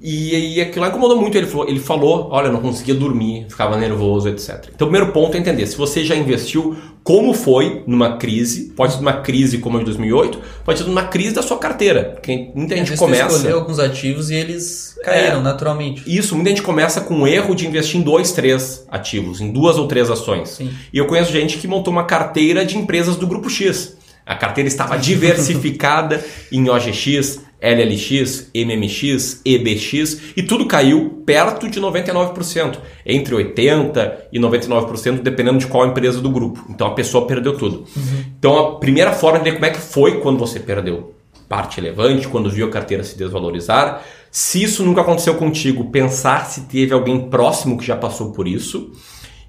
E, 0.00 0.54
e 0.56 0.60
aquilo 0.62 0.80
lá 0.80 0.88
incomodou 0.88 1.20
muito. 1.20 1.36
Ele 1.36 1.46
falou, 1.46 1.68
ele 1.68 1.78
falou: 1.78 2.28
olha, 2.30 2.50
não 2.50 2.60
conseguia 2.60 2.94
dormir, 2.94 3.46
ficava 3.50 3.76
nervoso, 3.76 4.28
etc. 4.28 4.70
Então, 4.74 4.88
o 4.88 4.90
primeiro 4.90 5.12
ponto 5.12 5.36
é 5.36 5.40
entender: 5.40 5.66
se 5.66 5.76
você 5.76 6.02
já 6.02 6.16
investiu, 6.16 6.74
como 7.04 7.34
foi 7.34 7.82
numa 7.86 8.16
crise, 8.16 8.72
pode 8.74 8.94
ser 8.94 8.98
numa 9.00 9.12
crise 9.14 9.58
como 9.58 9.76
a 9.76 9.80
de 9.80 9.84
2008, 9.86 10.38
pode 10.64 10.78
ser 10.78 10.86
numa 10.86 11.04
crise 11.04 11.34
da 11.34 11.42
sua 11.42 11.58
carteira. 11.58 12.12
Porque 12.14 12.50
muita 12.54 12.76
gente 12.76 12.96
começa. 12.96 13.28
Você 13.28 13.36
escolheu 13.36 13.58
alguns 13.58 13.78
ativos 13.78 14.30
e 14.30 14.34
eles 14.34 14.98
caíram 15.04 15.40
é, 15.40 15.42
naturalmente. 15.42 16.02
Isso, 16.06 16.34
muita 16.34 16.48
gente 16.48 16.62
começa 16.62 17.02
com 17.02 17.20
o 17.20 17.26
erro 17.26 17.54
de 17.54 17.66
investir 17.66 18.00
em 18.00 18.02
dois, 18.02 18.32
três 18.32 18.86
ativos, 18.90 19.40
em 19.42 19.52
duas 19.52 19.76
ou 19.76 19.86
três 19.86 20.10
ações. 20.10 20.48
Sim. 20.48 20.70
E 20.92 20.96
eu 20.96 21.06
conheço 21.06 21.30
gente 21.30 21.58
que 21.58 21.68
montou 21.68 21.92
uma 21.92 22.04
carteira 22.04 22.64
de 22.64 22.78
empresas 22.78 23.16
do 23.16 23.26
grupo 23.26 23.50
X. 23.50 23.98
A 24.24 24.34
carteira 24.34 24.68
estava 24.68 24.96
diversificada 24.98 26.24
em 26.50 26.70
OGX, 26.70 27.40
LLX, 27.60 28.50
MMX, 28.54 29.40
EBX 29.44 30.32
e 30.36 30.42
tudo 30.42 30.66
caiu 30.66 31.22
perto 31.26 31.68
de 31.68 31.80
99%, 31.80 32.78
entre 33.04 33.34
80% 33.34 34.12
e 34.32 34.40
99%, 34.40 35.22
dependendo 35.22 35.58
de 35.58 35.66
qual 35.66 35.86
empresa 35.86 36.20
do 36.20 36.30
grupo. 36.30 36.64
Então 36.70 36.86
a 36.86 36.94
pessoa 36.94 37.26
perdeu 37.26 37.56
tudo. 37.56 37.84
Uhum. 37.96 38.24
Então 38.38 38.58
a 38.58 38.78
primeira 38.78 39.12
forma 39.12 39.38
de 39.38 39.44
ver 39.44 39.52
como 39.54 39.66
é 39.66 39.70
que 39.70 39.80
foi 39.80 40.20
quando 40.20 40.38
você 40.38 40.58
perdeu 40.58 41.14
parte 41.48 41.80
relevante, 41.80 42.28
quando 42.28 42.48
viu 42.48 42.66
a 42.66 42.70
carteira 42.70 43.02
se 43.02 43.18
desvalorizar. 43.18 44.04
Se 44.30 44.62
isso 44.62 44.84
nunca 44.84 45.00
aconteceu 45.00 45.34
contigo, 45.34 45.90
pensar 45.90 46.46
se 46.46 46.62
teve 46.62 46.94
alguém 46.94 47.28
próximo 47.28 47.76
que 47.76 47.84
já 47.84 47.96
passou 47.96 48.30
por 48.30 48.46
isso 48.46 48.92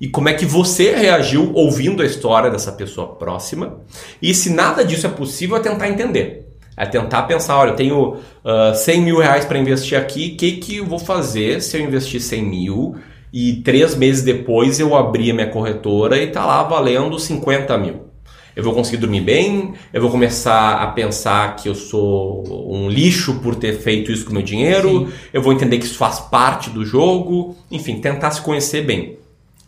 e 0.01 0.07
como 0.07 0.27
é 0.27 0.33
que 0.33 0.45
você 0.45 0.95
reagiu 0.95 1.51
ouvindo 1.53 2.01
a 2.01 2.05
história 2.05 2.49
dessa 2.49 2.71
pessoa 2.71 3.09
próxima. 3.09 3.81
E 4.19 4.33
se 4.33 4.49
nada 4.49 4.83
disso 4.83 5.05
é 5.05 5.09
possível, 5.09 5.55
é 5.55 5.59
tentar 5.59 5.87
entender. 5.87 6.40
É 6.75 6.85
tentar 6.85 7.23
pensar, 7.23 7.57
olha, 7.57 7.71
eu 7.71 7.75
tenho 7.75 8.13
uh, 8.43 8.73
100 8.73 9.01
mil 9.01 9.17
reais 9.19 9.45
para 9.45 9.59
investir 9.59 9.97
aqui, 9.97 10.33
o 10.33 10.37
que, 10.37 10.53
que 10.53 10.77
eu 10.77 10.85
vou 10.85 10.99
fazer 10.99 11.61
se 11.61 11.77
eu 11.77 11.81
investir 11.81 12.21
100 12.21 12.43
mil 12.43 12.95
e 13.33 13.61
três 13.63 13.95
meses 13.95 14.23
depois 14.23 14.79
eu 14.79 14.95
abrir 14.95 15.31
a 15.31 15.33
minha 15.33 15.49
corretora 15.49 16.17
e 16.17 16.27
tá 16.27 16.45
lá 16.45 16.63
valendo 16.63 17.19
50 17.19 17.77
mil? 17.77 18.11
Eu 18.55 18.63
vou 18.63 18.73
conseguir 18.73 18.97
dormir 18.97 19.21
bem? 19.21 19.73
Eu 19.93 20.01
vou 20.01 20.11
começar 20.11 20.81
a 20.81 20.87
pensar 20.87 21.55
que 21.55 21.69
eu 21.69 21.75
sou 21.75 22.43
um 22.69 22.89
lixo 22.89 23.39
por 23.39 23.55
ter 23.55 23.79
feito 23.79 24.11
isso 24.11 24.25
com 24.25 24.33
meu 24.33 24.41
dinheiro? 24.41 25.07
Sim. 25.07 25.13
Eu 25.33 25.41
vou 25.41 25.53
entender 25.53 25.77
que 25.77 25.85
isso 25.85 25.97
faz 25.97 26.19
parte 26.19 26.69
do 26.69 26.85
jogo? 26.85 27.55
Enfim, 27.69 28.01
tentar 28.01 28.31
se 28.31 28.41
conhecer 28.41 28.81
bem. 28.81 29.17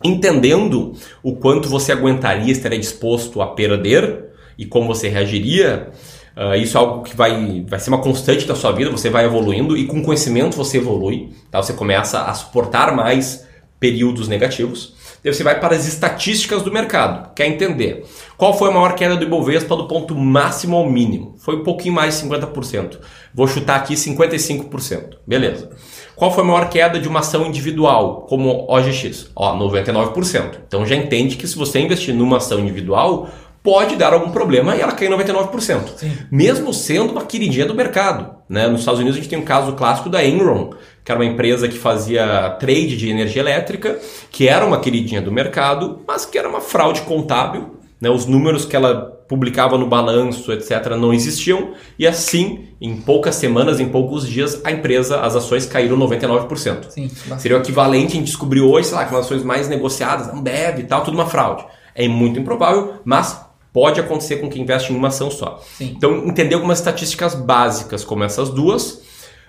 Entendendo 0.02 0.92
o 1.22 1.34
quanto 1.34 1.66
você 1.66 1.92
aguentaria, 1.92 2.52
estaria 2.52 2.78
disposto 2.78 3.40
a 3.40 3.46
perder 3.46 4.26
e 4.58 4.66
como 4.66 4.86
você 4.86 5.08
reagiria, 5.08 5.88
Uh, 6.36 6.56
isso 6.56 6.76
é 6.76 6.80
algo 6.80 7.02
que 7.02 7.16
vai, 7.16 7.64
vai 7.68 7.78
ser 7.78 7.90
uma 7.90 8.00
constante 8.00 8.46
da 8.46 8.56
sua 8.56 8.72
vida, 8.72 8.90
você 8.90 9.08
vai 9.08 9.24
evoluindo 9.24 9.76
e 9.76 9.86
com 9.86 10.02
conhecimento 10.02 10.56
você 10.56 10.78
evolui, 10.78 11.32
tá? 11.50 11.62
você 11.62 11.72
começa 11.72 12.22
a 12.22 12.34
suportar 12.34 12.94
mais 12.94 13.46
períodos 13.78 14.26
negativos. 14.26 14.94
Daí 15.22 15.32
você 15.32 15.44
vai 15.44 15.58
para 15.58 15.74
as 15.74 15.86
estatísticas 15.86 16.62
do 16.62 16.72
mercado, 16.72 17.32
quer 17.34 17.46
entender 17.46 18.04
qual 18.36 18.52
foi 18.52 18.68
a 18.68 18.72
maior 18.72 18.94
queda 18.94 19.16
do 19.16 19.24
Ibovespa 19.24 19.76
do 19.76 19.86
ponto 19.86 20.14
máximo 20.14 20.76
ao 20.76 20.90
mínimo? 20.90 21.36
Foi 21.38 21.56
um 21.56 21.62
pouquinho 21.62 21.94
mais 21.94 22.18
de 22.18 22.26
50%. 22.26 22.98
Vou 23.32 23.46
chutar 23.46 23.76
aqui 23.76 23.94
55%. 23.94 25.18
Beleza. 25.26 25.70
Qual 26.16 26.32
foi 26.32 26.42
a 26.42 26.46
maior 26.46 26.68
queda 26.68 26.98
de 26.98 27.08
uma 27.08 27.20
ação 27.20 27.46
individual, 27.46 28.26
como 28.28 28.66
OGX? 28.68 29.30
Ó, 29.36 29.56
99%. 29.56 30.58
Então 30.66 30.84
já 30.84 30.96
entende 30.96 31.36
que 31.36 31.46
se 31.46 31.56
você 31.56 31.78
investir 31.78 32.14
numa 32.14 32.38
ação 32.38 32.58
individual, 32.58 33.28
pode 33.64 33.96
dar 33.96 34.12
algum 34.12 34.30
problema 34.30 34.76
e 34.76 34.82
ela 34.82 34.92
cair 34.92 35.10
99%. 35.10 35.96
Sim. 35.96 36.12
Mesmo 36.30 36.74
sendo 36.74 37.12
uma 37.12 37.24
queridinha 37.24 37.64
do 37.64 37.74
mercado. 37.74 38.36
Né? 38.46 38.68
Nos 38.68 38.80
Estados 38.80 39.00
Unidos 39.00 39.16
a 39.16 39.20
gente 39.20 39.30
tem 39.30 39.38
um 39.38 39.44
caso 39.44 39.72
clássico 39.72 40.10
da 40.10 40.22
Enron, 40.22 40.74
que 41.02 41.10
era 41.10 41.18
uma 41.18 41.24
empresa 41.24 41.66
que 41.66 41.78
fazia 41.78 42.50
trade 42.60 42.94
de 42.94 43.08
energia 43.08 43.40
elétrica, 43.40 43.98
que 44.30 44.46
era 44.46 44.66
uma 44.66 44.78
queridinha 44.80 45.22
do 45.22 45.32
mercado, 45.32 46.00
mas 46.06 46.26
que 46.26 46.36
era 46.36 46.46
uma 46.46 46.60
fraude 46.60 47.00
contábil. 47.02 47.76
Né? 47.98 48.10
Os 48.10 48.26
números 48.26 48.66
que 48.66 48.76
ela 48.76 49.14
publicava 49.26 49.78
no 49.78 49.86
balanço, 49.86 50.52
etc., 50.52 50.90
não 50.98 51.10
existiam, 51.10 51.72
e 51.98 52.06
assim, 52.06 52.68
em 52.78 52.98
poucas 52.98 53.34
semanas, 53.36 53.80
em 53.80 53.88
poucos 53.88 54.28
dias, 54.28 54.60
a 54.62 54.70
empresa, 54.70 55.20
as 55.20 55.34
ações 55.34 55.64
caíram 55.64 55.96
99%. 55.96 56.90
Sim, 56.90 57.10
Seria 57.38 57.56
o 57.56 57.60
equivalente 57.60 58.12
a 58.12 58.16
gente 58.16 58.26
descobrir 58.26 58.60
hoje, 58.60 58.88
sei 58.88 58.96
lá, 58.98 59.06
que 59.06 59.14
as 59.14 59.24
ações 59.24 59.42
mais 59.42 59.70
negociadas, 59.70 60.28
Ambev 60.28 60.80
e 60.80 60.84
tal, 60.84 61.02
tudo 61.02 61.14
uma 61.14 61.24
fraude. 61.24 61.64
É 61.94 62.06
muito 62.06 62.38
improvável, 62.38 62.94
mas 63.04 63.43
pode 63.74 63.98
acontecer 63.98 64.36
com 64.36 64.48
quem 64.48 64.62
investe 64.62 64.92
em 64.92 64.96
uma 64.96 65.08
ação 65.08 65.32
só. 65.32 65.60
Sim. 65.76 65.94
Então, 65.96 66.24
entender 66.28 66.54
algumas 66.54 66.78
estatísticas 66.78 67.34
básicas, 67.34 68.04
como 68.04 68.22
essas 68.22 68.48
duas, 68.48 69.02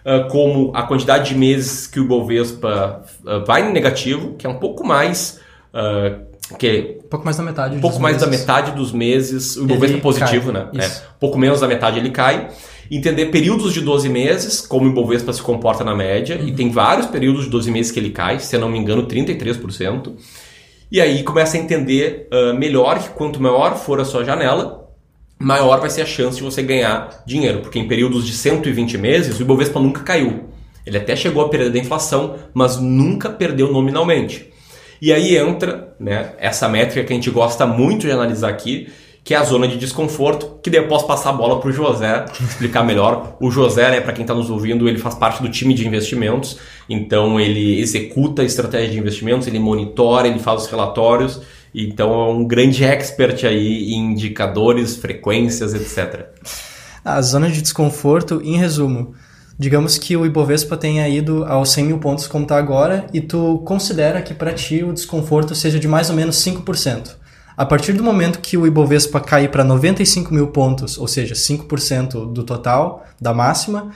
uh, 0.03 0.27
como 0.31 0.71
a 0.73 0.81
quantidade 0.81 1.29
de 1.29 1.35
meses 1.37 1.85
que 1.85 1.99
o 1.99 2.07
Bovespa 2.07 3.05
uh, 3.23 3.45
vai 3.45 3.69
em 3.69 3.71
negativo, 3.71 4.33
que 4.33 4.47
é 4.47 4.49
um 4.49 4.57
pouco 4.57 4.83
mais. 4.83 5.39
Uh, 5.71 6.25
que 6.57 6.97
um 7.03 7.07
pouco 7.07 7.25
mais 7.25 7.37
da 7.37 7.43
metade. 7.43 7.75
Um 7.75 7.79
pouco 7.79 7.99
mais 7.99 8.15
meses. 8.17 8.29
da 8.29 8.37
metade 8.37 8.71
dos 8.71 8.91
meses. 8.91 9.57
O 9.57 9.63
Ibovespa 9.63 9.97
é 9.97 10.01
positivo, 10.01 10.51
cai. 10.51 10.63
né? 10.63 10.69
Isso. 10.73 11.03
É, 11.03 11.05
um 11.15 11.19
pouco 11.19 11.37
menos 11.37 11.59
da 11.59 11.67
metade 11.67 11.99
ele 11.99 12.09
cai. 12.09 12.49
Entender 12.89 13.27
períodos 13.27 13.73
de 13.73 13.81
12 13.81 14.09
meses, 14.09 14.61
como 14.61 14.87
o 14.87 14.91
Ibovespa 14.91 15.33
se 15.33 15.41
comporta 15.41 15.83
na 15.83 15.95
média. 15.95 16.37
Uhum. 16.39 16.47
E 16.47 16.51
tem 16.53 16.69
vários 16.69 17.07
períodos 17.07 17.45
de 17.45 17.49
12 17.49 17.71
meses 17.71 17.91
que 17.91 17.99
ele 17.99 18.11
cai, 18.11 18.39
se 18.39 18.55
eu 18.55 18.59
não 18.59 18.69
me 18.69 18.77
engano, 18.77 19.07
33%. 19.07 20.13
E 20.91 21.01
aí 21.01 21.23
começa 21.23 21.57
a 21.57 21.59
entender 21.59 22.27
uh, 22.31 22.57
melhor 22.57 22.99
que 22.99 23.09
quanto 23.09 23.41
maior 23.41 23.75
for 23.75 23.99
a 23.99 24.05
sua 24.05 24.23
janela, 24.23 24.89
maior 25.39 25.79
vai 25.79 25.89
ser 25.89 26.01
a 26.01 26.05
chance 26.05 26.37
de 26.37 26.43
você 26.43 26.61
ganhar 26.61 27.23
dinheiro. 27.25 27.59
Porque 27.61 27.79
em 27.79 27.87
períodos 27.87 28.25
de 28.25 28.33
120 28.33 28.97
meses, 28.97 29.39
o 29.39 29.41
Ibovespa 29.41 29.79
nunca 29.79 30.01
caiu. 30.01 30.49
Ele 30.85 30.97
até 30.97 31.15
chegou 31.15 31.43
a 31.43 31.49
perder 31.49 31.71
da 31.71 31.79
inflação, 31.79 32.35
mas 32.53 32.77
nunca 32.77 33.29
perdeu 33.29 33.71
nominalmente. 33.71 34.51
E 35.01 35.11
aí 35.11 35.35
entra 35.35 35.95
né, 35.99 36.33
essa 36.37 36.69
métrica 36.69 37.03
que 37.05 37.11
a 37.11 37.15
gente 37.15 37.29
gosta 37.29 37.65
muito 37.65 38.05
de 38.05 38.11
analisar 38.11 38.49
aqui, 38.49 38.87
que 39.25 39.33
é 39.33 39.37
a 39.37 39.43
zona 39.43 39.67
de 39.67 39.75
desconforto, 39.75 40.59
que 40.61 40.69
daí 40.69 40.79
eu 40.79 40.87
posso 40.87 41.07
passar 41.07 41.31
a 41.31 41.33
bola 41.33 41.59
para 41.59 41.67
o 41.67 41.73
José 41.73 42.25
explicar 42.39 42.83
melhor. 42.83 43.35
O 43.41 43.49
José, 43.49 43.89
né, 43.89 43.99
para 43.99 44.13
quem 44.13 44.21
está 44.21 44.35
nos 44.35 44.51
ouvindo, 44.51 44.87
ele 44.87 44.99
faz 44.99 45.15
parte 45.15 45.41
do 45.41 45.49
time 45.49 45.73
de 45.73 45.85
investimentos, 45.85 46.59
então 46.87 47.39
ele 47.39 47.79
executa 47.81 48.43
a 48.43 48.45
estratégia 48.45 48.91
de 48.91 48.99
investimentos, 48.99 49.47
ele 49.47 49.57
monitora, 49.57 50.27
ele 50.27 50.37
faz 50.37 50.61
os 50.61 50.67
relatórios, 50.67 51.41
então 51.73 52.13
é 52.13 52.29
um 52.29 52.45
grande 52.45 52.83
expert 52.83 53.45
aí 53.45 53.95
em 53.95 54.11
indicadores, 54.11 54.95
frequências, 54.95 55.73
etc. 55.73 56.27
A 57.03 57.19
zona 57.23 57.49
de 57.49 57.63
desconforto, 57.63 58.43
em 58.43 58.57
resumo, 58.57 59.15
digamos 59.57 59.97
que 59.97 60.15
o 60.15 60.23
Ibovespa 60.23 60.77
tenha 60.77 61.09
ido 61.09 61.43
aos 61.45 61.71
100 61.71 61.85
mil 61.85 61.97
pontos 61.97 62.27
como 62.27 62.43
está 62.43 62.57
agora 62.57 63.07
e 63.11 63.21
tu 63.21 63.57
considera 63.65 64.21
que 64.21 64.35
para 64.35 64.53
ti 64.53 64.83
o 64.83 64.93
desconforto 64.93 65.55
seja 65.55 65.79
de 65.79 65.87
mais 65.87 66.11
ou 66.11 66.15
menos 66.15 66.35
5%. 66.35 67.24
A 67.57 67.65
partir 67.65 67.93
do 67.93 68.03
momento 68.03 68.39
que 68.39 68.57
o 68.57 68.67
Ibovespa 68.67 69.19
cair 69.19 69.49
para 69.49 69.63
95 69.63 70.33
mil 70.33 70.47
pontos, 70.47 70.97
ou 70.97 71.07
seja, 71.07 71.33
5% 71.33 72.31
do 72.33 72.43
total, 72.43 73.05
da 73.19 73.33
máxima, 73.33 73.91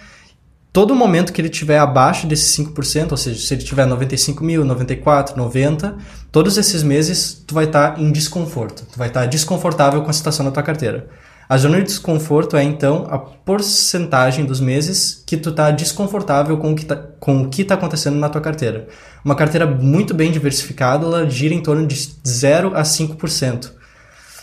todo 0.72 0.95
momento 0.95 1.34
que 1.34 1.41
ele 1.41 1.50
estiver 1.50 1.78
abaixo 1.78 2.26
desses 2.26 2.56
5%, 2.58 3.12
ou 3.12 3.17
seja, 3.17 3.39
se 3.39 3.54
ele 3.54 3.63
tiver 3.63 3.86
95 3.86 4.43
mil, 4.43 4.63
94, 4.63 5.36
90, 5.36 5.98
todos 6.32 6.58
esses 6.58 6.84
meses 6.84 7.43
tu 7.45 7.54
vai 7.54 7.65
estar 7.65 7.95
tá 7.95 8.02
em 8.02 8.12
desconforto. 8.12 8.86
Tu 8.91 8.98
vai 8.98 9.10
estar 9.10 9.22
tá 9.22 9.26
desconfortável 9.26 10.02
com 10.04 10.10
a 10.10 10.13
situação 10.13 10.45
da 10.45 10.52
tua 10.52 10.63
carteira. 10.63 11.10
A 11.49 11.57
zona 11.57 11.79
de 11.79 11.85
desconforto 11.85 12.55
é 12.55 12.63
então 12.63 13.07
a 13.09 13.17
porcentagem 13.17 14.45
dos 14.45 14.59
meses 14.59 15.23
que 15.25 15.35
tu 15.35 15.51
tá 15.51 15.71
desconfortável 15.71 16.55
com 16.59 16.73
o 16.73 16.75
que 16.75 16.85
tá, 16.85 16.95
com 16.95 17.41
o 17.41 17.49
que 17.49 17.63
tá 17.63 17.73
acontecendo 17.73 18.17
na 18.17 18.29
tua 18.29 18.39
carteira. 18.39 18.88
Uma 19.25 19.33
carteira 19.33 19.65
muito 19.65 20.13
bem 20.13 20.31
diversificada, 20.31 21.07
ela 21.07 21.27
gira 21.27 21.55
em 21.55 21.63
torno 21.63 21.88
de 21.88 21.95
0 22.23 22.75
a 22.75 22.83
5%. 22.83 23.79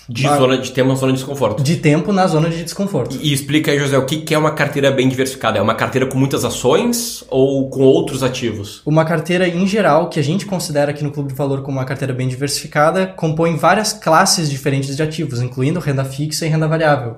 De, 0.08 0.22
zona, 0.22 0.58
de 0.58 0.70
tempo 0.70 0.88
na 0.88 0.94
zona 0.94 1.12
de 1.12 1.18
desconforto. 1.18 1.62
De 1.62 1.76
tempo 1.76 2.12
na 2.12 2.26
zona 2.26 2.48
de 2.48 2.62
desconforto. 2.62 3.16
E, 3.16 3.30
e 3.30 3.32
explica 3.32 3.72
aí, 3.72 3.78
José, 3.78 3.98
o 3.98 4.06
que, 4.06 4.18
que 4.18 4.34
é 4.34 4.38
uma 4.38 4.52
carteira 4.52 4.90
bem 4.90 5.08
diversificada? 5.08 5.58
É 5.58 5.62
uma 5.62 5.74
carteira 5.74 6.06
com 6.06 6.16
muitas 6.16 6.44
ações 6.44 7.24
ou 7.28 7.68
com 7.68 7.80
outros 7.80 8.22
ativos? 8.22 8.82
Uma 8.86 9.04
carteira, 9.04 9.48
em 9.48 9.66
geral, 9.66 10.08
que 10.08 10.20
a 10.20 10.22
gente 10.22 10.46
considera 10.46 10.92
aqui 10.92 11.02
no 11.02 11.10
Clube 11.10 11.30
de 11.30 11.34
Valor 11.34 11.62
como 11.62 11.78
uma 11.78 11.84
carteira 11.84 12.14
bem 12.14 12.28
diversificada, 12.28 13.06
compõe 13.06 13.56
várias 13.56 13.92
classes 13.92 14.48
diferentes 14.48 14.96
de 14.96 15.02
ativos, 15.02 15.40
incluindo 15.40 15.80
renda 15.80 16.04
fixa 16.04 16.46
e 16.46 16.48
renda 16.48 16.68
variável. 16.68 17.16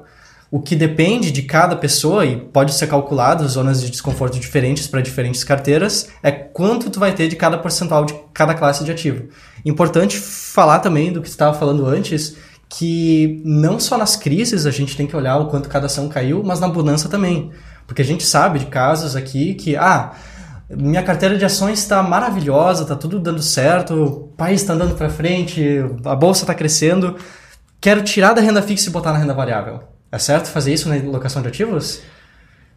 O 0.51 0.63
que 0.63 0.75
depende 0.75 1.31
de 1.31 1.43
cada 1.43 1.77
pessoa 1.77 2.25
e 2.25 2.35
pode 2.35 2.73
ser 2.73 2.87
calculado 2.87 3.47
zonas 3.47 3.83
de 3.83 3.91
desconforto 3.91 4.41
diferentes 4.41 4.87
para 4.87 5.03
diferentes 5.03 5.45
carteiras 5.45 6.09
é 6.23 6.31
quanto 6.31 6.89
tu 6.89 6.99
vai 6.99 7.13
ter 7.13 7.29
de 7.29 7.37
cada 7.37 7.59
percentual 7.59 8.07
de 8.07 8.15
cada 8.33 8.55
classe 8.55 8.83
de 8.83 8.91
ativo. 8.91 9.29
Importante 9.63 10.17
falar 10.17 10.79
também 10.79 11.13
do 11.13 11.21
que 11.21 11.29
estava 11.29 11.53
falando 11.53 11.85
antes, 11.85 12.35
que 12.69 13.41
não 13.45 13.81
só 13.81 13.97
nas 13.97 14.15
crises 14.15 14.67
a 14.67 14.71
gente 14.71 14.97
tem 14.97 15.07
que 15.07 15.17
olhar 15.17 15.39
o 15.39 15.47
quanto 15.47 15.69
cada 15.69 15.87
ação 15.87 16.09
caiu, 16.09 16.43
mas 16.45 16.61
na 16.61 16.69
bonança 16.69 17.09
também. 17.09 17.51
Porque 17.87 18.03
a 18.03 18.05
gente 18.05 18.25
sabe 18.25 18.59
de 18.59 18.67
casos 18.67 19.17
aqui 19.17 19.55
que, 19.55 19.75
ah, 19.77 20.13
minha 20.69 21.03
carteira 21.03 21.39
de 21.39 21.45
ações 21.45 21.79
está 21.79 22.03
maravilhosa, 22.03 22.83
está 22.83 22.95
tudo 22.95 23.19
dando 23.19 23.43
certo, 23.43 23.95
o 23.95 24.29
país 24.37 24.61
está 24.61 24.75
andando 24.75 24.95
para 24.95 25.09
frente, 25.09 25.63
a 26.05 26.15
bolsa 26.15 26.43
está 26.43 26.55
crescendo, 26.55 27.17
quero 27.81 28.03
tirar 28.03 28.35
da 28.35 28.43
renda 28.43 28.61
fixa 28.61 28.91
e 28.91 28.93
botar 28.93 29.13
na 29.13 29.19
renda 29.19 29.33
variável. 29.33 29.81
É 30.13 30.19
certo 30.19 30.49
fazer 30.49 30.73
isso 30.75 30.89
na 30.89 30.97
locação 30.97 31.41
de 31.41 31.49
ativos? 31.49 32.03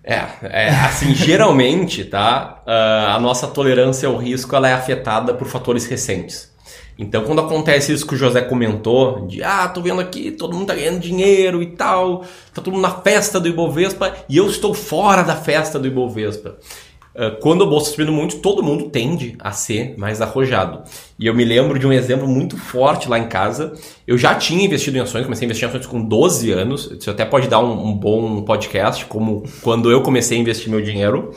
É, 0.04 0.26
é 0.44 0.70
assim, 0.70 1.14
geralmente, 1.16 2.06
tá? 2.06 2.62
Uh, 2.66 3.16
a 3.16 3.20
nossa 3.20 3.48
tolerância 3.48 4.08
ao 4.08 4.18
risco 4.18 4.56
ela 4.56 4.70
é 4.70 4.74
afetada 4.74 5.34
por 5.34 5.48
fatores 5.48 5.86
recentes. 5.86 6.51
Então, 7.02 7.24
quando 7.24 7.42
acontece 7.42 7.92
isso 7.92 8.06
que 8.06 8.14
o 8.14 8.18
José 8.18 8.42
comentou, 8.42 9.26
de 9.26 9.42
ah, 9.44 9.68
tô 9.68 9.82
vendo 9.82 10.00
aqui, 10.00 10.30
todo 10.30 10.56
mundo 10.56 10.68
tá 10.68 10.76
ganhando 10.76 11.00
dinheiro 11.00 11.62
e 11.64 11.66
tal, 11.66 12.20
tá 12.54 12.62
todo 12.62 12.72
mundo 12.72 12.84
na 12.84 12.92
festa 12.92 13.40
do 13.40 13.48
Ibovespa 13.48 14.14
e 14.30 14.38
eu 14.38 14.48
estou 14.48 14.72
fora 14.72 15.24
da 15.24 15.36
festa 15.36 15.80
do 15.80 15.88
Ibovespa. 15.88 16.58
Ah, 17.16 17.32
quando 17.42 17.64
a 17.64 17.68
bolsa 17.68 17.88
está 17.88 17.96
subindo 17.96 18.16
muito, 18.16 18.38
todo 18.38 18.62
mundo 18.62 18.92
tende 18.92 19.36
a 19.40 19.52
ser 19.52 19.96
mais 19.98 20.22
arrojado. 20.22 20.84
E 21.18 21.26
eu 21.26 21.34
me 21.34 21.44
lembro 21.44 21.80
de 21.80 21.88
um 21.88 21.92
exemplo 21.92 22.28
muito 22.28 22.56
forte 22.56 23.10
lá 23.10 23.18
em 23.18 23.28
casa. 23.28 23.74
Eu 24.06 24.16
já 24.16 24.36
tinha 24.36 24.64
investido 24.64 24.98
em 24.98 25.02
ações, 25.02 25.24
comecei 25.24 25.46
a 25.46 25.48
investir 25.48 25.68
em 25.68 25.70
ações 25.70 25.88
com 25.88 26.02
12 26.02 26.52
anos. 26.52 26.92
Isso 27.00 27.10
até 27.10 27.26
pode 27.26 27.48
dar 27.48 27.60
um, 27.60 27.88
um 27.88 27.94
bom 27.94 28.44
podcast, 28.44 29.08
como 29.08 29.44
quando 29.64 29.92
eu 29.92 30.04
comecei 30.04 30.38
a 30.38 30.42
investir 30.42 30.70
meu 30.70 30.82
dinheiro. 30.82 31.34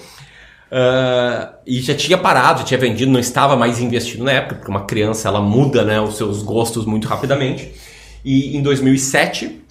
Uh, 0.74 1.54
e 1.64 1.80
já 1.80 1.94
tinha 1.94 2.18
parado, 2.18 2.58
já 2.58 2.64
tinha 2.64 2.80
vendido, 2.80 3.12
não 3.12 3.20
estava 3.20 3.54
mais 3.54 3.78
investido 3.78 4.24
na 4.24 4.32
época, 4.32 4.56
porque 4.56 4.70
uma 4.72 4.84
criança 4.84 5.28
ela 5.28 5.40
muda 5.40 5.84
né, 5.84 6.00
os 6.00 6.16
seus 6.16 6.42
gostos 6.42 6.84
muito 6.84 7.06
rapidamente. 7.06 7.72
E 8.24 8.56
em 8.56 8.60
2007, 8.60 9.62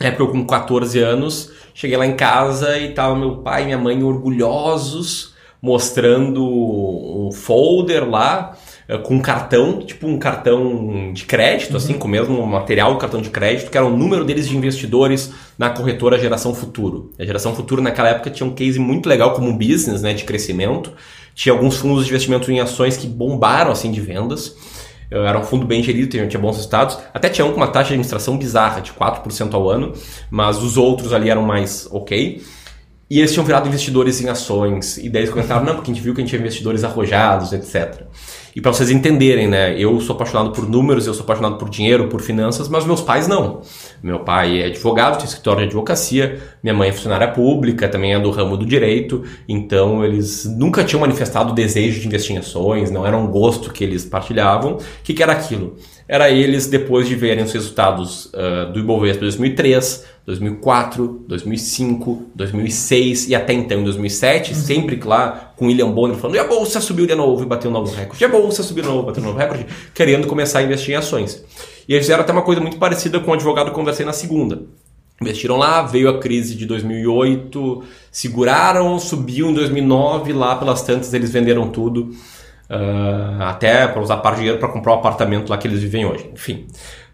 época 0.00 0.22
eu 0.22 0.28
com 0.28 0.46
14 0.46 0.98
anos, 0.98 1.50
cheguei 1.74 1.98
lá 1.98 2.06
em 2.06 2.16
casa 2.16 2.78
e 2.78 2.94
tava 2.94 3.14
meu 3.14 3.36
pai 3.36 3.62
e 3.62 3.64
minha 3.66 3.76
mãe 3.76 4.02
orgulhosos, 4.02 5.34
mostrando 5.60 6.42
um 6.42 7.30
folder 7.32 8.08
lá 8.08 8.56
com 9.02 9.16
um 9.16 9.20
cartão, 9.20 9.80
tipo 9.80 10.06
um 10.06 10.16
cartão 10.18 11.12
de 11.12 11.24
crédito, 11.24 11.72
uhum. 11.72 11.76
assim, 11.76 11.94
com 11.94 12.06
o 12.06 12.10
mesmo 12.10 12.46
material 12.46 12.94
do 12.94 12.98
cartão 12.98 13.20
de 13.20 13.30
crédito, 13.30 13.70
que 13.70 13.76
era 13.76 13.86
o 13.86 13.96
número 13.96 14.24
deles 14.24 14.48
de 14.48 14.56
investidores 14.56 15.32
na 15.58 15.70
corretora 15.70 16.18
Geração 16.18 16.54
Futuro. 16.54 17.10
A 17.18 17.24
Geração 17.24 17.54
Futuro 17.54 17.82
naquela 17.82 18.10
época 18.10 18.30
tinha 18.30 18.46
um 18.48 18.54
case 18.54 18.78
muito 18.78 19.08
legal 19.08 19.34
como 19.34 19.52
business, 19.52 20.02
né, 20.02 20.14
de 20.14 20.24
crescimento. 20.24 20.92
Tinha 21.34 21.52
alguns 21.52 21.76
fundos 21.76 22.04
de 22.04 22.10
investimento 22.10 22.50
em 22.50 22.60
ações 22.60 22.96
que 22.96 23.06
bombaram, 23.06 23.72
assim, 23.72 23.90
de 23.90 24.00
vendas. 24.00 24.54
Era 25.10 25.38
um 25.38 25.42
fundo 25.42 25.66
bem 25.66 25.82
gerido, 25.82 26.08
tinha 26.08 26.40
bons 26.40 26.56
resultados. 26.56 26.98
Até 27.12 27.28
tinha 27.28 27.44
um 27.44 27.50
com 27.50 27.56
uma 27.56 27.68
taxa 27.68 27.88
de 27.88 27.94
administração 27.94 28.38
bizarra, 28.38 28.80
de 28.80 28.92
4% 28.92 29.54
ao 29.54 29.68
ano, 29.68 29.92
mas 30.30 30.62
os 30.62 30.76
outros 30.76 31.12
ali 31.12 31.28
eram 31.28 31.42
mais 31.42 31.88
ok. 31.90 32.42
E 33.08 33.18
eles 33.18 33.32
tinham 33.32 33.44
virado 33.44 33.68
investidores 33.68 34.20
em 34.20 34.28
ações. 34.28 34.96
E 34.98 35.08
daí 35.08 35.22
eles 35.22 35.30
comentaram, 35.30 35.64
não, 35.64 35.74
porque 35.74 35.90
a 35.90 35.94
gente 35.94 36.02
viu 36.02 36.12
que 36.12 36.20
a 36.20 36.24
gente 36.24 36.30
tinha 36.30 36.40
investidores 36.40 36.82
arrojados, 36.82 37.52
etc. 37.52 38.02
E 38.56 38.60
para 38.62 38.72
vocês 38.72 38.90
entenderem, 38.90 39.46
né? 39.46 39.78
Eu 39.78 40.00
sou 40.00 40.14
apaixonado 40.14 40.50
por 40.50 40.66
números, 40.66 41.06
eu 41.06 41.12
sou 41.12 41.24
apaixonado 41.24 41.58
por 41.58 41.68
dinheiro, 41.68 42.08
por 42.08 42.22
finanças, 42.22 42.70
mas 42.70 42.86
meus 42.86 43.02
pais 43.02 43.28
não. 43.28 43.60
Meu 44.02 44.20
pai 44.20 44.62
é 44.62 44.66
advogado, 44.68 45.18
tem 45.18 45.26
escritório 45.26 45.60
de 45.60 45.66
advocacia, 45.66 46.40
minha 46.62 46.72
mãe 46.72 46.88
é 46.88 46.92
funcionária 46.92 47.28
pública, 47.28 47.86
também 47.86 48.14
é 48.14 48.18
do 48.18 48.30
ramo 48.30 48.56
do 48.56 48.64
direito, 48.64 49.22
então 49.46 50.02
eles 50.02 50.46
nunca 50.46 50.82
tinham 50.82 51.02
manifestado 51.02 51.52
o 51.52 51.54
desejo 51.54 52.00
de 52.00 52.06
investir 52.06 52.34
em 52.34 52.38
ações, 52.38 52.90
não 52.90 53.06
era 53.06 53.14
um 53.14 53.26
gosto 53.26 53.70
que 53.70 53.84
eles 53.84 54.06
partilhavam. 54.06 54.76
O 54.76 54.80
que, 55.04 55.12
que 55.12 55.22
era 55.22 55.32
aquilo? 55.32 55.76
Era 56.08 56.30
eles, 56.30 56.66
depois 56.66 57.06
de 57.06 57.14
verem 57.14 57.44
os 57.44 57.52
resultados 57.52 58.32
uh, 58.32 58.72
do 58.72 58.80
Ibovespa 58.80 59.20
2003, 59.20 60.06
2004, 60.26 61.24
2005, 61.28 62.30
2006 62.34 63.28
e 63.28 63.34
até 63.34 63.52
então 63.52 63.78
em 63.78 63.84
2007, 63.84 64.52
uhum. 64.52 64.58
sempre 64.58 65.00
lá 65.04 65.52
com 65.54 65.66
William 65.66 65.90
Bonner 65.90 66.16
falando 66.16 66.34
e 66.34 66.40
a 66.40 66.44
bolsa 66.44 66.80
subiu 66.80 67.06
de 67.06 67.14
novo 67.14 67.44
e 67.44 67.46
bateu 67.46 67.70
um 67.70 67.74
novo 67.74 67.94
recorde, 67.94 68.22
e 68.22 68.26
a 68.26 68.28
bolsa 68.28 68.64
subiu 68.64 68.82
de 68.82 68.88
novo 68.88 69.04
e 69.04 69.06
bateu 69.06 69.22
um 69.22 69.26
novo 69.26 69.38
recorde, 69.38 69.66
querendo 69.94 70.26
começar 70.26 70.58
a 70.58 70.62
investir 70.64 70.94
em 70.94 70.96
ações. 70.96 71.44
E 71.88 71.92
eles 71.94 72.04
fizeram 72.04 72.22
até 72.22 72.32
uma 72.32 72.42
coisa 72.42 72.60
muito 72.60 72.76
parecida 72.76 73.20
com 73.20 73.30
o 73.30 73.34
advogado 73.34 73.70
que 73.70 73.74
conversei 73.76 74.04
na 74.04 74.12
segunda. 74.12 74.62
Investiram 75.22 75.56
lá, 75.56 75.82
veio 75.82 76.10
a 76.10 76.18
crise 76.18 76.56
de 76.56 76.66
2008, 76.66 77.84
seguraram, 78.10 78.98
subiu 78.98 79.48
em 79.48 79.54
2009, 79.54 80.32
lá 80.32 80.56
pelas 80.56 80.82
tantas 80.82 81.14
eles 81.14 81.30
venderam 81.30 81.70
tudo, 81.70 82.10
uh, 82.68 83.42
até 83.42 83.86
para 83.86 84.02
usar 84.02 84.16
parte 84.16 84.34
de 84.34 84.40
dinheiro 84.40 84.58
para 84.58 84.68
comprar 84.68 84.92
o 84.92 84.96
apartamento 84.96 85.48
lá 85.48 85.56
que 85.56 85.68
eles 85.68 85.80
vivem 85.80 86.04
hoje. 86.04 86.28
Enfim. 86.34 86.66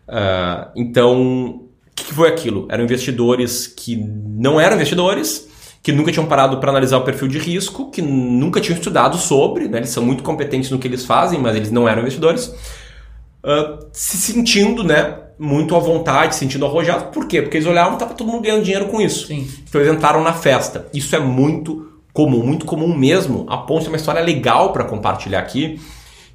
Uh, 0.09 0.71
então, 0.75 1.62
o 1.93 1.95
que, 1.95 2.15
foi 2.15 2.29
aquilo? 2.29 2.67
Eram 2.71 2.85
investidores 2.85 3.67
que 3.67 3.97
não 3.97 4.61
eram 4.61 4.77
investidores, 4.77 5.49
que 5.83 5.93
nunca 5.93 6.11
tinham 6.11 6.27
parado 6.27 6.59
para 6.59 6.71
analisar 6.71 6.99
o 6.99 7.05
perfil 7.05 7.29
de 7.29 7.39
risco, 7.39 7.91
que 7.91 8.01
nunca 8.01 8.61
tinham 8.61 8.77
estudado 8.77 9.17
sobre, 9.17 9.69
né? 9.69 9.79
eles 9.79 9.91
são 9.91 10.05
muito 10.05 10.23
competentes 10.23 10.71
no 10.71 10.79
que 10.79 10.89
eles 10.89 11.05
fazem, 11.05 11.39
mas 11.39 11.55
eles 11.57 11.71
não 11.71 11.89
eram 11.89 12.01
investidores, 12.01 12.47
uh, 12.47 13.87
se 13.93 14.17
sentindo 14.17 14.83
né, 14.83 15.19
muito 15.39 15.75
à 15.77 15.79
vontade, 15.79 16.35
sentindo 16.35 16.65
arrojados. 16.65 17.09
Por 17.13 17.27
quê? 17.27 17.43
Porque 17.43 17.57
eles 17.57 17.67
olhavam 17.67 17.93
e 17.93 17.97
estava 17.97 18.15
todo 18.15 18.31
mundo 18.31 18.43
ganhando 18.43 18.63
dinheiro 18.63 18.87
com 18.87 19.01
isso. 19.01 19.27
Sim. 19.27 19.49
Então 19.69 19.81
eles 19.81 19.93
entraram 19.93 20.23
na 20.23 20.33
festa. 20.33 20.87
Isso 20.95 21.15
é 21.15 21.21
muito 21.21 21.93
comum, 22.13 22.45
muito 22.45 22.67
comum 22.67 22.95
mesmo, 22.97 23.47
a 23.49 23.59
ponto 23.59 23.83
de 23.83 23.89
uma 23.89 23.97
história 23.97 24.21
legal 24.21 24.73
para 24.73 24.85
compartilhar 24.85 25.41
aqui, 25.41 25.81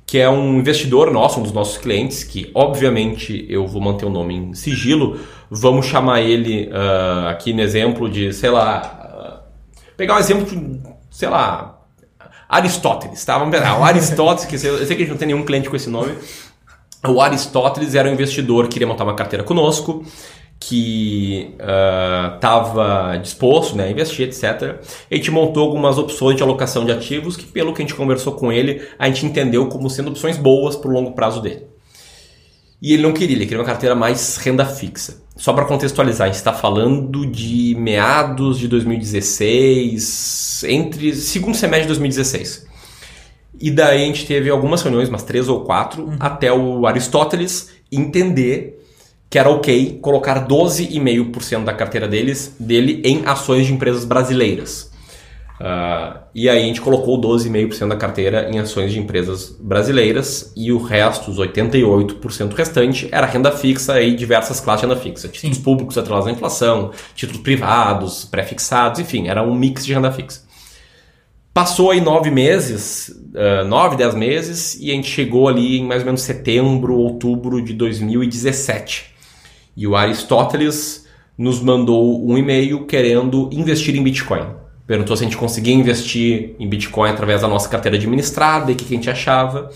que 0.08 0.18
é 0.18 0.30
um 0.30 0.58
investidor 0.58 1.12
nosso, 1.12 1.42
um 1.42 1.44
dos 1.44 1.52
nossos 1.52 1.78
clientes, 1.78 2.24
que 2.24 2.50
obviamente 2.56 3.46
eu 3.50 3.68
vou 3.68 3.82
manter 3.82 4.06
o 4.06 4.10
nome 4.10 4.36
em 4.36 4.54
sigilo, 4.54 5.20
vamos 5.52 5.86
chamar 5.86 6.22
ele 6.22 6.70
uh, 6.70 7.28
aqui 7.28 7.52
no 7.52 7.62
exemplo 7.62 8.10
de, 8.10 8.32
sei 8.32 8.50
lá, 8.50 9.44
uh, 9.44 9.84
pegar 9.98 10.16
um 10.16 10.20
exemplo 10.20 10.46
de, 10.46 10.82
sei 11.12 11.28
lá, 11.28 11.82
Aristóteles, 12.48 13.24
tá? 13.26 13.38
Vamos 13.38 13.54
pegar 13.54 13.78
o 13.78 13.84
Aristóteles, 13.84 14.46
que 14.46 14.56
eu 14.56 14.86
sei 14.86 14.88
que 14.88 14.94
a 14.94 14.98
gente 15.00 15.10
não 15.10 15.18
tem 15.18 15.28
nenhum 15.28 15.44
cliente 15.44 15.70
com 15.70 15.76
esse 15.76 15.90
nome. 15.90 16.14
O 17.06 17.20
Aristóteles 17.20 17.94
era 17.94 18.10
um 18.10 18.14
investidor 18.14 18.64
que 18.64 18.74
queria 18.74 18.88
montar 18.88 19.04
uma 19.04 19.14
carteira 19.14 19.44
conosco, 19.44 20.06
que 20.60 21.56
estava 22.34 23.16
uh, 23.16 23.20
disposto 23.22 23.76
né, 23.76 23.86
a 23.86 23.92
investir, 23.92 24.28
etc. 24.28 24.80
A 25.10 25.16
gente 25.16 25.30
montou 25.30 25.64
algumas 25.64 25.98
opções 25.98 26.36
de 26.36 26.44
alocação 26.44 26.84
de 26.86 26.92
ativos 26.92 27.38
que, 27.38 27.46
pelo 27.46 27.74
que 27.74 27.82
a 27.82 27.86
gente 27.86 27.96
conversou 27.96 28.34
com 28.34 28.52
ele, 28.52 28.82
a 28.98 29.08
gente 29.08 29.26
entendeu 29.26 29.68
como 29.68 29.90
sendo 29.90 30.10
opções 30.10 30.38
boas 30.38 30.76
para 30.76 30.90
o 30.90 30.94
longo 30.94 31.12
prazo 31.12 31.42
dele. 31.42 31.68
E 32.82 32.94
ele 32.94 33.04
não 33.04 33.14
queria, 33.14 33.36
ele 33.36 33.46
queria 33.46 33.60
uma 33.60 33.66
carteira 33.66 33.96
mais 33.96 34.38
renda 34.38 34.66
fixa. 34.66 35.22
Só 35.36 35.54
para 35.54 35.66
contextualizar, 35.66 36.26
a 36.26 36.28
gente 36.30 36.38
está 36.38 36.54
falando 36.54 37.26
de 37.26 37.76
meados 37.78 38.58
de 38.58 38.68
2016, 38.68 40.64
entre 40.68 41.16
segundo 41.16 41.56
semestre 41.56 41.84
de 41.84 41.88
2016. 41.90 42.68
E 43.60 43.72
daí 43.72 44.04
a 44.04 44.06
gente 44.06 44.26
teve 44.26 44.50
algumas 44.50 44.82
reuniões, 44.82 45.10
umas 45.10 45.24
três 45.24 45.48
ou 45.48 45.62
quatro, 45.62 46.04
uhum. 46.04 46.18
até 46.20 46.52
o 46.52 46.86
Aristóteles 46.86 47.72
entender 47.92 48.77
que 49.30 49.38
era 49.38 49.50
ok 49.50 50.00
colocar 50.02 50.48
12,5% 50.48 51.64
da 51.64 51.74
carteira 51.74 52.08
deles, 52.08 52.56
dele 52.60 53.02
em 53.04 53.24
ações 53.26 53.66
de 53.66 53.74
empresas 53.74 54.06
brasileiras. 54.06 54.92
Uh, 55.60 56.20
e 56.36 56.48
aí 56.48 56.62
a 56.62 56.66
gente 56.66 56.80
colocou 56.80 57.20
12,5% 57.20 57.88
da 57.88 57.96
carteira 57.96 58.48
em 58.48 58.60
ações 58.60 58.92
de 58.92 59.00
empresas 59.00 59.50
brasileiras 59.60 60.54
e 60.56 60.72
o 60.72 60.78
resto, 60.78 61.32
os 61.32 61.40
88% 61.40 62.54
restante, 62.54 63.10
era 63.12 63.26
renda 63.26 63.52
fixa 63.52 64.00
e 64.00 64.16
diversas 64.16 64.60
classes 64.60 64.82
de 64.82 64.88
renda 64.88 65.02
fixa. 65.02 65.28
Títulos 65.28 65.58
Sim. 65.58 65.64
públicos 65.64 65.98
atrelados 65.98 66.28
à 66.28 66.32
inflação, 66.32 66.92
títulos 67.16 67.42
privados, 67.42 68.24
pré-fixados, 68.24 69.00
enfim, 69.00 69.28
era 69.28 69.42
um 69.42 69.56
mix 69.56 69.84
de 69.84 69.94
renda 69.94 70.12
fixa. 70.12 70.46
Passou 71.56 71.90
aí 71.90 72.00
nove 72.00 72.30
meses, 72.30 73.10
uh, 73.10 73.66
nove, 73.68 73.96
dez 73.96 74.14
meses, 74.14 74.78
e 74.80 74.92
a 74.92 74.94
gente 74.94 75.10
chegou 75.10 75.48
ali 75.48 75.80
em 75.80 75.84
mais 75.84 76.04
ou 76.04 76.06
menos 76.06 76.22
setembro, 76.22 76.94
outubro 76.94 77.60
de 77.64 77.74
2017. 77.74 79.17
E 79.78 79.88
o 79.88 79.96
Aristóteles 79.96 81.08
nos 81.38 81.62
mandou 81.62 82.28
um 82.28 82.38
e-mail 82.38 82.86
querendo 82.86 83.48
investir 83.54 83.96
em 83.96 84.04
Bitcoin 84.04 84.58
perguntou 84.88 85.18
se 85.18 85.24
a 85.24 85.26
gente 85.26 85.38
conseguia 85.38 85.76
investir 85.76 86.56
em 86.58 86.68
Bitcoin 86.68 87.10
através 87.10 87.42
da 87.42 87.48
nossa 87.48 87.68
carteira 87.68 87.98
administrada 87.98 88.72
e 88.72 88.74
o 88.74 88.78
que, 88.78 88.86
a 88.86 88.98
gente 88.98 89.10
achava. 89.10 89.70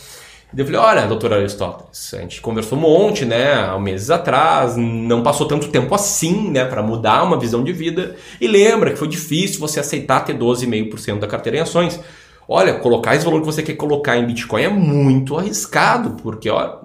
E 0.54 0.60
eu 0.60 0.66
falei, 0.66 0.80
olha, 0.80 1.08
doutor 1.08 1.34
Aristóteles, 1.34 2.14
a 2.14 2.22
gente 2.22 2.42
conversou 2.42 2.78
um 2.78 2.82
monte, 2.82 3.26
né, 3.26 3.54
há 3.54 3.78
meses 3.78 4.10
atrás, 4.10 4.76
não 4.76 5.22
passou 5.22 5.48
tanto 5.48 5.70
tempo 5.70 5.94
assim, 5.94 6.50
né, 6.50 6.66
para 6.66 6.82
mudar 6.82 7.24
uma 7.24 7.38
visão 7.38 7.64
de 7.64 7.72
vida. 7.74 8.16
E 8.40 8.48
lembra 8.48 8.92
que 8.92 8.98
foi 8.98 9.08
difícil 9.08 9.60
você 9.60 9.80
aceitar 9.80 10.22
ter 10.22 10.38
12,5% 10.38 11.20
da 11.20 11.28
carteira 11.28 11.58
em 11.58 11.62
ações. 11.62 12.00
Olha, 12.48 12.74
colocar 12.76 13.16
esse 13.16 13.24
valor 13.24 13.42
que 13.42 13.46
você 13.46 13.64
quer 13.64 13.76
colocar 13.76 14.18
em 14.18 14.26
Bitcoin 14.26 14.64
é 14.64 14.70
muito 14.70 15.38
arriscado, 15.38 16.18
porque, 16.22 16.50
ó, 16.50 16.80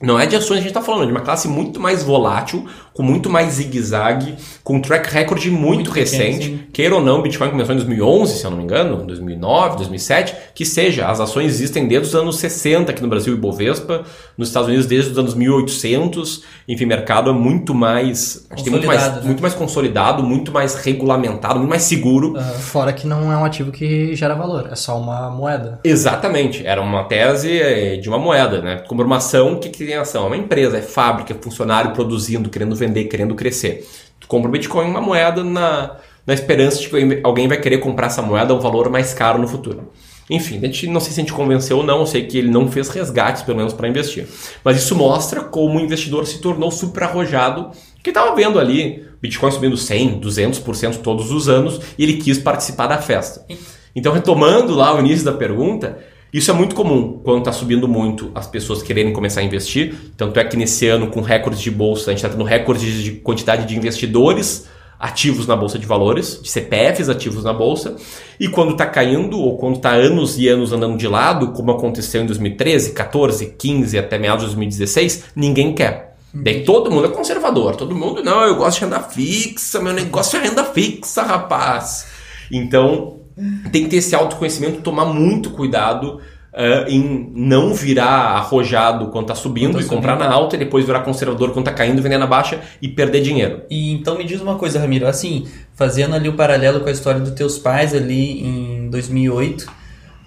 não 0.00 0.18
é 0.18 0.26
de 0.26 0.36
ações 0.36 0.48
que 0.48 0.52
a 0.54 0.68
gente 0.68 0.68
está 0.68 0.82
falando, 0.82 1.04
é 1.04 1.06
de 1.06 1.12
uma 1.12 1.22
classe 1.22 1.48
muito 1.48 1.80
mais 1.80 2.02
volátil, 2.02 2.68
com 2.96 3.02
muito 3.02 3.28
mais 3.28 3.54
zigue-zague, 3.54 4.36
com 4.64 4.76
um 4.76 4.80
track 4.80 5.12
record 5.12 5.44
muito, 5.46 5.60
muito 5.60 5.90
recente. 5.90 6.48
Pequeno, 6.48 6.66
Queira 6.72 6.94
ou 6.94 7.02
não, 7.02 7.20
Bitcoin 7.20 7.50
começou 7.50 7.74
em 7.74 7.76
2011, 7.76 8.38
se 8.38 8.44
eu 8.44 8.50
não 8.50 8.56
me 8.56 8.64
engano, 8.64 9.04
2009, 9.04 9.76
2007, 9.76 10.34
que 10.54 10.64
seja, 10.64 11.06
as 11.06 11.20
ações 11.20 11.52
existem 11.52 11.86
desde 11.86 12.08
os 12.08 12.14
anos 12.14 12.38
60 12.38 12.90
aqui 12.90 13.02
no 13.02 13.08
Brasil 13.08 13.34
e 13.34 13.36
Bovespa, 13.36 14.04
nos 14.36 14.48
Estados 14.48 14.68
Unidos 14.68 14.86
desde 14.86 15.12
os 15.12 15.18
anos 15.18 15.34
1800. 15.34 16.42
Enfim, 16.66 16.86
o 16.86 16.88
mercado 16.88 17.28
é 17.28 17.32
muito 17.34 17.74
mais, 17.74 18.46
acho 18.50 18.64
que 18.64 18.70
muito 18.70 18.86
mais, 18.86 19.02
né? 19.02 19.20
muito 19.24 19.42
mais 19.42 19.52
consolidado, 19.52 20.22
muito 20.22 20.50
mais 20.50 20.74
regulamentado, 20.76 21.58
muito 21.58 21.70
mais 21.70 21.82
seguro. 21.82 22.32
Uh, 22.32 22.58
fora 22.58 22.94
que 22.94 23.06
não 23.06 23.30
é 23.30 23.36
um 23.36 23.44
ativo 23.44 23.70
que 23.70 24.16
gera 24.16 24.34
valor, 24.34 24.68
é 24.72 24.74
só 24.74 24.98
uma 24.98 25.30
moeda. 25.30 25.80
Exatamente, 25.84 26.66
era 26.66 26.80
uma 26.80 27.04
tese 27.04 27.58
eh, 27.58 27.96
de 27.96 28.08
uma 28.08 28.18
moeda, 28.18 28.62
né? 28.62 28.82
Como 28.88 29.02
uma 29.02 29.18
ação, 29.18 29.54
o 29.54 29.58
que, 29.58 29.68
que 29.68 29.84
tem 29.84 29.96
ação? 29.96 30.24
É 30.24 30.26
uma 30.28 30.36
empresa, 30.36 30.78
é 30.78 30.82
fábrica, 30.82 31.34
é 31.34 31.36
funcionário 31.38 31.92
produzindo, 31.92 32.48
querendo 32.48 32.74
vender, 32.74 32.85
querendo 33.04 33.34
crescer. 33.34 33.86
Tu 34.20 34.26
compra 34.26 34.48
o 34.48 34.52
Bitcoin, 34.52 34.88
uma 34.88 35.00
moeda, 35.00 35.44
na, 35.44 35.96
na 36.26 36.34
esperança 36.34 36.80
de 36.80 36.88
que 36.88 37.20
alguém 37.22 37.48
vai 37.48 37.60
querer 37.60 37.78
comprar 37.78 38.06
essa 38.06 38.22
moeda 38.22 38.52
a 38.52 38.56
um 38.56 38.60
valor 38.60 38.90
mais 38.90 39.14
caro 39.14 39.38
no 39.38 39.46
futuro. 39.46 39.92
Enfim, 40.28 40.58
a 40.58 40.62
gente, 40.62 40.88
não 40.88 41.00
sei 41.00 41.12
se 41.12 41.20
a 41.20 41.22
gente 41.22 41.32
convenceu 41.32 41.78
ou 41.78 41.82
não, 41.84 42.00
eu 42.00 42.06
sei 42.06 42.26
que 42.26 42.36
ele 42.36 42.50
não 42.50 42.70
fez 42.70 42.88
resgates, 42.88 43.42
pelo 43.42 43.58
menos, 43.58 43.72
para 43.72 43.88
investir. 43.88 44.26
Mas 44.64 44.76
isso 44.76 44.94
mostra 44.96 45.40
como 45.40 45.78
o 45.78 45.80
investidor 45.80 46.26
se 46.26 46.40
tornou 46.40 46.70
super 46.70 47.04
arrojado, 47.04 47.70
que 48.02 48.10
estava 48.10 48.34
vendo 48.34 48.58
ali 48.58 49.06
Bitcoin 49.22 49.52
subindo 49.52 49.76
100, 49.76 50.20
200% 50.20 50.96
todos 51.00 51.30
os 51.30 51.48
anos, 51.48 51.80
e 51.96 52.02
ele 52.02 52.14
quis 52.14 52.38
participar 52.38 52.88
da 52.88 52.98
festa. 52.98 53.46
Então, 53.94 54.12
retomando 54.12 54.74
lá 54.74 54.94
o 54.94 54.98
início 54.98 55.24
da 55.24 55.32
pergunta, 55.32 55.98
isso 56.32 56.50
é 56.50 56.54
muito 56.54 56.74
comum 56.74 57.20
quando 57.22 57.38
está 57.38 57.52
subindo 57.52 57.86
muito 57.86 58.30
as 58.34 58.46
pessoas 58.46 58.82
quererem 58.82 59.12
começar 59.12 59.40
a 59.40 59.44
investir. 59.44 59.94
Tanto 60.16 60.38
é 60.38 60.44
que 60.44 60.56
nesse 60.56 60.86
ano, 60.86 61.06
com 61.08 61.20
recordes 61.20 61.60
de 61.60 61.70
bolsa, 61.70 62.10
a 62.10 62.12
gente 62.12 62.18
está 62.18 62.28
tendo 62.28 62.44
recordes 62.44 63.02
de 63.02 63.12
quantidade 63.12 63.66
de 63.66 63.76
investidores 63.76 64.66
ativos 64.98 65.46
na 65.46 65.54
bolsa 65.54 65.78
de 65.78 65.86
valores, 65.86 66.40
de 66.42 66.48
CPFs 66.50 67.08
ativos 67.08 67.44
na 67.44 67.52
bolsa, 67.52 67.96
e 68.40 68.48
quando 68.48 68.72
está 68.72 68.86
caindo 68.86 69.38
ou 69.38 69.58
quando 69.58 69.76
está 69.76 69.90
anos 69.90 70.38
e 70.38 70.48
anos 70.48 70.72
andando 70.72 70.96
de 70.96 71.06
lado, 71.06 71.52
como 71.52 71.70
aconteceu 71.70 72.22
em 72.22 72.26
2013, 72.26 72.92
14, 72.92 73.54
15 73.58 73.98
até 73.98 74.18
meados 74.18 74.40
de 74.40 74.46
2016, 74.46 75.24
ninguém 75.36 75.74
quer. 75.74 76.16
Daí 76.32 76.64
todo 76.64 76.90
mundo 76.90 77.06
é 77.06 77.10
conservador, 77.10 77.76
todo 77.76 77.94
mundo, 77.94 78.22
não, 78.22 78.42
eu 78.42 78.56
gosto 78.56 78.78
de 78.78 78.84
renda 78.84 79.00
fixa, 79.00 79.80
meu 79.80 79.92
negócio 79.92 80.38
é 80.38 80.42
renda 80.42 80.64
fixa, 80.64 81.22
rapaz. 81.22 82.06
Então, 82.50 83.20
tem 83.70 83.84
que 83.84 83.90
ter 83.90 83.96
esse 83.96 84.14
autoconhecimento, 84.14 84.80
tomar 84.80 85.04
muito 85.06 85.50
cuidado 85.50 86.20
uh, 86.56 86.88
em 86.88 87.30
não 87.34 87.74
virar 87.74 88.36
arrojado 88.36 89.08
quando 89.08 89.24
está 89.24 89.34
subindo 89.34 89.72
quando 89.72 89.74
tá 89.74 89.80
e 89.80 89.82
subindo. 89.84 89.96
comprar 89.96 90.18
na 90.18 90.32
alta 90.32 90.56
e 90.56 90.58
depois 90.58 90.86
virar 90.86 91.00
conservador 91.00 91.52
quando 91.52 91.68
está 91.68 91.72
caindo, 91.72 92.00
vender 92.00 92.18
na 92.18 92.26
baixa 92.26 92.60
e 92.80 92.88
perder 92.88 93.20
dinheiro. 93.20 93.62
E 93.68 93.92
então 93.92 94.16
me 94.16 94.24
diz 94.24 94.40
uma 94.40 94.56
coisa, 94.56 94.80
Ramiro, 94.80 95.06
assim, 95.06 95.46
fazendo 95.74 96.14
ali 96.14 96.28
o 96.28 96.32
paralelo 96.32 96.80
com 96.80 96.88
a 96.88 96.92
história 96.92 97.20
dos 97.20 97.32
teus 97.32 97.58
pais 97.58 97.94
ali 97.94 98.42
em 98.42 98.88
2008 98.90 99.62
uh, 99.62 99.66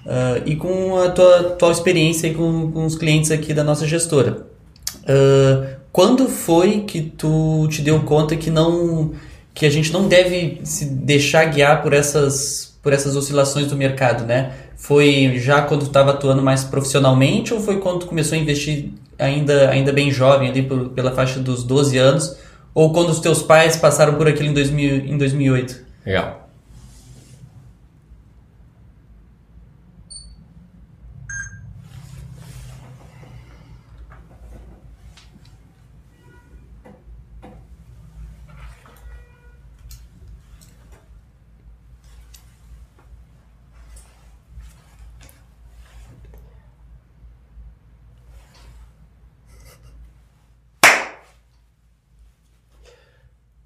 ah, 0.06 0.42
e 0.46 0.56
com 0.56 1.00
a 1.00 1.10
tua, 1.10 1.44
tua 1.58 1.72
experiência 1.72 2.32
com, 2.34 2.72
com 2.72 2.86
os 2.86 2.96
clientes 2.96 3.32
aqui 3.32 3.54
da 3.54 3.64
nossa 3.64 3.88
gestora. 3.88 4.48
Uh, 5.04 5.80
quando 5.92 6.30
foi 6.30 6.82
que 6.82 7.02
tu 7.02 7.68
te 7.70 7.82
deu 7.82 8.00
conta 8.02 8.36
que 8.36 8.52
não 8.52 9.12
que 9.54 9.66
a 9.66 9.70
gente 9.70 9.92
não 9.92 10.08
deve 10.08 10.62
se 10.64 10.86
deixar 10.86 11.44
guiar 11.46 11.82
por 11.82 11.92
essas 11.92 12.69
por 12.82 12.94
essas 12.94 13.16
oscilações 13.16 13.68
do 13.68 13.76
mercado, 13.76 14.26
né? 14.26 14.52
Foi 14.76 15.38
já 15.38 15.62
quando 15.62 15.84
estava 15.84 16.12
atuando 16.12 16.42
mais 16.42 16.64
profissionalmente 16.64 17.54
ou 17.54 17.60
foi 17.60 17.80
quando 17.80 18.06
começou 18.06 18.38
a 18.38 18.42
investir 18.42 18.92
ainda, 19.18 19.70
ainda 19.70 19.92
bem 19.92 20.12
jovem, 20.12 20.50
ali 20.50 20.64
por, 20.64 20.90
pela 20.90 21.12
faixa 21.12 21.40
dos 21.40 21.64
12 21.64 21.98
anos? 21.98 22.38
Ou 22.74 22.94
quando 22.94 23.10
os 23.10 23.20
teus 23.20 23.42
pais 23.42 23.76
passaram 23.76 24.14
por 24.14 24.28
aquilo 24.28 24.50
em, 24.50 24.54
2000, 24.54 24.96
em 25.06 25.18
2008? 25.18 25.76
Legal. 26.06 26.49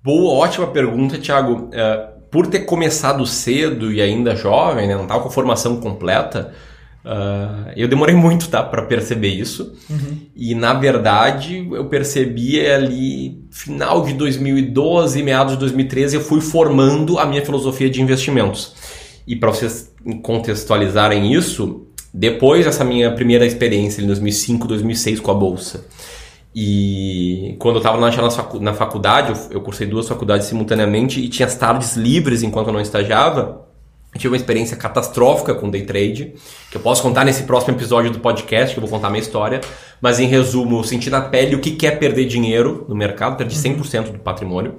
Boa, 0.03 0.33
ótima 0.33 0.67
pergunta, 0.67 1.17
Thiago. 1.17 1.69
Uh, 1.69 2.13
por 2.29 2.47
ter 2.47 2.61
começado 2.61 3.25
cedo 3.25 3.91
e 3.91 4.01
ainda 4.01 4.35
jovem, 4.35 4.87
né, 4.87 4.95
não 4.95 5.03
estava 5.03 5.21
com 5.21 5.29
a 5.29 5.31
formação 5.31 5.77
completa, 5.77 6.51
uh, 7.05 7.71
eu 7.75 7.87
demorei 7.87 8.13
muito 8.17 8.49
tá, 8.49 8.61
para 8.61 8.81
perceber 8.81 9.29
isso. 9.29 9.73
Uhum. 9.89 10.17
E, 10.35 10.53
na 10.53 10.73
verdade, 10.73 11.65
eu 11.71 11.85
percebi 11.85 12.59
ali, 12.59 13.45
final 13.49 14.03
de 14.03 14.13
2012, 14.15 15.23
meados 15.23 15.53
de 15.53 15.59
2013, 15.59 16.17
eu 16.17 16.21
fui 16.21 16.41
formando 16.41 17.17
a 17.17 17.25
minha 17.25 17.45
filosofia 17.45 17.89
de 17.89 18.01
investimentos. 18.01 18.75
E 19.25 19.37
para 19.37 19.51
vocês 19.51 19.93
contextualizarem 20.21 21.31
isso, 21.33 21.87
depois 22.13 22.65
dessa 22.65 22.83
minha 22.83 23.11
primeira 23.13 23.45
experiência 23.45 24.01
em 24.01 24.07
2005, 24.07 24.67
2006 24.67 25.19
com 25.21 25.31
a 25.31 25.33
Bolsa, 25.33 25.85
e 26.55 27.55
quando 27.57 27.75
eu 27.75 27.79
estava 27.79 27.99
na 28.59 28.73
faculdade, 28.73 29.33
eu 29.49 29.59
cursei 29.61 29.87
duas 29.87 30.07
faculdades 30.07 30.45
simultaneamente 30.47 31.19
e 31.19 31.27
tinha 31.27 31.47
as 31.47 31.55
tardes 31.55 31.95
livres 31.95 32.43
enquanto 32.43 32.67
eu 32.67 32.73
não 32.73 32.81
estagiava. 32.81 33.67
Eu 34.13 34.19
tive 34.19 34.27
uma 34.27 34.37
experiência 34.37 34.77
catastrófica 34.77 35.55
com 35.55 35.71
day 35.71 35.83
trade, 35.83 36.35
que 36.69 36.77
eu 36.77 36.81
posso 36.81 37.01
contar 37.01 37.25
nesse 37.25 37.43
próximo 37.43 37.75
episódio 37.75 38.11
do 38.11 38.19
podcast, 38.19 38.75
que 38.75 38.79
eu 38.79 38.87
vou 38.87 38.89
contar 38.89 39.09
minha 39.09 39.21
história. 39.21 39.61
Mas 39.99 40.19
em 40.19 40.27
resumo, 40.27 40.77
eu 40.77 40.83
senti 40.83 41.09
na 41.09 41.21
pele 41.21 41.55
o 41.55 41.59
que 41.59 41.87
é 41.87 41.91
perder 41.91 42.25
dinheiro 42.25 42.85
no 42.87 42.95
mercado, 42.95 43.35
perdi 43.35 43.55
100% 43.55 44.11
do 44.11 44.19
patrimônio. 44.19 44.75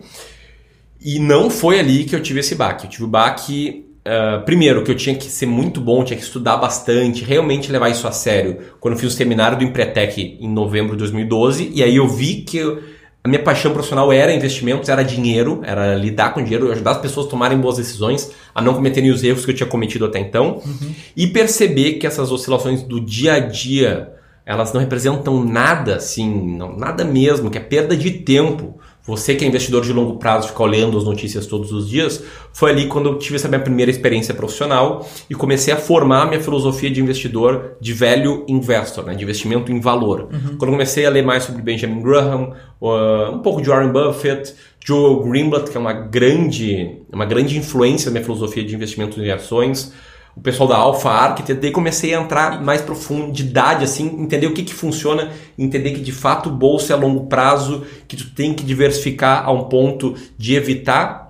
E 1.01 1.19
não 1.19 1.51
foi 1.51 1.81
ali 1.81 2.05
que 2.05 2.15
eu 2.15 2.23
tive 2.23 2.39
esse 2.39 2.55
baque. 2.55 2.85
Eu 2.85 2.91
tive 2.91 3.05
o 3.05 3.09
baque 3.09 3.85
Uh, 4.07 4.45
primeiro, 4.45 4.85
que 4.85 4.91
eu 4.91 4.95
tinha 4.95 5.17
que 5.17 5.31
ser 5.31 5.47
muito 5.47 5.81
bom, 5.81 6.05
tinha 6.05 6.17
que 6.17 6.23
estudar 6.23 6.59
bastante, 6.59 7.25
realmente 7.25 7.73
levar 7.73 7.89
isso 7.89 8.07
a 8.07 8.13
sério. 8.13 8.59
Quando 8.79 8.95
eu 8.95 9.01
fiz 9.01 9.15
o 9.15 9.17
seminário 9.17 9.57
do 9.57 9.65
Empretec 9.65 10.37
em 10.39 10.49
novembro 10.49 10.93
de 10.93 10.99
2012, 10.99 11.71
e 11.75 11.83
aí 11.83 11.97
eu 11.97 12.07
vi 12.07 12.43
que 12.43 12.59
eu, 12.59 12.83
a 13.25 13.29
minha 13.29 13.43
paixão 13.43 13.73
profissional 13.73 14.13
era 14.13 14.31
investimentos, 14.35 14.91
era 14.91 15.03
dinheiro, 15.03 15.63
era 15.65 15.95
lidar 15.95 16.35
com 16.35 16.45
dinheiro, 16.45 16.71
ajudar 16.71 16.91
as 16.91 16.99
pessoas 16.99 17.27
a 17.27 17.31
tomarem 17.31 17.57
boas 17.57 17.79
decisões, 17.79 18.31
a 18.55 18.61
não 18.61 18.75
cometerem 18.75 19.11
os 19.11 19.25
erros 19.25 19.47
que 19.47 19.53
eu 19.53 19.57
tinha 19.57 19.67
cometido 19.67 20.05
até 20.05 20.19
então, 20.19 20.61
uhum. 20.63 20.95
e 21.17 21.27
perceber 21.29 21.95
que 21.95 22.07
essas 22.07 22.31
oscilações 22.31 22.83
do 22.83 23.01
dia 23.01 23.33
a 23.33 23.39
dia, 23.39 24.13
elas 24.45 24.75
não 24.75 24.83
representam 24.83 25.43
nada, 25.43 25.97
assim, 25.97 26.55
não, 26.59 26.77
nada 26.77 27.07
mesmo, 27.07 27.51
que 27.51 27.57
é 27.57 27.63
perda 27.63 27.97
de 27.97 28.11
tempo 28.11 28.79
você 29.07 29.35
que 29.35 29.45
é 29.45 29.49
investidor 29.49 29.83
de 29.83 29.93
longo 29.93 30.17
prazo, 30.17 30.49
fica 30.49 30.63
olhando 30.63 30.97
as 30.97 31.05
notícias 31.05 31.47
todos 31.47 31.73
os 31.73 31.89
dias, 31.89 32.23
foi 32.53 32.71
ali 32.71 32.87
quando 32.87 33.11
eu 33.11 33.19
tive 33.19 33.37
essa 33.37 33.49
minha 33.49 33.61
primeira 33.61 33.91
experiência 33.91 34.33
profissional 34.33 35.07
e 35.29 35.35
comecei 35.35 35.75
a 35.75 35.77
formar 35.77 36.23
a 36.23 36.27
minha 36.27 36.41
filosofia 36.41 36.91
de 36.91 37.03
investidor 37.03 37.77
de 37.81 37.93
velho 37.93 38.45
investor, 38.49 39.05
né, 39.05 39.15
de 39.15 39.23
investimento 39.23 39.71
em 39.71 39.79
valor. 39.79 40.29
Uhum. 40.33 40.57
Quando 40.57 40.71
comecei 40.71 41.05
a 41.05 41.11
ler 41.11 41.23
mais 41.23 41.45
sobre 41.45 41.61
Benjamin 41.61 42.01
Graham, 42.01 42.55
uh, 42.81 43.31
um 43.33 43.41
pouco 43.41 43.61
de 43.61 43.69
Warren 43.69 43.93
Buffett, 43.93 44.55
Joe 44.83 45.23
Greenblatt, 45.23 45.71
que 45.71 45.77
é 45.77 45.81
uma 45.81 45.93
grande, 45.93 46.99
uma 47.13 47.27
grande 47.27 47.59
influência 47.59 48.07
na 48.07 48.13
minha 48.13 48.25
filosofia 48.25 48.65
de 48.65 48.75
investimento 48.75 49.21
em 49.21 49.31
ações, 49.31 49.93
o 50.37 50.41
pessoal 50.41 50.69
da 50.69 50.77
Alpha 50.77 51.11
Architect, 51.11 51.61
daí 51.61 51.71
comecei 51.71 52.15
a 52.15 52.21
entrar 52.21 52.63
mais 52.63 52.81
profundidade, 52.81 53.85
assim, 53.85 54.07
entender 54.21 54.47
o 54.47 54.55
que, 54.55 54.65
que 54.65 54.75
funciona, 54.75 55.31
entender 55.57 55.93
que 55.93 56.01
de 56.01 56.13
fato 56.13 56.51
bolsa 56.51 56.93
é 56.93 56.97
a 56.97 56.99
longo 56.99 57.27
prazo, 57.27 57.85
que 58.09 58.17
tu 58.17 58.31
tem 58.31 58.53
que 58.53 58.65
diversificar 58.65 59.47
a 59.47 59.53
um 59.53 59.65
ponto 59.65 60.15
de 60.37 60.55
evitar 60.55 61.25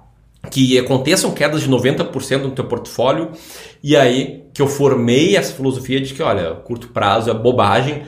que 0.51 0.79
aconteçam 0.79 1.33
quedas 1.33 1.63
de 1.63 1.71
90% 1.71 2.43
no 2.43 2.51
teu 2.51 2.65
portfólio, 2.65 3.33
e 3.83 3.97
aí 3.97 4.45
que 4.53 4.63
eu 4.63 4.69
formei 4.69 5.37
essa 5.37 5.53
filosofia 5.53 6.01
de 6.01 6.15
que, 6.15 6.23
olha, 6.23 6.55
curto 6.55 6.89
prazo 6.89 7.31
é 7.31 7.35
bobagem, 7.35 8.03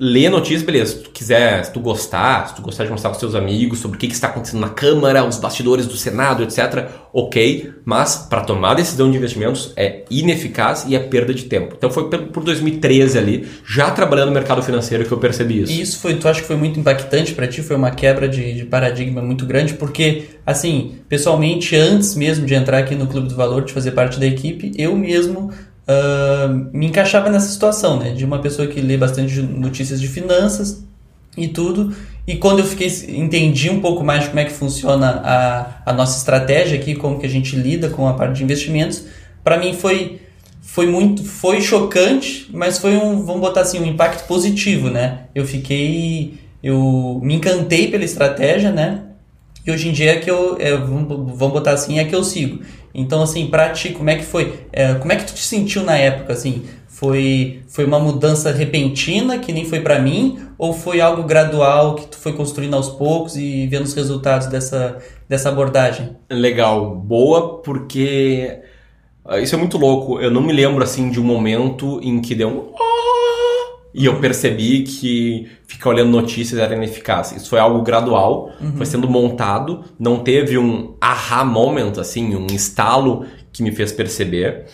ler 0.00 0.30
notícias, 0.30 0.62
beleza. 0.62 0.96
Se 0.96 1.02
tu 1.02 1.10
quiser, 1.10 1.62
se 1.62 1.72
tu 1.72 1.78
gostar, 1.78 2.48
se 2.48 2.56
tu 2.56 2.62
gostar 2.62 2.84
de 2.84 2.90
mostrar 2.90 3.10
com 3.10 3.18
seus 3.18 3.34
amigos 3.34 3.80
sobre 3.80 3.98
o 3.98 4.00
que, 4.00 4.08
que 4.08 4.14
está 4.14 4.28
acontecendo 4.28 4.60
na 4.60 4.70
Câmara, 4.70 5.22
os 5.22 5.36
bastidores 5.36 5.86
do 5.86 5.94
Senado, 5.94 6.42
etc., 6.42 6.88
ok. 7.12 7.70
Mas 7.84 8.26
para 8.30 8.40
tomar 8.40 8.72
decisão 8.72 9.10
de 9.10 9.18
investimentos 9.18 9.74
é 9.76 10.04
ineficaz 10.10 10.86
e 10.88 10.96
é 10.96 10.98
perda 10.98 11.34
de 11.34 11.44
tempo. 11.44 11.74
Então 11.76 11.90
foi 11.90 12.08
por 12.08 12.42
2013 12.42 13.18
ali, 13.18 13.48
já 13.66 13.90
trabalhando 13.90 14.28
no 14.28 14.34
mercado 14.34 14.62
financeiro, 14.62 15.04
que 15.04 15.12
eu 15.12 15.18
percebi 15.18 15.62
isso. 15.62 15.72
E 15.72 15.82
isso 15.82 15.98
foi, 15.98 16.14
tu 16.14 16.26
acha 16.26 16.40
que 16.40 16.46
foi 16.46 16.56
muito 16.56 16.80
impactante 16.80 17.34
para 17.34 17.46
ti? 17.46 17.60
Foi 17.60 17.76
uma 17.76 17.90
quebra 17.90 18.26
de, 18.26 18.54
de, 18.54 18.64
paradigma 18.64 19.20
muito 19.20 19.44
grande? 19.44 19.74
Porque, 19.74 20.24
assim, 20.46 20.94
pessoalmente, 21.10 21.76
antes 21.76 22.14
mesmo 22.14 22.46
de 22.46 22.54
entrar 22.54 22.78
aqui 22.78 22.94
no 22.94 23.06
Clube 23.06 23.28
do 23.28 23.36
Valor, 23.36 23.64
de 23.64 23.72
fazer 23.74 23.90
parte 23.90 24.18
da 24.18 24.26
equipe, 24.26 24.72
eu 24.78 24.96
mesmo 24.96 25.50
uh, 25.88 26.68
me 26.72 26.86
encaixava 26.86 27.28
nessa 27.30 27.48
situação, 27.48 27.98
né? 27.98 28.10
De 28.10 28.24
uma 28.24 28.38
pessoa 28.40 28.68
que 28.68 28.80
lê 28.80 28.96
bastante 28.96 29.40
notícias 29.40 30.00
de 30.00 30.08
finanças 30.08 30.84
e 31.36 31.48
tudo. 31.48 31.94
E 32.26 32.36
quando 32.36 32.60
eu 32.60 32.64
fiquei 32.64 32.88
entendi 33.08 33.70
um 33.70 33.80
pouco 33.80 34.04
mais 34.04 34.28
como 34.28 34.40
é 34.40 34.44
que 34.44 34.52
funciona 34.52 35.20
a, 35.24 35.82
a 35.86 35.92
nossa 35.92 36.18
estratégia 36.18 36.78
aqui, 36.78 36.94
como 36.94 37.18
que 37.18 37.26
a 37.26 37.28
gente 37.28 37.56
lida 37.56 37.88
com 37.88 38.06
a 38.06 38.14
parte 38.14 38.36
de 38.36 38.44
investimentos, 38.44 39.04
para 39.42 39.58
mim 39.58 39.74
foi 39.74 40.20
foi 40.62 40.86
muito 40.86 41.24
foi 41.24 41.60
chocante, 41.60 42.48
mas 42.52 42.78
foi 42.78 42.96
um 42.96 43.24
vamos 43.24 43.40
botar 43.40 43.62
assim 43.62 43.80
um 43.80 43.86
impacto 43.86 44.26
positivo, 44.26 44.88
né? 44.88 45.22
Eu 45.34 45.44
fiquei 45.46 46.38
eu 46.62 47.20
me 47.22 47.34
encantei 47.34 47.88
pela 47.88 48.04
estratégia, 48.04 48.70
né? 48.70 49.09
E 49.66 49.70
hoje 49.70 49.88
em 49.88 49.92
dia 49.92 50.12
é 50.12 50.16
que 50.16 50.30
eu, 50.30 50.56
é, 50.58 50.74
vamos, 50.76 51.52
botar 51.52 51.72
assim, 51.72 51.98
é 51.98 52.04
que 52.04 52.14
eu 52.14 52.24
sigo. 52.24 52.60
Então, 52.94 53.22
assim, 53.22 53.46
pra 53.46 53.70
ti, 53.70 53.90
como 53.90 54.10
é 54.10 54.16
que 54.16 54.24
foi? 54.24 54.60
É, 54.72 54.94
como 54.94 55.12
é 55.12 55.16
que 55.16 55.24
tu 55.24 55.34
te 55.34 55.42
sentiu 55.42 55.82
na 55.82 55.96
época, 55.96 56.32
assim? 56.32 56.64
Foi, 56.88 57.62
foi 57.68 57.84
uma 57.84 57.98
mudança 57.98 58.52
repentina, 58.52 59.38
que 59.38 59.52
nem 59.52 59.64
foi 59.64 59.80
para 59.80 59.98
mim? 59.98 60.38
Ou 60.58 60.72
foi 60.72 61.00
algo 61.00 61.22
gradual, 61.22 61.94
que 61.94 62.06
tu 62.06 62.18
foi 62.18 62.32
construindo 62.32 62.74
aos 62.74 62.88
poucos 62.88 63.36
e 63.36 63.66
vendo 63.68 63.84
os 63.84 63.94
resultados 63.94 64.48
dessa, 64.48 64.98
dessa 65.28 65.48
abordagem? 65.48 66.16
Legal. 66.30 66.94
Boa, 66.94 67.62
porque... 67.62 68.58
Ah, 69.24 69.38
isso 69.38 69.54
é 69.54 69.58
muito 69.58 69.78
louco. 69.78 70.20
Eu 70.20 70.30
não 70.30 70.42
me 70.42 70.52
lembro, 70.52 70.82
assim, 70.82 71.10
de 71.10 71.20
um 71.20 71.24
momento 71.24 72.00
em 72.02 72.20
que 72.20 72.34
deu 72.34 72.48
um 72.48 72.89
e 73.92 74.06
eu 74.06 74.20
percebi 74.20 74.82
que 74.82 75.48
ficar 75.66 75.90
olhando 75.90 76.10
notícias 76.10 76.60
era 76.60 76.74
ineficaz. 76.74 77.32
Isso 77.32 77.50
foi 77.50 77.58
algo 77.58 77.82
gradual, 77.82 78.52
uhum. 78.60 78.76
foi 78.76 78.86
sendo 78.86 79.08
montado, 79.08 79.84
não 79.98 80.20
teve 80.20 80.56
um 80.56 80.94
aha 81.00 81.44
moment, 81.44 81.92
assim, 81.98 82.34
um 82.34 82.46
estalo 82.46 83.26
que 83.52 83.62
me 83.62 83.72
fez 83.72 83.92
perceber. 83.92 84.66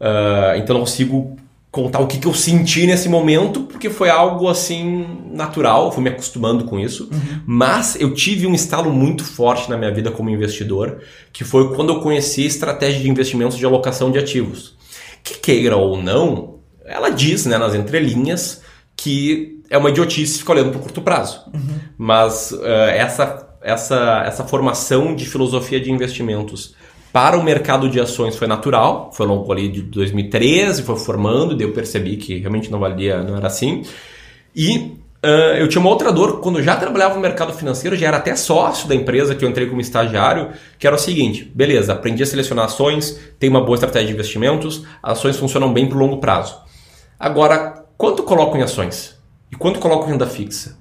Uh, 0.00 0.58
então 0.58 0.74
não 0.74 0.80
consigo 0.80 1.36
contar 1.70 2.00
o 2.00 2.06
que, 2.06 2.18
que 2.18 2.26
eu 2.26 2.34
senti 2.34 2.86
nesse 2.86 3.08
momento, 3.08 3.62
porque 3.62 3.88
foi 3.88 4.10
algo 4.10 4.46
assim 4.46 5.06
natural, 5.32 5.90
fui 5.90 6.02
me 6.02 6.10
acostumando 6.10 6.64
com 6.64 6.78
isso. 6.78 7.08
Uhum. 7.10 7.40
Mas 7.46 7.98
eu 7.98 8.12
tive 8.12 8.46
um 8.46 8.54
estalo 8.54 8.92
muito 8.92 9.24
forte 9.24 9.70
na 9.70 9.78
minha 9.78 9.90
vida 9.90 10.10
como 10.10 10.28
investidor, 10.28 11.00
que 11.32 11.44
foi 11.44 11.74
quando 11.74 11.94
eu 11.94 12.00
conheci 12.00 12.42
a 12.42 12.46
estratégia 12.46 13.00
de 13.00 13.08
investimentos 13.08 13.56
de 13.56 13.64
alocação 13.64 14.10
de 14.10 14.18
ativos. 14.18 14.76
Que 15.24 15.38
queira 15.38 15.76
ou 15.76 15.96
não, 15.96 16.51
ela 16.92 17.10
diz, 17.10 17.46
né, 17.46 17.58
nas 17.58 17.74
entrelinhas, 17.74 18.62
que 18.96 19.60
é 19.70 19.78
uma 19.78 19.90
idiotice 19.90 20.38
ficar 20.38 20.52
olhando 20.52 20.70
para 20.70 20.78
o 20.78 20.82
curto 20.82 21.00
prazo. 21.00 21.40
Uhum. 21.52 21.80
Mas 21.96 22.52
uh, 22.52 22.64
essa, 22.64 23.48
essa, 23.62 24.22
essa 24.26 24.44
formação 24.44 25.14
de 25.14 25.26
filosofia 25.26 25.80
de 25.80 25.90
investimentos 25.90 26.74
para 27.12 27.38
o 27.38 27.42
mercado 27.42 27.88
de 27.88 28.00
ações 28.00 28.36
foi 28.36 28.46
natural, 28.46 29.10
foi 29.12 29.26
longo 29.26 29.50
ali 29.52 29.68
de 29.68 29.82
2013, 29.82 30.82
foi 30.82 30.96
formando, 30.96 31.52
e 31.52 31.56
daí 31.56 31.66
eu 31.66 31.72
percebi 31.72 32.16
que 32.16 32.38
realmente 32.38 32.70
não 32.70 32.78
valia, 32.78 33.22
não 33.22 33.36
era 33.36 33.46
assim. 33.46 33.82
E 34.54 35.02
Uh, 35.24 35.54
eu 35.56 35.68
tinha 35.68 35.80
uma 35.80 35.88
outra 35.88 36.10
dor 36.10 36.40
quando 36.40 36.58
eu 36.58 36.64
já 36.64 36.74
trabalhava 36.74 37.14
no 37.14 37.20
mercado 37.20 37.52
financeiro, 37.52 37.94
já 37.94 38.08
era 38.08 38.16
até 38.16 38.34
sócio 38.34 38.88
da 38.88 38.94
empresa 38.96 39.36
que 39.36 39.44
eu 39.44 39.48
entrei 39.48 39.68
como 39.68 39.80
estagiário, 39.80 40.48
que 40.80 40.84
era 40.84 40.96
o 40.96 40.98
seguinte: 40.98 41.48
beleza, 41.54 41.92
aprendi 41.92 42.24
a 42.24 42.26
selecionar 42.26 42.64
ações, 42.64 43.20
tem 43.38 43.48
uma 43.48 43.60
boa 43.64 43.76
estratégia 43.76 44.08
de 44.08 44.14
investimentos, 44.14 44.84
ações 45.00 45.36
funcionam 45.36 45.72
bem 45.72 45.86
para 45.86 45.96
o 45.96 46.00
longo 46.00 46.16
prazo. 46.16 46.56
Agora, 47.22 47.84
quanto 47.96 48.24
coloco 48.24 48.56
em 48.56 48.62
ações? 48.62 49.16
E 49.48 49.54
quanto 49.54 49.78
coloco 49.78 50.08
em 50.08 50.10
renda 50.10 50.26
fixa? 50.26 50.76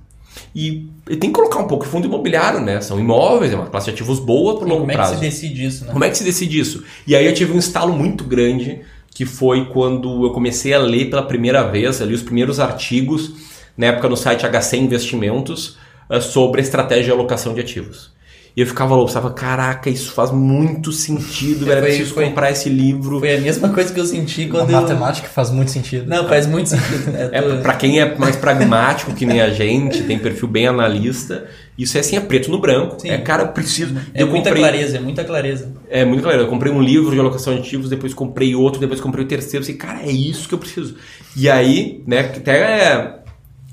E, 0.56 0.90
e, 1.08 1.16
tem 1.16 1.30
que 1.30 1.36
colocar 1.36 1.60
um 1.60 1.68
pouco 1.68 1.86
fundo 1.86 2.08
imobiliário, 2.08 2.60
né? 2.60 2.82
São 2.82 3.00
imóveis, 3.00 3.54
é 3.54 3.56
uma 3.56 3.68
classe 3.68 3.86
de 3.86 3.92
ativos 3.92 4.18
boa 4.18 4.58
para 4.58 4.68
longo 4.68 4.88
prazo. 4.88 5.14
Como 5.14 5.24
é 5.24 5.28
que 5.28 5.36
se 5.36 5.42
decide 5.44 5.66
isso, 5.66 5.86
né? 5.86 5.92
Como 5.92 6.04
é 6.04 6.10
que 6.10 6.18
se 6.18 6.24
decide 6.24 6.60
isso? 6.60 6.84
E 7.06 7.16
aí 7.16 7.28
eu 7.28 7.34
tive 7.36 7.54
um 7.54 7.60
estalo 7.60 7.94
muito 7.94 8.24
grande, 8.24 8.82
que 9.12 9.24
foi 9.24 9.66
quando 9.66 10.26
eu 10.26 10.32
comecei 10.32 10.74
a 10.74 10.80
ler 10.80 11.12
pela 11.12 11.22
primeira 11.22 11.62
vez 11.70 12.02
ali 12.02 12.16
os 12.16 12.24
primeiros 12.24 12.60
artigos, 12.60 13.34
na 13.78 13.88
época 13.88 14.10
no 14.10 14.18
site 14.18 14.44
HC 14.44 14.78
Investimentos, 14.78 15.78
eh, 16.10 16.20
sobre 16.20 16.60
a 16.60 16.64
estratégia 16.64 17.04
de 17.04 17.12
alocação 17.12 17.54
de 17.54 17.62
ativos. 17.62 18.12
E 18.56 18.60
eu 18.60 18.68
ficava 18.68 18.94
louco, 18.96 19.08
pensava, 19.08 19.32
caraca, 19.32 19.90
isso 19.90 20.12
faz 20.12 20.30
muito 20.30 20.92
sentido, 20.92 21.66
velho. 21.66 21.80
Foi, 21.80 21.88
preciso 21.90 22.14
foi, 22.14 22.26
comprar 22.26 22.52
esse 22.52 22.68
livro. 22.68 23.20
Foi 23.20 23.36
a 23.36 23.40
mesma 23.40 23.70
coisa 23.70 23.94
que 23.94 24.00
eu 24.00 24.06
senti 24.06 24.48
quando. 24.48 24.70
A 24.70 24.74
eu... 24.74 24.82
matemática 24.82 25.30
faz 25.30 25.50
muito 25.50 25.72
sentido. 25.72 26.06
Não, 26.08 26.28
faz 26.28 26.46
muito 26.48 26.70
sentido. 26.70 27.12
Né? 27.12 27.30
É, 27.32 27.42
pra 27.62 27.76
quem 27.76 28.02
é 28.02 28.16
mais 28.18 28.36
pragmático 28.36 29.14
que 29.14 29.26
nem 29.26 29.40
a 29.40 29.50
gente, 29.52 30.04
tem 30.04 30.20
perfil 30.20 30.50
bem 30.50 30.68
analista, 30.68 31.48
isso 31.78 31.98
é 31.98 32.02
assim, 32.02 32.18
é 32.18 32.20
preto 32.20 32.52
no 32.52 32.60
branco. 32.60 33.00
Sim. 33.00 33.10
É, 33.10 33.18
cara, 33.20 33.44
eu 33.44 33.48
preciso. 33.50 33.96
É 34.14 34.22
eu 34.22 34.28
muita 34.28 34.50
comprei... 34.50 34.64
clareza, 34.64 34.98
é 34.98 35.00
muita 35.00 35.24
clareza. 35.24 35.74
É 35.90 36.04
muita 36.04 36.24
clareza. 36.24 36.44
Eu 36.44 36.50
comprei 36.50 36.74
um 36.74 36.82
livro 36.82 37.12
de 37.12 37.20
alocação 37.20 37.54
de 37.56 37.62
ativos, 37.62 37.90
depois 37.90 38.14
comprei 38.14 38.54
outro, 38.54 38.82
depois 38.82 39.00
comprei 39.00 39.24
o 39.24 39.28
terceiro. 39.28 39.64
Assim, 39.64 39.78
cara, 39.78 40.02
é 40.04 40.12
isso 40.12 40.50
que 40.50 40.54
eu 40.54 40.60
preciso. 40.60 40.96
E 41.38 41.50
aí, 41.50 42.04
né, 42.06 42.20
até 42.20 42.52
é 42.60 43.21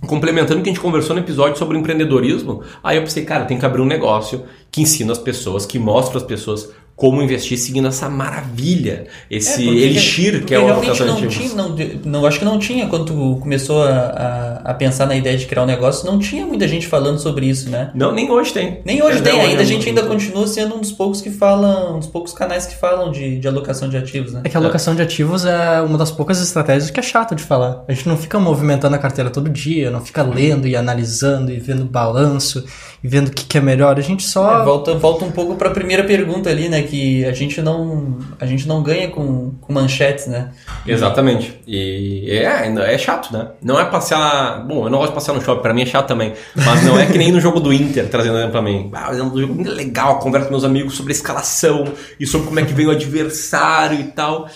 complementando 0.07 0.61
o 0.61 0.63
que 0.63 0.71
a 0.71 0.73
gente 0.73 0.83
conversou 0.83 1.17
no 1.17 1.23
episódio 1.23 1.59
sobre 1.59 1.77
empreendedorismo, 1.77 2.63
aí 2.83 2.97
eu 2.97 3.03
pensei, 3.03 3.25
cara, 3.25 3.45
tem 3.45 3.59
que 3.59 3.67
abrir 3.67 3.83
um 3.83 3.87
negócio 3.87 4.45
que 4.71 4.83
ensina 4.83 5.13
as 5.13 5.19
pessoas, 5.19 5.67
que 5.67 5.79
mostra 5.79 6.19
as 6.19 6.25
pessoas 6.25 6.73
como 6.99 7.23
investir 7.23 7.57
seguindo 7.57 7.87
essa 7.87 8.09
maravilha, 8.09 9.07
esse 9.31 9.69
é, 9.69 9.71
elixir 9.71 10.45
que 10.45 10.53
é 10.53 10.59
o 10.59 10.67
realmente 10.67 11.05
não 11.05 11.29
tinha, 11.29 11.55
não, 11.55 11.77
não, 12.05 12.27
acho 12.27 12.41
que 12.41 12.45
não 12.45 12.59
tinha 12.59 12.89
quando 12.89 13.05
tu 13.05 13.39
começou 13.41 13.85
a, 13.85 13.89
a, 13.89 14.71
a, 14.73 14.75
pensar 14.75 15.07
na 15.07 15.15
ideia 15.15 15.39
de 15.39 15.47
criar 15.47 15.63
um 15.63 15.67
negócio, 15.67 16.05
não 16.05 16.19
tinha 16.19 16.45
muita 16.45 16.67
gente 16.67 16.89
falando 16.89 17.21
sobre 17.21 17.47
isso, 17.47 17.71
né? 17.71 17.93
Não, 17.95 18.13
nem 18.13 18.29
hoje 18.29 18.53
tem. 18.53 18.81
Nem 18.85 19.01
hoje 19.01 19.19
é, 19.19 19.21
tem, 19.21 19.33
não, 19.33 19.43
ainda 19.43 19.63
a 19.63 19.65
gente 19.65 19.89
ainda 19.89 20.03
continua 20.03 20.45
sendo 20.49 20.75
um 20.75 20.81
dos 20.81 20.91
poucos 20.91 21.21
que 21.21 21.31
falam, 21.31 21.95
um 21.95 21.99
dos 22.01 22.09
poucos 22.09 22.33
canais 22.33 22.67
que 22.67 22.75
falam 22.75 23.13
de, 23.13 23.39
de 23.39 23.47
alocação 23.47 23.89
de 23.89 23.97
ativos, 23.97 24.33
né? 24.33 24.41
É 24.43 24.49
que 24.49 24.57
a 24.57 24.61
alocação 24.61 24.97
de 24.97 25.01
ativos 25.01 25.45
é 25.45 25.81
uma 25.81 25.97
das 25.97 26.11
poucas 26.11 26.43
estratégias 26.43 26.91
que 26.91 26.99
é 26.99 27.03
chato 27.03 27.37
de 27.37 27.45
falar. 27.45 27.85
A 27.87 27.93
gente 27.93 28.09
não 28.09 28.17
fica 28.17 28.41
movimentando 28.41 28.97
a 28.97 28.99
carteira 28.99 29.31
todo 29.31 29.49
dia, 29.49 29.89
não 29.89 30.05
fica 30.05 30.25
lendo 30.25 30.67
e 30.67 30.75
analisando 30.75 31.53
e 31.53 31.61
vendo 31.61 31.85
balanço 31.85 32.65
e 33.05 33.07
vendo 33.07 33.29
o 33.29 33.31
que, 33.31 33.45
que 33.45 33.57
é 33.57 33.61
melhor, 33.61 33.97
a 33.97 34.03
gente 34.03 34.25
só... 34.25 34.63
É, 34.63 34.65
volta, 34.65 34.95
volta 34.97 35.25
um 35.25 35.31
pouco 35.31 35.55
para 35.55 35.69
a 35.69 35.71
primeira 35.71 36.03
pergunta 36.03 36.51
ali, 36.51 36.69
né? 36.69 36.83
Que 36.89 37.25
a 37.25 37.33
gente 37.33 37.61
não, 37.63 38.19
a 38.41 38.47
gente 38.47 38.67
não 38.67 38.83
ganha 38.83 39.09
com, 39.09 39.53
com 39.61 39.73
manchetes, 39.73 40.27
né? 40.27 40.51
Exatamente. 40.87 41.61
E 41.67 42.31
é, 42.31 42.95
é 42.95 42.99
chato, 42.99 43.33
né? 43.33 43.49
Não 43.63 43.79
é 43.79 43.85
passear. 43.85 44.67
Bom, 44.67 44.87
eu 44.87 44.91
não 44.91 44.99
gosto 44.99 45.11
de 45.11 45.15
passear 45.15 45.35
no 45.35 45.43
shopping, 45.43 45.63
pra 45.63 45.75
mim 45.75 45.83
é 45.83 45.87
chato 45.87 46.09
também. 46.09 46.33
Mas 46.55 46.83
não 46.85 46.99
é 46.99 47.07
que 47.07 47.19
nem 47.19 47.31
no 47.31 47.41
jogo 47.41 47.61
do 47.61 47.73
Inter, 47.73 48.09
trazendo 48.09 48.51
pra 48.51 48.63
mim. 48.63 48.91
Ah, 48.93 49.15
é 49.15 49.23
um 49.23 49.37
jogo 49.37 49.63
legal, 49.63 50.19
conversa 50.19 50.47
com 50.47 50.53
meus 50.53 50.65
amigos 50.65 50.95
sobre 50.95 51.13
a 51.13 51.17
escalação 51.17 51.85
e 52.19 52.27
sobre 52.27 52.49
como 52.49 52.61
é 52.61 52.65
que 52.65 52.73
veio 52.73 52.89
o 52.89 52.93
adversário 52.93 54.01
e 54.01 54.05
tal. 54.05 54.49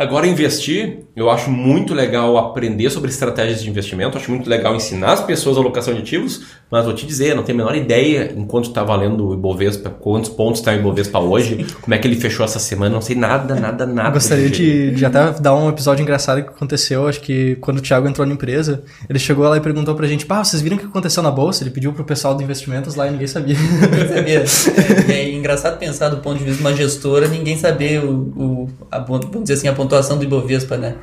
Agora, 0.00 0.26
investir, 0.26 1.00
eu 1.20 1.28
acho 1.28 1.50
muito 1.50 1.92
legal 1.92 2.38
aprender 2.38 2.88
sobre 2.88 3.10
estratégias 3.10 3.62
de 3.62 3.68
investimento, 3.68 4.16
acho 4.16 4.30
muito 4.30 4.48
legal 4.48 4.74
ensinar 4.74 5.12
as 5.12 5.20
pessoas 5.20 5.58
a 5.58 5.60
alocação 5.60 5.92
de 5.92 6.00
ativos, 6.00 6.46
Mas 6.70 6.86
vou 6.86 6.94
te 6.94 7.04
dizer, 7.04 7.34
não 7.34 7.42
tenho 7.42 7.60
a 7.60 7.64
menor 7.64 7.76
ideia 7.76 8.32
enquanto 8.34 8.68
está 8.68 8.82
valendo 8.82 9.28
o 9.28 9.34
Ibovespa, 9.34 9.90
quantos 9.90 10.30
pontos 10.30 10.60
está 10.60 10.72
o 10.72 10.76
Ibovespa 10.76 11.18
hoje, 11.18 11.66
como 11.82 11.92
é 11.94 11.98
que 11.98 12.08
ele 12.08 12.16
fechou 12.16 12.42
essa 12.42 12.58
semana, 12.58 12.94
não 12.94 13.02
sei 13.02 13.16
nada, 13.16 13.54
nada, 13.54 13.84
nada. 13.84 14.08
Eu 14.08 14.12
gostaria 14.14 14.48
de, 14.48 14.92
de, 14.92 15.04
até 15.04 15.32
dar 15.32 15.54
um 15.54 15.68
episódio 15.68 16.02
engraçado 16.02 16.42
que 16.42 16.48
aconteceu, 16.48 17.06
acho 17.06 17.20
que 17.20 17.56
quando 17.56 17.78
o 17.78 17.82
Thiago 17.82 18.08
entrou 18.08 18.26
na 18.26 18.32
empresa, 18.32 18.82
ele 19.06 19.18
chegou 19.18 19.46
lá 19.46 19.58
e 19.58 19.60
perguntou 19.60 19.94
pra 19.94 20.06
gente, 20.06 20.24
pá, 20.24 20.42
vocês 20.42 20.62
viram 20.62 20.78
o 20.78 20.80
que 20.80 20.86
aconteceu 20.86 21.22
na 21.22 21.30
bolsa? 21.30 21.62
Ele 21.62 21.70
pediu 21.70 21.92
pro 21.92 22.02
pessoal 22.02 22.34
do 22.34 22.42
investimentos 22.42 22.94
lá 22.94 23.08
e 23.08 23.10
ninguém 23.10 23.26
sabia. 23.26 23.56
Ninguém 23.60 24.08
sabia. 24.08 25.12
É, 25.12 25.20
é 25.20 25.34
engraçado 25.34 25.78
pensar 25.78 26.08
do 26.08 26.18
ponto 26.18 26.38
de 26.38 26.44
vista 26.44 26.56
de 26.56 26.66
uma 26.66 26.74
gestora, 26.74 27.28
ninguém 27.28 27.58
saber 27.58 28.02
o, 28.02 28.10
o 28.10 28.70
a, 28.90 29.00
vamos 29.00 29.42
dizer 29.42 29.54
assim, 29.54 29.68
a 29.68 29.74
pontuação 29.74 30.16
do 30.16 30.24
Ibovespa, 30.24 30.78
né? 30.78 30.94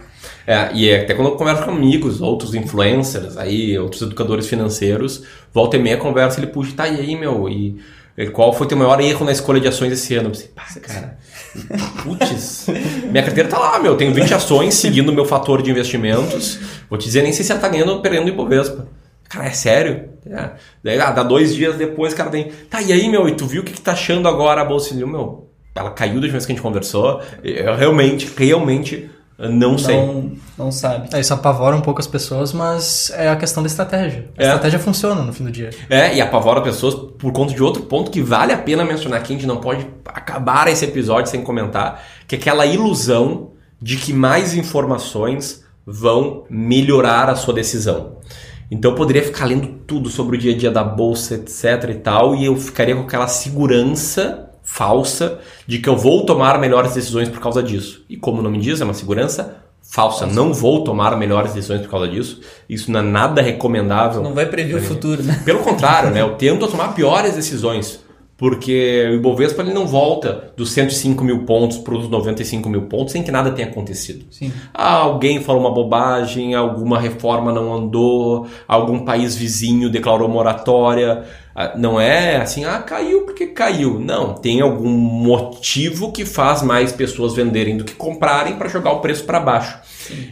É, 0.48 0.72
e 0.74 0.90
é 0.90 1.02
até 1.02 1.14
quando 1.14 1.28
eu 1.28 1.36
converso 1.36 1.64
com 1.64 1.72
amigos, 1.72 2.22
outros 2.22 2.56
influencers, 2.56 3.36
aí, 3.36 3.78
outros 3.78 4.02
educadores 4.02 4.48
financeiros, 4.48 5.24
volta 5.54 5.76
e 5.76 5.80
meia 5.80 5.98
conversa, 5.98 6.40
ele 6.40 6.48
puxa, 6.48 6.72
tá, 6.74 6.88
e 6.88 7.02
aí, 7.02 7.16
meu, 7.18 7.50
e 7.50 7.78
qual 8.32 8.54
foi 8.54 8.66
o 8.66 8.70
teu 8.70 8.78
maior 8.78 9.00
erro 9.02 9.26
na 9.26 9.34
escolha 9.34 9.60
de 9.60 9.68
ações 9.68 9.92
esse 9.92 10.16
ano? 10.16 10.28
Eu 10.28 10.32
pensei, 10.32 10.48
pá, 10.48 10.64
cara, 10.82 11.18
putz, 12.02 12.66
minha 13.12 13.24
carteira 13.24 13.50
tá 13.50 13.60
lá, 13.60 13.78
meu, 13.78 13.98
tenho 13.98 14.14
20 14.14 14.34
ações 14.34 14.76
seguindo 14.76 15.10
o 15.10 15.14
meu 15.14 15.26
fator 15.26 15.62
de 15.62 15.70
investimentos, 15.70 16.60
vou 16.90 16.98
te 16.98 17.04
dizer, 17.04 17.24
nem 17.24 17.34
sei 17.34 17.44
se 17.44 17.52
ela 17.52 17.60
tá 17.60 17.68
ganhando 17.68 17.92
ou 17.92 18.02
perdendo 18.02 18.30
Ibovespa. 18.30 18.88
Cara, 19.28 19.48
é 19.48 19.52
sério? 19.52 20.06
É. 20.26 20.52
Daí, 20.82 20.98
ah, 21.02 21.12
dá 21.12 21.24
dois 21.24 21.54
dias 21.54 21.76
depois, 21.76 22.14
cara 22.14 22.30
tem, 22.30 22.54
tá, 22.70 22.82
e 22.82 22.94
aí, 22.94 23.10
meu, 23.10 23.28
e 23.28 23.34
tu 23.34 23.46
viu 23.46 23.62
o 23.62 23.66
que, 23.66 23.74
que 23.74 23.82
tá 23.82 23.92
achando 23.92 24.30
agora 24.30 24.62
a 24.62 24.66
Bolsa? 24.66 24.96
Meu, 24.96 25.50
ela 25.76 25.92
caiu 25.92 26.14
da 26.14 26.20
última 26.22 26.32
vez 26.32 26.46
que 26.46 26.54
a 26.54 26.56
gente 26.56 26.64
conversou, 26.64 27.22
eu 27.44 27.76
realmente, 27.76 28.32
realmente 28.38 29.10
não 29.38 29.78
sei. 29.78 29.96
Não, 29.96 30.32
não 30.58 30.72
sabe. 30.72 31.10
É, 31.14 31.20
isso 31.20 31.34
apavora 31.34 31.76
um 31.76 31.82
pouco 31.82 32.00
as 32.00 32.08
pessoas, 32.08 32.52
mas 32.52 33.12
é 33.16 33.30
a 33.30 33.36
questão 33.36 33.62
da 33.62 33.68
estratégia. 33.68 34.30
A 34.36 34.42
é. 34.42 34.46
estratégia 34.48 34.80
funciona 34.80 35.22
no 35.22 35.32
fim 35.32 35.44
do 35.44 35.52
dia. 35.52 35.70
É, 35.90 36.16
e 36.16 36.22
apavora 36.22 36.62
pessoas 36.62 36.96
por 36.96 37.32
conta 37.32 37.54
de 37.54 37.62
outro 37.62 37.84
ponto 37.84 38.10
que 38.10 38.22
vale 38.22 38.52
a 38.52 38.58
pena 38.58 38.84
mencionar 38.84 39.20
aqui, 39.20 39.34
a 39.34 39.36
gente 39.36 39.48
não 39.48 39.58
pode 39.58 39.88
acabar 40.06 40.68
esse 40.68 40.86
episódio 40.86 41.30
sem 41.30 41.44
comentar, 41.44 42.04
que 42.28 42.36
é 42.36 42.38
aquela 42.40 42.66
ilusão 42.66 43.52
de 43.80 43.98
que 43.98 44.12
mais 44.12 44.56
informações 44.56 45.64
vão 45.86 46.44
melhorar 46.50 47.30
a 47.30 47.36
sua 47.36 47.54
decisão. 47.54 48.18
Então 48.72 48.92
eu 48.92 48.98
poderia 48.98 49.24
ficar 49.24 49.46
lendo 49.46 49.68
tudo 49.86 50.10
sobre 50.10 50.36
o 50.36 50.40
dia 50.40 50.54
a 50.54 50.58
dia 50.58 50.72
da 50.72 50.84
bolsa, 50.84 51.36
etc 51.36 51.92
e 51.92 51.96
tal, 51.96 52.36
e 52.36 52.46
eu 52.46 52.58
ficaria 52.58 52.96
com 52.96 53.04
aquela 53.04 53.28
segurança 53.28 54.47
falsa 54.68 55.40
de 55.66 55.80
que 55.80 55.88
eu 55.88 55.96
vou 55.96 56.26
tomar 56.26 56.60
melhores 56.60 56.94
decisões 56.94 57.30
por 57.30 57.40
causa 57.40 57.64
disso. 57.64 58.04
E 58.10 58.18
como 58.18 58.40
o 58.40 58.44
nome 58.44 58.60
diz, 58.60 58.82
é 58.82 58.84
uma 58.84 58.94
segurança 58.94 59.64
falsa. 59.82 60.28
Não 60.28 60.54
vou 60.54 60.84
tomar 60.84 61.18
melhores 61.18 61.54
decisões 61.54 61.82
por 61.82 61.90
causa 61.90 62.08
disso. 62.08 62.42
Isso 62.70 62.92
não 62.92 63.00
é 63.00 63.04
nada 63.04 63.42
recomendável. 63.42 64.22
Não 64.22 64.34
vai 64.34 64.46
prever 64.46 64.76
o 64.76 64.82
futuro, 64.82 65.24
né? 65.24 65.42
Pelo 65.46 65.60
contrário, 65.60 66.12
né? 66.12 66.22
Eu 66.22 66.36
tento 66.36 66.68
tomar 66.68 66.94
piores 66.94 67.34
decisões. 67.34 68.06
Porque 68.36 69.08
o 69.10 69.16
Ibovespa 69.16 69.64
ele 69.64 69.74
não 69.74 69.88
volta 69.88 70.52
dos 70.56 70.72
105 70.72 71.24
mil 71.24 71.44
pontos 71.44 71.80
para 71.80 71.96
os 71.96 72.08
95 72.08 72.70
mil 72.70 72.84
pontos 72.84 73.14
sem 73.14 73.24
que 73.24 73.32
nada 73.32 73.50
tenha 73.52 73.68
acontecido. 73.68 74.26
Sim. 74.30 74.54
Ah, 74.72 74.98
alguém 74.98 75.42
falou 75.42 75.60
uma 75.60 75.74
bobagem, 75.74 76.54
alguma 76.54 77.00
reforma 77.00 77.52
não 77.52 77.74
andou, 77.74 78.46
algum 78.68 79.04
país 79.04 79.36
vizinho 79.36 79.90
declarou 79.90 80.30
moratória. 80.30 81.26
Ah, 81.60 81.74
não 81.76 82.00
é 82.00 82.38
assim, 82.38 82.66
ah, 82.66 82.78
caiu 82.78 83.22
porque 83.22 83.48
caiu. 83.48 84.00
Não, 84.00 84.36
tem 84.36 84.62
algum 84.62 84.92
motivo 84.92 86.12
que 86.12 86.24
faz 86.24 86.62
mais 86.62 86.92
pessoas 86.92 87.34
venderem 87.34 87.76
do 87.78 87.84
que 87.84 87.96
comprarem 87.96 88.58
para 88.58 88.70
jogar 88.70 88.92
o 88.92 89.00
preço 89.00 89.24
para 89.24 89.40
baixo. 89.40 89.76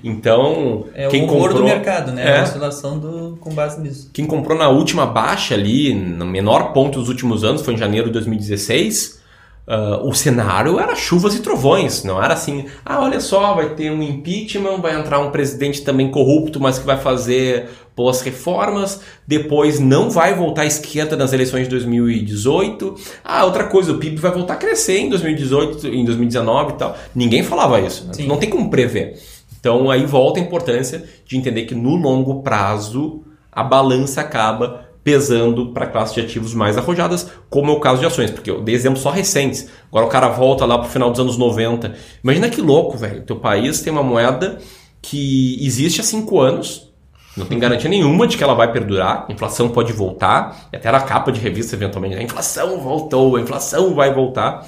Então, 0.03 0.85
é 0.93 1.07
quem 1.07 1.23
o 1.23 1.27
comprou 1.27 1.57
do 1.57 1.63
mercado, 1.63 2.11
né? 2.11 2.29
É, 2.29 2.39
a 2.41 2.43
oscilação 2.43 2.99
do, 2.99 3.37
com 3.41 3.51
base 3.55 3.81
nisso. 3.81 4.11
Quem 4.13 4.27
comprou 4.27 4.55
na 4.55 4.69
última 4.69 5.07
baixa 5.07 5.55
ali, 5.55 5.95
no 5.95 6.27
menor 6.27 6.73
ponto 6.73 6.99
dos 6.99 7.09
últimos 7.09 7.43
anos, 7.43 7.63
foi 7.63 7.73
em 7.73 7.77
janeiro 7.77 8.05
de 8.05 8.13
2016 8.13 9.24
Uh, 9.67 10.07
o 10.07 10.13
cenário 10.13 10.79
era 10.79 10.95
chuvas 10.95 11.33
e 11.33 11.39
trovões, 11.39 12.03
não 12.03 12.21
era 12.21 12.35
assim, 12.35 12.65
ah, 12.85 13.01
olha 13.01 13.19
só, 13.19 13.55
vai 13.55 13.69
ter 13.69 13.91
um 13.91 14.03
impeachment, 14.03 14.77
vai 14.77 14.93
entrar 14.93 15.19
um 15.19 15.31
presidente 15.31 15.81
também 15.81 16.11
corrupto, 16.11 16.59
mas 16.59 16.77
que 16.77 16.85
vai 16.85 16.97
fazer 16.97 17.67
boas 17.95 18.21
reformas, 18.21 19.01
depois 19.25 19.79
não 19.79 20.11
vai 20.11 20.35
voltar 20.35 20.63
à 20.63 20.65
esquerda 20.67 21.15
nas 21.15 21.33
eleições 21.33 21.63
de 21.63 21.69
2018. 21.69 22.95
Ah, 23.23 23.43
outra 23.45 23.63
coisa, 23.63 23.91
o 23.91 23.97
PIB 23.97 24.17
vai 24.17 24.31
voltar 24.31 24.53
a 24.53 24.57
crescer 24.57 24.99
em 24.99 25.09
2018, 25.09 25.87
em 25.87 26.05
2019 26.05 26.73
e 26.73 26.75
tal. 26.75 26.95
Ninguém 27.15 27.41
falava 27.41 27.81
isso, 27.81 28.05
né? 28.05 28.25
não 28.27 28.37
tem 28.37 28.49
como 28.49 28.69
prever. 28.69 29.17
Então 29.59 29.89
aí 29.89 30.05
volta 30.05 30.39
a 30.39 30.43
importância 30.43 31.05
de 31.25 31.37
entender 31.37 31.63
que 31.63 31.73
no 31.73 31.95
longo 31.95 32.43
prazo 32.43 33.23
a 33.51 33.63
balança 33.63 34.21
acaba 34.21 34.85
pesando 35.05 35.67
para 35.67 35.85
classes 35.85 36.15
de 36.15 36.21
ativos 36.21 36.55
mais 36.55 36.79
arrojadas, 36.79 37.29
como 37.47 37.69
é 37.69 37.75
o 37.75 37.79
caso 37.79 37.99
de 37.99 38.07
ações, 38.07 38.31
porque 38.31 38.49
eu 38.49 38.63
dei 38.63 38.73
exemplos 38.73 39.03
só 39.03 39.11
recentes. 39.11 39.69
Agora 39.87 40.07
o 40.07 40.09
cara 40.09 40.29
volta 40.29 40.65
lá 40.65 40.79
para 40.79 40.87
o 40.87 40.89
final 40.89 41.11
dos 41.11 41.19
anos 41.19 41.37
90. 41.37 41.93
Imagina 42.23 42.49
que 42.49 42.59
louco, 42.59 42.97
velho. 42.97 43.21
Teu 43.21 43.35
país 43.35 43.81
tem 43.81 43.93
uma 43.93 44.01
moeda 44.01 44.57
que 45.03 45.63
existe 45.63 46.01
há 46.01 46.03
cinco 46.03 46.41
anos, 46.41 46.91
não 47.37 47.45
tem 47.45 47.59
garantia 47.59 47.87
nenhuma 47.87 48.25
de 48.25 48.35
que 48.35 48.43
ela 48.43 48.55
vai 48.55 48.71
perdurar, 48.71 49.27
a 49.29 49.31
inflação 49.31 49.69
pode 49.69 49.93
voltar, 49.93 50.69
até 50.73 50.91
na 50.91 51.01
capa 51.01 51.31
de 51.31 51.39
revista 51.39 51.75
eventualmente, 51.75 52.15
a 52.15 52.23
inflação 52.23 52.79
voltou, 52.79 53.35
a 53.35 53.41
inflação 53.41 53.93
vai 53.93 54.11
voltar. 54.11 54.65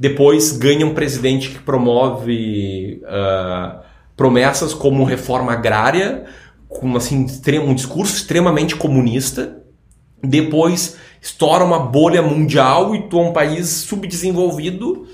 Depois 0.00 0.52
ganha 0.52 0.86
um 0.86 0.94
presidente 0.94 1.50
que 1.50 1.58
promove 1.58 3.02
uh, 3.02 3.80
promessas 4.16 4.72
como 4.72 5.04
reforma 5.04 5.52
agrária, 5.52 6.24
com 6.68 6.96
assim, 6.96 7.26
um 7.62 7.74
discurso 7.74 8.16
extremamente 8.16 8.74
comunista, 8.76 9.62
depois 10.26 10.96
estoura 11.20 11.64
uma 11.64 11.78
bolha 11.78 12.22
mundial 12.22 12.94
e 12.94 13.02
tu 13.02 13.18
é 13.18 13.22
um 13.22 13.32
país 13.32 13.68
subdesenvolvido. 13.68 15.06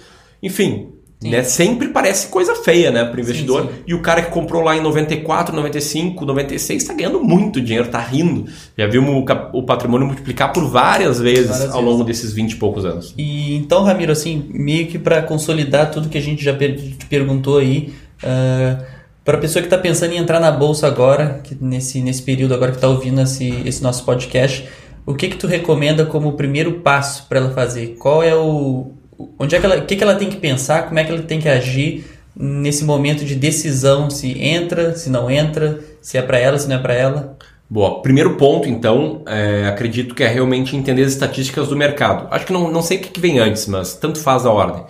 Enfim, 0.42 0.88
né? 1.22 1.42
Sempre 1.42 1.88
parece 1.88 2.28
coisa 2.28 2.54
feia, 2.54 2.90
né, 2.90 3.04
para 3.04 3.18
o 3.18 3.20
investidor. 3.20 3.62
Sim, 3.62 3.68
sim. 3.68 3.82
E 3.88 3.94
o 3.94 4.00
cara 4.00 4.22
que 4.22 4.30
comprou 4.30 4.62
lá 4.62 4.74
em 4.74 4.80
94, 4.80 5.54
95, 5.54 6.24
96 6.24 6.82
está 6.82 6.94
ganhando 6.94 7.22
muito 7.22 7.60
dinheiro, 7.60 7.86
está 7.86 8.00
rindo. 8.00 8.46
Já 8.76 8.86
vimos 8.86 9.22
o, 9.52 9.62
patrimônio 9.62 10.06
multiplicar 10.06 10.50
por 10.50 10.66
várias 10.66 11.20
vezes 11.20 11.48
várias 11.48 11.74
ao 11.74 11.82
vezes. 11.82 11.84
longo 11.84 12.04
desses 12.04 12.32
20 12.32 12.52
e 12.52 12.56
poucos 12.56 12.86
anos. 12.86 13.14
E 13.18 13.54
então, 13.56 13.84
Ramiro, 13.84 14.10
assim, 14.10 14.48
meio 14.48 14.86
que 14.86 14.98
para 14.98 15.20
consolidar 15.20 15.90
tudo 15.90 16.08
que 16.08 16.16
a 16.16 16.22
gente 16.22 16.42
já 16.42 16.56
te 16.56 17.04
perguntou 17.10 17.58
aí, 17.58 17.92
uh, 18.24 18.82
para 19.22 19.36
a 19.36 19.40
pessoa 19.40 19.60
que 19.60 19.66
está 19.66 19.76
pensando 19.76 20.14
em 20.14 20.16
entrar 20.16 20.40
na 20.40 20.50
bolsa 20.50 20.86
agora, 20.86 21.40
que 21.44 21.54
nesse, 21.60 22.00
nesse 22.00 22.22
período 22.22 22.54
agora 22.54 22.70
que 22.70 22.78
está 22.78 22.88
ouvindo 22.88 23.20
esse, 23.20 23.62
esse 23.66 23.82
nosso 23.82 24.06
podcast, 24.06 24.66
o 25.06 25.14
que 25.14 25.28
que 25.28 25.36
tu 25.36 25.46
recomenda 25.46 26.04
como 26.06 26.32
primeiro 26.32 26.80
passo 26.80 27.26
para 27.28 27.38
ela 27.38 27.50
fazer? 27.50 27.96
Qual 27.98 28.22
é 28.22 28.34
o 28.34 28.92
onde 29.38 29.54
é 29.54 29.60
que 29.60 29.66
ela, 29.66 29.78
o 29.78 29.86
que 29.86 29.96
que 29.96 30.02
ela 30.02 30.14
tem 30.14 30.30
que 30.30 30.36
pensar? 30.36 30.86
Como 30.86 30.98
é 30.98 31.04
que 31.04 31.12
ela 31.12 31.22
tem 31.22 31.40
que 31.40 31.48
agir 31.48 32.04
nesse 32.34 32.84
momento 32.84 33.24
de 33.24 33.34
decisão 33.34 34.08
se 34.08 34.38
entra, 34.40 34.94
se 34.94 35.10
não 35.10 35.30
entra, 35.30 35.80
se 36.00 36.16
é 36.16 36.22
para 36.22 36.38
ela, 36.38 36.58
se 36.58 36.68
não 36.68 36.76
é 36.76 36.78
para 36.78 36.94
ela? 36.94 37.36
Boa. 37.68 38.02
Primeiro 38.02 38.36
ponto, 38.36 38.68
então, 38.68 39.22
é, 39.26 39.68
acredito 39.68 40.14
que 40.14 40.24
é 40.24 40.28
realmente 40.28 40.76
entender 40.76 41.02
as 41.02 41.12
estatísticas 41.12 41.68
do 41.68 41.76
mercado. 41.76 42.26
Acho 42.30 42.46
que 42.46 42.52
não, 42.52 42.70
não 42.70 42.82
sei 42.82 42.96
o 42.96 43.00
que 43.00 43.20
vem 43.20 43.38
antes, 43.38 43.66
mas 43.66 43.94
tanto 43.94 44.18
faz 44.18 44.44
a 44.44 44.50
ordem. 44.50 44.82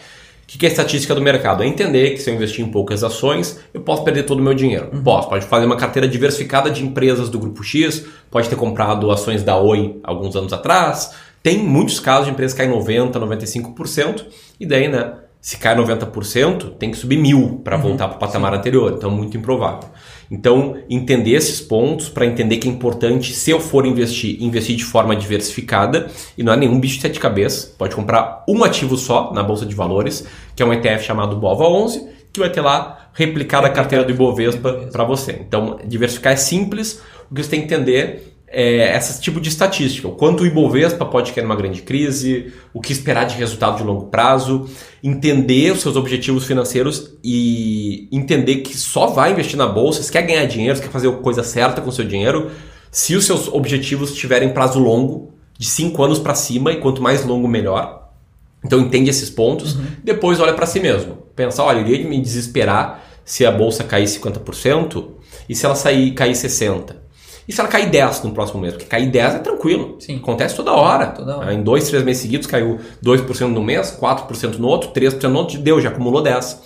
O 0.53 0.59
que 0.59 0.67
é 0.67 0.69
estatística 0.69 1.15
do 1.15 1.23
mercado? 1.23 1.63
É 1.63 1.67
entender 1.67 2.11
que 2.11 2.19
se 2.19 2.29
eu 2.29 2.35
investir 2.35 2.65
em 2.65 2.71
poucas 2.71 3.05
ações, 3.05 3.61
eu 3.73 3.81
posso 3.81 4.03
perder 4.03 4.25
todo 4.25 4.41
o 4.41 4.43
meu 4.43 4.53
dinheiro. 4.53 4.91
Uhum. 4.93 5.03
Posso. 5.03 5.29
Pode 5.29 5.47
fazer 5.47 5.65
uma 5.65 5.77
carteira 5.77 6.09
diversificada 6.09 6.71
de 6.71 6.85
empresas 6.85 7.29
do 7.29 7.39
grupo 7.39 7.63
X, 7.63 8.05
pode 8.31 8.49
ter 8.49 8.57
comprado 8.57 9.11
ações 9.13 9.45
da 9.45 9.57
Oi 9.57 10.01
alguns 10.03 10.35
anos 10.35 10.53
atrás. 10.53 11.15
Tem 11.41 11.59
muitos 11.59 12.01
casos 12.01 12.27
de 12.27 12.33
empresas 12.33 12.53
que 12.53 12.63
caem 12.63 12.77
90%, 12.77 13.13
95%, 13.13 14.27
e 14.59 14.67
daí, 14.67 14.89
né? 14.89 15.15
Se 15.41 15.57
cai 15.57 15.75
90%, 15.75 16.75
tem 16.79 16.91
que 16.91 16.99
subir 16.99 17.17
mil 17.17 17.61
para 17.65 17.77
uhum. 17.77 17.83
voltar 17.83 18.09
para 18.09 18.17
o 18.17 18.21
patamar 18.21 18.53
Sim. 18.53 18.59
anterior. 18.59 18.93
Então, 18.97 19.11
muito 19.11 19.37
improvável. 19.37 19.89
Então, 20.31 20.77
entender 20.89 21.33
esses 21.33 21.61
pontos 21.61 22.09
para 22.09 22.27
entender 22.27 22.59
que 22.59 22.69
é 22.69 22.71
importante, 22.71 23.33
se 23.33 23.51
eu 23.51 23.59
for 23.59 23.87
investir, 23.87 24.41
investir 24.41 24.77
de 24.77 24.85
forma 24.85 25.17
diversificada 25.17 26.09
e 26.37 26.43
não 26.43 26.53
é 26.53 26.57
nenhum 26.57 26.79
bicho 26.79 26.97
de 26.97 27.03
sete 27.03 27.19
cabeças. 27.19 27.65
Pode 27.65 27.97
comprar 27.97 28.45
um 28.47 28.63
ativo 28.63 28.97
só 28.97 29.33
na 29.33 29.43
bolsa 29.43 29.65
de 29.65 29.75
valores, 29.75 30.27
que 30.55 30.63
é 30.63 30.67
um 30.67 30.73
ETF 30.73 31.05
chamado 31.05 31.41
BOVA11, 31.41 32.07
que 32.33 32.39
vai 32.39 32.51
ter 32.51 32.61
lá 32.61 33.09
replicada 33.15 33.67
a 33.67 33.71
carteira 33.71 34.05
do 34.05 34.13
Ibovespa 34.13 34.89
para 34.93 35.05
você. 35.05 35.41
Então, 35.47 35.79
diversificar 35.85 36.35
é 36.35 36.37
simples. 36.37 37.01
O 37.31 37.35
que 37.35 37.43
você 37.43 37.51
tem 37.51 37.61
que 37.61 37.75
entender 37.75 38.30
é, 38.51 38.97
esse 38.97 39.21
tipo 39.21 39.41
de 39.41 39.49
estatística. 39.49 40.09
O 40.09 40.13
quanto 40.13 40.43
o 40.43 40.47
Ibovespa 40.47 41.07
pode 41.07 41.33
cair 41.33 41.45
numa 41.45 41.55
grande 41.55 41.83
crise, 41.83 42.53
o 42.75 42.81
que 42.81 42.93
esperar 42.93 43.25
de 43.25 43.37
resultado 43.37 43.77
de 43.77 43.85
longo 43.85 44.07
prazo, 44.07 44.69
entender 45.03 45.73
os 45.73 45.81
seus 45.81 45.95
objetivos 45.95 46.45
financeiros 46.45 47.13
e 47.23 48.09
entender 48.11 48.57
que 48.57 48.77
só 48.77 49.07
vai 49.07 49.31
investir 49.31 49.57
na 49.57 49.67
bolsa, 49.67 50.03
se 50.03 50.11
quer 50.11 50.23
ganhar 50.23 50.45
dinheiro, 50.47 50.77
se 50.77 50.83
quer 50.83 50.91
fazer 50.91 51.09
a 51.09 51.13
coisa 51.13 51.45
certa 51.45 51.81
com 51.81 51.91
o 51.91 51.93
seu 51.93 52.05
dinheiro, 52.05 52.51
se 52.91 53.15
os 53.15 53.25
seus 53.25 53.47
objetivos 53.47 54.15
tiverem 54.15 54.49
prazo 54.53 54.81
longo, 54.81 55.31
de 55.57 55.67
5 55.67 56.03
anos 56.03 56.19
para 56.19 56.35
cima, 56.35 56.73
e 56.73 56.77
quanto 56.77 57.03
mais 57.03 57.25
longo, 57.25 57.47
melhor. 57.47 58.09
Então 58.65 58.81
entende 58.81 59.11
esses 59.11 59.31
pontos, 59.31 59.75
uhum. 59.75 59.85
depois 60.03 60.41
olha 60.41 60.55
para 60.55 60.67
si 60.67 60.81
mesmo. 60.81 61.19
Pensa, 61.37 61.63
olha, 61.63 61.81
eu 61.81 61.87
iria 61.87 62.09
me 62.09 62.21
desesperar 62.21 63.05
se 63.25 63.47
a 63.47 63.53
bolsa 63.53 63.85
cair 63.85 64.07
50% 64.07 65.07
e 65.49 65.55
se 65.55 65.65
ela 65.65 65.75
sair 65.77 66.13
cair 66.13 66.33
60%. 66.33 67.00
E 67.51 67.53
se 67.53 67.61
ela 67.61 67.69
cair 67.69 67.91
10 67.91 68.23
no 68.23 68.31
próximo 68.31 68.61
mês? 68.61 68.75
Porque 68.75 68.87
cair 68.87 69.11
10 69.11 69.35
é 69.35 69.39
tranquilo. 69.41 69.97
Sim. 69.99 70.19
Acontece 70.19 70.55
toda 70.55 70.71
hora. 70.71 71.09
Toda 71.09 71.37
hora. 71.37 71.53
Em 71.53 71.61
dois, 71.61 71.89
três 71.89 72.05
meses 72.05 72.23
seguidos 72.23 72.47
caiu 72.47 72.79
2% 73.05 73.49
no 73.49 73.61
mês, 73.61 73.91
4% 74.01 74.59
no 74.59 74.69
outro, 74.69 74.91
3% 74.91 75.25
no 75.25 75.37
outro, 75.37 75.59
deu, 75.59 75.81
já 75.81 75.89
acumulou 75.89 76.23
10. 76.23 76.63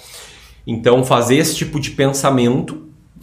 Então 0.66 1.02
fazer 1.02 1.36
esse 1.36 1.56
tipo 1.56 1.80
de 1.80 1.92
pensamento 1.92 2.72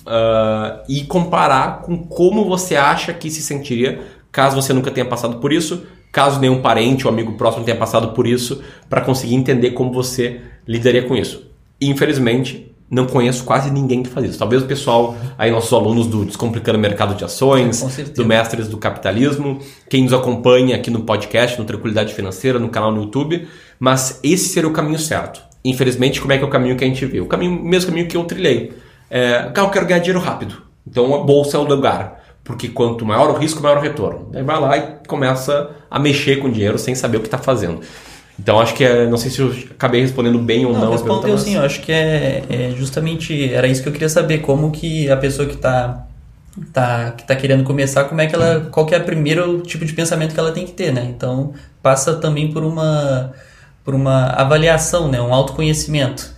uh, 0.07 0.81
e 0.89 1.03
comparar 1.03 1.83
com 1.83 1.99
como 1.99 2.45
você 2.45 2.75
acha 2.75 3.13
que 3.13 3.29
se 3.29 3.43
sentiria 3.43 4.07
caso 4.31 4.55
você 4.55 4.73
nunca 4.73 4.89
tenha 4.89 5.05
passado 5.05 5.37
por 5.37 5.53
isso, 5.53 5.85
caso 6.11 6.39
nenhum 6.39 6.63
parente 6.63 7.05
ou 7.05 7.13
amigo 7.13 7.33
próximo 7.33 7.63
tenha 7.63 7.77
passado 7.77 8.13
por 8.15 8.25
isso, 8.25 8.63
para 8.89 9.01
conseguir 9.01 9.35
entender 9.35 9.71
como 9.71 9.93
você 9.93 10.41
lidaria 10.67 11.03
com 11.03 11.15
isso. 11.15 11.45
Infelizmente, 11.79 12.70
não 12.91 13.07
conheço 13.07 13.45
quase 13.45 13.71
ninguém 13.71 14.03
que 14.03 14.09
faz 14.09 14.29
isso. 14.29 14.37
Talvez 14.37 14.61
o 14.61 14.65
pessoal, 14.65 15.15
aí 15.37 15.49
nossos 15.49 15.71
alunos 15.71 16.07
do 16.07 16.25
Descomplicando 16.25 16.77
o 16.77 16.81
Mercado 16.81 17.15
de 17.15 17.23
Ações, 17.23 17.81
do 18.13 18.25
Mestres 18.25 18.67
do 18.67 18.77
Capitalismo, 18.77 19.59
quem 19.89 20.03
nos 20.03 20.11
acompanha 20.11 20.75
aqui 20.75 20.91
no 20.91 21.03
podcast, 21.03 21.57
no 21.57 21.63
Tranquilidade 21.63 22.13
Financeira, 22.13 22.59
no 22.59 22.67
canal 22.67 22.91
no 22.91 23.03
YouTube, 23.03 23.47
mas 23.79 24.19
esse 24.21 24.49
seria 24.49 24.69
o 24.69 24.73
caminho 24.73 24.99
certo. 24.99 25.41
Infelizmente, 25.63 26.19
como 26.19 26.33
é 26.33 26.37
que 26.37 26.43
é 26.43 26.47
o 26.47 26.49
caminho 26.49 26.75
que 26.75 26.83
a 26.83 26.87
gente 26.87 27.05
vê? 27.05 27.21
O 27.21 27.27
caminho, 27.27 27.63
mesmo 27.63 27.89
caminho 27.89 28.09
que 28.09 28.17
eu 28.17 28.25
trilhei. 28.25 28.73
É, 29.09 29.49
eu 29.55 29.69
quero 29.69 29.85
ganhar 29.85 29.99
dinheiro 29.99 30.19
rápido. 30.19 30.61
Então 30.85 31.15
a 31.15 31.23
bolsa 31.23 31.55
é 31.55 31.59
o 31.59 31.63
lugar. 31.63 32.21
Porque 32.43 32.67
quanto 32.67 33.05
maior 33.05 33.29
o 33.29 33.37
risco, 33.37 33.61
maior 33.61 33.77
o 33.77 33.81
retorno. 33.81 34.31
Aí 34.33 34.43
vai 34.43 34.59
lá 34.59 34.77
e 34.77 35.07
começa 35.07 35.69
a 35.89 35.97
mexer 35.97 36.37
com 36.37 36.47
o 36.47 36.51
dinheiro 36.51 36.77
sem 36.77 36.93
saber 36.93 37.17
o 37.17 37.19
que 37.21 37.27
está 37.27 37.37
fazendo. 37.37 37.79
Então 38.39 38.59
acho 38.59 38.73
que 38.73 38.83
é, 38.83 39.07
não 39.07 39.17
sei 39.17 39.29
se 39.29 39.39
eu 39.39 39.53
acabei 39.71 40.01
respondendo 40.01 40.39
bem 40.39 40.65
ou 40.65 40.73
não. 40.73 40.79
Não, 40.79 40.93
a 40.93 40.97
pergunta, 40.97 41.27
respondeu 41.27 41.37
sim, 41.37 41.55
eu 41.55 41.61
acho 41.61 41.81
que 41.81 41.91
é, 41.91 42.43
é 42.49 42.73
justamente, 42.75 43.53
era 43.53 43.67
isso 43.67 43.83
que 43.83 43.89
eu 43.89 43.93
queria 43.93 44.09
saber, 44.09 44.39
como 44.39 44.71
que 44.71 45.09
a 45.09 45.17
pessoa 45.17 45.47
que 45.47 45.55
está 45.55 46.07
tá, 46.73 47.11
que 47.11 47.25
tá 47.25 47.35
querendo 47.35 47.63
começar, 47.63 48.05
como 48.05 48.21
é 48.21 48.27
que 48.27 48.35
ela, 48.35 48.67
qual 48.71 48.85
que 48.85 48.95
é 48.95 48.97
o 48.97 49.03
primeiro 49.03 49.61
tipo 49.61 49.85
de 49.85 49.93
pensamento 49.93 50.33
que 50.33 50.39
ela 50.39 50.51
tem 50.51 50.65
que 50.65 50.73
ter, 50.73 50.91
né? 50.91 51.05
Então, 51.15 51.53
passa 51.81 52.15
também 52.15 52.51
por 52.51 52.63
uma, 52.63 53.31
por 53.83 53.93
uma 53.93 54.27
avaliação, 54.27 55.07
né? 55.07 55.21
Um 55.21 55.33
autoconhecimento. 55.33 56.33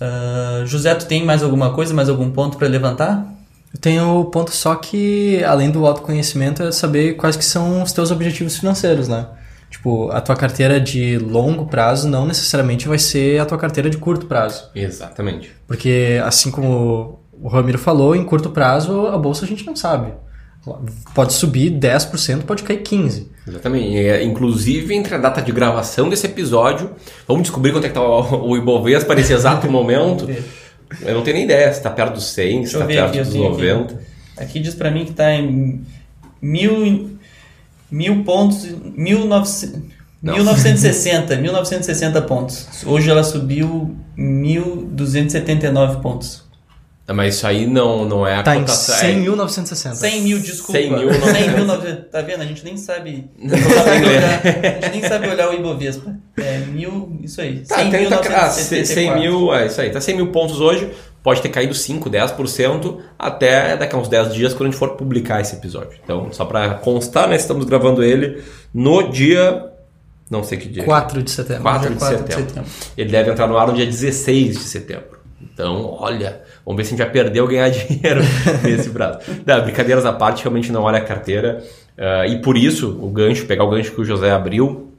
Ah, 0.00 0.62
José, 0.64 0.94
tu 0.94 1.06
tem 1.06 1.24
mais 1.24 1.42
alguma 1.42 1.72
coisa, 1.72 1.92
mais 1.92 2.08
algum 2.08 2.30
ponto 2.30 2.56
para 2.56 2.66
levantar? 2.68 3.26
Eu 3.72 3.80
tenho 3.80 4.20
o 4.20 4.24
ponto 4.24 4.50
só 4.50 4.74
que, 4.74 5.42
além 5.44 5.70
do 5.70 5.86
autoconhecimento, 5.86 6.62
é 6.62 6.72
saber 6.72 7.14
quais 7.14 7.36
que 7.36 7.44
são 7.44 7.82
os 7.82 7.92
teus 7.92 8.10
objetivos 8.10 8.56
financeiros, 8.56 9.06
né? 9.06 9.26
Tipo, 9.70 10.10
a 10.10 10.20
tua 10.20 10.34
carteira 10.34 10.80
de 10.80 11.16
longo 11.16 11.66
prazo 11.66 12.08
não 12.08 12.26
necessariamente 12.26 12.88
vai 12.88 12.98
ser 12.98 13.40
a 13.40 13.46
tua 13.46 13.56
carteira 13.56 13.88
de 13.88 13.96
curto 13.96 14.26
prazo. 14.26 14.68
Exatamente. 14.74 15.52
Porque, 15.66 16.20
assim 16.24 16.50
como 16.50 17.20
o 17.32 17.48
Ramiro 17.48 17.78
falou, 17.78 18.14
em 18.14 18.24
curto 18.24 18.50
prazo 18.50 19.06
a 19.06 19.16
bolsa 19.16 19.44
a 19.44 19.48
gente 19.48 19.64
não 19.64 19.76
sabe. 19.76 20.12
Pode 21.14 21.32
subir 21.32 21.70
10%, 21.70 22.42
pode 22.42 22.62
cair 22.64 22.82
15%. 22.82 23.26
Exatamente. 23.46 23.96
É, 23.96 24.22
inclusive, 24.22 24.94
entre 24.94 25.14
a 25.14 25.18
data 25.18 25.40
de 25.40 25.50
gravação 25.52 26.08
desse 26.08 26.26
episódio, 26.26 26.90
vamos 27.26 27.44
descobrir 27.44 27.72
quanto 27.72 27.86
é 27.86 27.88
que 27.88 27.94
tá 27.94 28.02
o, 28.02 28.50
o 28.50 28.56
Ibovespa 28.56 29.14
nesse 29.14 29.32
exato 29.32 29.68
momento. 29.70 30.28
Eu 31.00 31.14
não 31.14 31.22
tenho 31.22 31.36
nem 31.36 31.44
ideia 31.44 31.72
se 31.72 31.78
está 31.78 31.90
perto 31.90 32.14
dos 32.14 32.24
100, 32.24 32.66
se 32.66 32.72
está 32.72 32.84
perto 32.84 33.08
aqui, 33.08 33.18
dos 33.18 33.28
tenho 33.30 33.46
aqui. 33.46 33.66
90. 33.72 34.00
Aqui 34.36 34.60
diz 34.60 34.74
pra 34.74 34.90
mim 34.90 35.04
que 35.04 35.12
tá 35.12 35.32
em 35.32 35.82
mil, 36.42 37.18
mil 37.90 38.22
pontos, 38.24 38.66
mil 38.96 39.26
novecentos- 39.26 39.80
Não. 40.22 40.34
1960, 40.34 41.36
1960 41.36 42.22
pontos. 42.22 42.66
Hoje 42.86 43.10
ela 43.10 43.24
subiu 43.24 43.96
1.279 44.16 46.00
pontos. 46.00 46.48
Ah, 47.08 47.12
Mas 47.12 47.34
isso 47.36 47.46
aí 47.46 47.66
não, 47.66 48.04
não 48.04 48.24
é 48.24 48.36
a 48.36 48.42
Tá 48.44 48.54
em 48.54 48.60
cotação. 48.60 48.94
100.960. 49.08 49.94
100 49.96 50.22
mil, 50.22 50.38
desculpa. 50.38 50.80
100 50.80 50.90
mil, 50.96 51.12
100 51.12 51.50
mil, 51.56 51.64
nove- 51.64 51.92
tá 51.92 52.20
vendo? 52.22 52.42
A 52.42 52.44
gente 52.46 52.62
nem 52.64 52.76
sabe. 52.76 53.28
Não 53.36 53.58
sabe 53.58 54.06
olhar, 54.06 54.40
a 54.44 54.80
gente 54.86 54.90
nem 54.92 55.08
sabe 55.08 55.26
olhar 55.28 55.50
o 55.50 55.54
Ibovespa. 55.54 56.14
É 56.36 56.58
mil, 56.58 57.18
isso 57.24 57.40
aí. 57.40 57.64
Tá, 57.66 57.76
100 57.78 57.90
tem, 57.90 58.00
mil, 58.02 58.10
tá, 58.10 58.16
ah, 58.18 58.48
100 58.50 58.78
974. 58.78 59.20
mil, 59.20 59.52
é 59.54 59.66
isso 59.66 59.80
aí, 59.80 59.90
tá 59.90 60.00
100 60.00 60.16
mil 60.16 60.28
pontos 60.28 60.60
hoje, 60.60 60.88
pode 61.22 61.42
ter 61.42 61.48
caído 61.50 61.74
5, 61.74 62.08
10% 62.10 62.98
até 63.18 63.76
daqui 63.76 63.94
a 63.94 63.98
uns 63.98 64.08
10 64.08 64.34
dias 64.34 64.52
quando 64.54 64.68
a 64.68 64.70
gente 64.70 64.78
for 64.78 64.90
publicar 64.96 65.40
esse 65.40 65.54
episódio. 65.56 65.98
Então, 66.02 66.28
só 66.32 66.44
para 66.44 66.74
constar, 66.74 67.28
nós 67.28 67.42
estamos 67.42 67.64
gravando 67.64 68.02
ele 68.02 68.42
no 68.72 69.10
dia, 69.10 69.66
não 70.30 70.42
sei 70.42 70.58
que 70.58 70.68
dia. 70.68 70.84
4 70.84 71.22
de 71.22 71.30
setembro. 71.30 71.62
4 71.62 71.80
Dia 71.88 71.90
de 71.90 71.98
4 71.98 72.16
de 72.16 72.32
setembro. 72.32 72.48
setembro. 72.50 72.70
Ele 72.96 73.10
deve 73.10 73.30
entrar 73.30 73.46
no 73.46 73.56
ar 73.58 73.66
no 73.68 73.74
dia 73.74 73.86
16 73.86 74.56
de 74.58 74.64
setembro. 74.64 75.20
Então, 75.42 75.96
olha, 75.98 76.40
vamos 76.64 76.76
ver 76.78 76.84
se 76.84 76.88
a 76.88 76.96
gente 76.96 77.04
vai 77.04 77.10
perder 77.12 77.40
ou 77.40 77.48
ganhar 77.48 77.68
dinheiro 77.70 78.20
nesse 78.62 78.90
prazo. 78.90 79.18
Não, 79.44 79.62
brincadeiras 79.62 80.04
à 80.06 80.12
parte, 80.12 80.42
realmente 80.42 80.70
não 80.72 80.82
olha 80.82 80.98
a 80.98 81.04
carteira. 81.04 81.62
ah, 81.98 82.26
e 82.26 82.40
por 82.40 82.56
isso, 82.56 82.98
o 83.02 83.10
gancho, 83.10 83.46
pegar 83.46 83.64
o 83.64 83.70
gancho 83.70 83.92
que 83.92 84.00
o 84.00 84.04
José 84.04 84.30
abriu, 84.30 84.89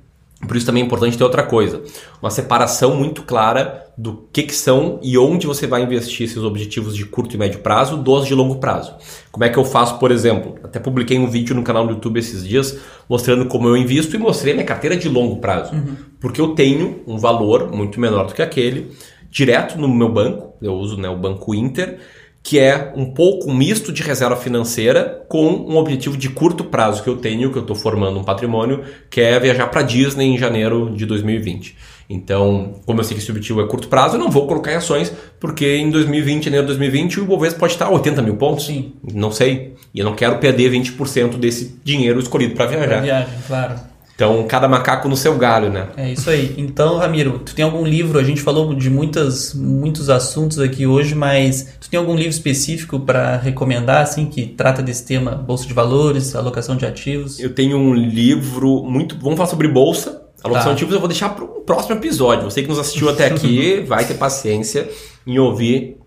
por 0.47 0.57
isso 0.57 0.65
também 0.65 0.83
é 0.83 0.85
importante 0.85 1.17
ter 1.17 1.23
outra 1.23 1.43
coisa. 1.43 1.81
Uma 2.21 2.31
separação 2.31 2.95
muito 2.95 3.23
clara 3.23 3.85
do 3.97 4.27
que, 4.33 4.43
que 4.43 4.55
são 4.55 4.99
e 5.01 5.17
onde 5.17 5.45
você 5.45 5.67
vai 5.67 5.83
investir 5.83 6.25
esses 6.25 6.43
objetivos 6.43 6.95
de 6.95 7.05
curto 7.05 7.35
e 7.35 7.37
médio 7.37 7.59
prazo 7.59 7.97
dos 7.97 8.25
de 8.25 8.33
longo 8.33 8.55
prazo. 8.55 8.93
Como 9.31 9.43
é 9.43 9.49
que 9.49 9.57
eu 9.57 9.63
faço, 9.63 9.99
por 9.99 10.11
exemplo? 10.11 10.55
Até 10.63 10.79
publiquei 10.79 11.17
um 11.19 11.27
vídeo 11.27 11.55
no 11.55 11.63
canal 11.63 11.85
do 11.85 11.93
YouTube 11.93 12.19
esses 12.19 12.47
dias 12.47 12.79
mostrando 13.07 13.45
como 13.45 13.67
eu 13.67 13.77
invisto 13.77 14.15
e 14.15 14.19
mostrei 14.19 14.53
minha 14.53 14.65
carteira 14.65 14.97
de 14.97 15.07
longo 15.07 15.37
prazo. 15.37 15.73
Porque 16.19 16.41
eu 16.41 16.55
tenho 16.55 17.01
um 17.05 17.17
valor 17.17 17.71
muito 17.71 17.99
menor 17.99 18.25
do 18.25 18.33
que 18.33 18.41
aquele 18.41 18.91
direto 19.29 19.79
no 19.79 19.87
meu 19.87 20.09
banco, 20.09 20.55
eu 20.61 20.73
uso 20.73 20.97
né, 20.97 21.07
o 21.07 21.17
Banco 21.17 21.55
Inter, 21.55 21.99
que 22.43 22.57
é 22.59 22.91
um 22.95 23.05
pouco 23.05 23.49
um 23.49 23.53
misto 23.55 23.91
de 23.91 24.01
reserva 24.01 24.35
financeira 24.35 25.23
com 25.29 25.47
um 25.47 25.77
objetivo 25.77 26.17
de 26.17 26.29
curto 26.29 26.63
prazo 26.63 27.03
que 27.03 27.09
eu 27.09 27.17
tenho, 27.17 27.51
que 27.51 27.57
eu 27.57 27.61
estou 27.61 27.75
formando 27.75 28.19
um 28.19 28.23
patrimônio, 28.23 28.83
que 29.09 29.21
é 29.21 29.39
viajar 29.39 29.67
para 29.67 29.83
Disney 29.83 30.25
em 30.25 30.37
janeiro 30.37 30.91
de 30.95 31.05
2020. 31.05 31.75
Então, 32.09 32.73
como 32.85 32.99
eu 32.99 33.03
sei 33.05 33.15
que 33.15 33.21
esse 33.23 33.31
objetivo 33.31 33.61
é 33.61 33.67
curto 33.67 33.87
prazo, 33.87 34.15
eu 34.15 34.19
não 34.19 34.29
vou 34.29 34.45
colocar 34.45 34.73
em 34.73 34.75
ações, 34.75 35.13
porque 35.39 35.77
em 35.77 35.89
2020, 35.89 36.43
janeiro 36.45 36.65
de 36.65 36.73
2020, 36.73 37.19
o 37.21 37.23
Ibovespa 37.23 37.59
pode 37.59 37.73
estar 37.73 37.85
a 37.85 37.91
80 37.91 38.21
mil 38.21 38.35
pontos. 38.35 38.65
Sim. 38.65 38.93
Não 39.13 39.31
sei. 39.31 39.75
E 39.93 39.99
eu 39.99 40.05
não 40.05 40.13
quero 40.15 40.37
perder 40.39 40.71
20% 40.71 41.37
desse 41.37 41.79
dinheiro 41.85 42.19
escolhido 42.19 42.53
para 42.55 42.67
Pra 42.67 42.75
viajar. 42.77 43.01
viagem, 43.01 43.33
claro. 43.47 43.75
Então, 44.21 44.45
cada 44.45 44.67
macaco 44.67 45.09
no 45.09 45.17
seu 45.17 45.35
galho, 45.35 45.71
né? 45.71 45.87
É 45.97 46.11
isso 46.11 46.29
aí. 46.29 46.53
Então, 46.55 46.97
Ramiro, 46.97 47.39
tu 47.39 47.55
tem 47.55 47.65
algum 47.65 47.83
livro? 47.83 48.19
A 48.19 48.23
gente 48.23 48.39
falou 48.39 48.71
de 48.75 48.87
muitas, 48.87 49.51
muitos 49.55 50.11
assuntos 50.11 50.59
aqui 50.59 50.85
hoje, 50.85 51.15
mas 51.15 51.73
tu 51.81 51.89
tem 51.89 51.99
algum 51.99 52.13
livro 52.13 52.29
específico 52.29 52.99
para 52.99 53.37
recomendar, 53.37 54.03
assim, 54.03 54.27
que 54.27 54.45
trata 54.45 54.83
desse 54.83 55.07
tema, 55.07 55.31
bolsa 55.31 55.65
de 55.65 55.73
valores, 55.73 56.35
alocação 56.35 56.77
de 56.77 56.85
ativos? 56.85 57.39
Eu 57.39 57.55
tenho 57.55 57.75
um 57.75 57.95
livro 57.95 58.83
muito. 58.83 59.17
Vamos 59.17 59.37
falar 59.37 59.49
sobre 59.49 59.67
bolsa. 59.67 60.21
Alocação 60.43 60.69
Tá. 60.69 60.75
de 60.75 60.75
ativos 60.75 60.93
eu 60.93 60.99
vou 60.99 61.09
deixar 61.09 61.29
para 61.29 61.43
o 61.43 61.61
próximo 61.61 61.95
episódio. 61.95 62.43
Você 62.43 62.61
que 62.61 62.69
nos 62.69 62.77
assistiu 62.77 63.09
até 63.09 63.25
aqui 63.25 63.79
vai 63.89 64.05
ter 64.05 64.13
paciência 64.13 64.87
em 65.25 65.39
ouvir 65.39 65.97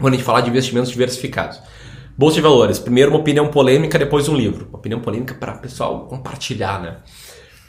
quando 0.00 0.14
a 0.14 0.16
gente 0.16 0.26
falar 0.26 0.40
de 0.40 0.50
investimentos 0.50 0.90
diversificados. 0.90 1.60
Bolsa 2.18 2.34
de 2.34 2.40
valores. 2.42 2.80
Primeiro 2.80 3.12
uma 3.12 3.20
opinião 3.20 3.46
polêmica, 3.46 4.00
depois 4.00 4.28
um 4.28 4.34
livro. 4.34 4.66
Uma 4.68 4.78
opinião 4.78 5.00
polêmica 5.00 5.32
para 5.34 5.54
o 5.54 5.58
pessoal 5.58 6.06
compartilhar, 6.06 6.82
né? 6.82 6.96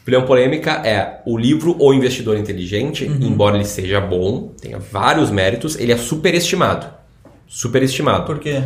Opinião 0.04 0.26
polêmica 0.26 0.82
é 0.86 1.22
o 1.26 1.38
livro 1.38 1.78
O 1.80 1.93
Investidor 1.93 2.38
Inteligente, 2.38 3.06
embora 3.06 3.56
ele 3.56 3.64
seja 3.64 4.01
bom, 4.01 4.51
tenha 4.62 4.78
vários 4.78 5.32
méritos, 5.32 5.80
ele 5.80 5.93
é 5.93 5.97
superestimado. 5.97 6.88
Superestimado. 7.47 8.26
Por 8.26 8.38
quê? 8.38 8.64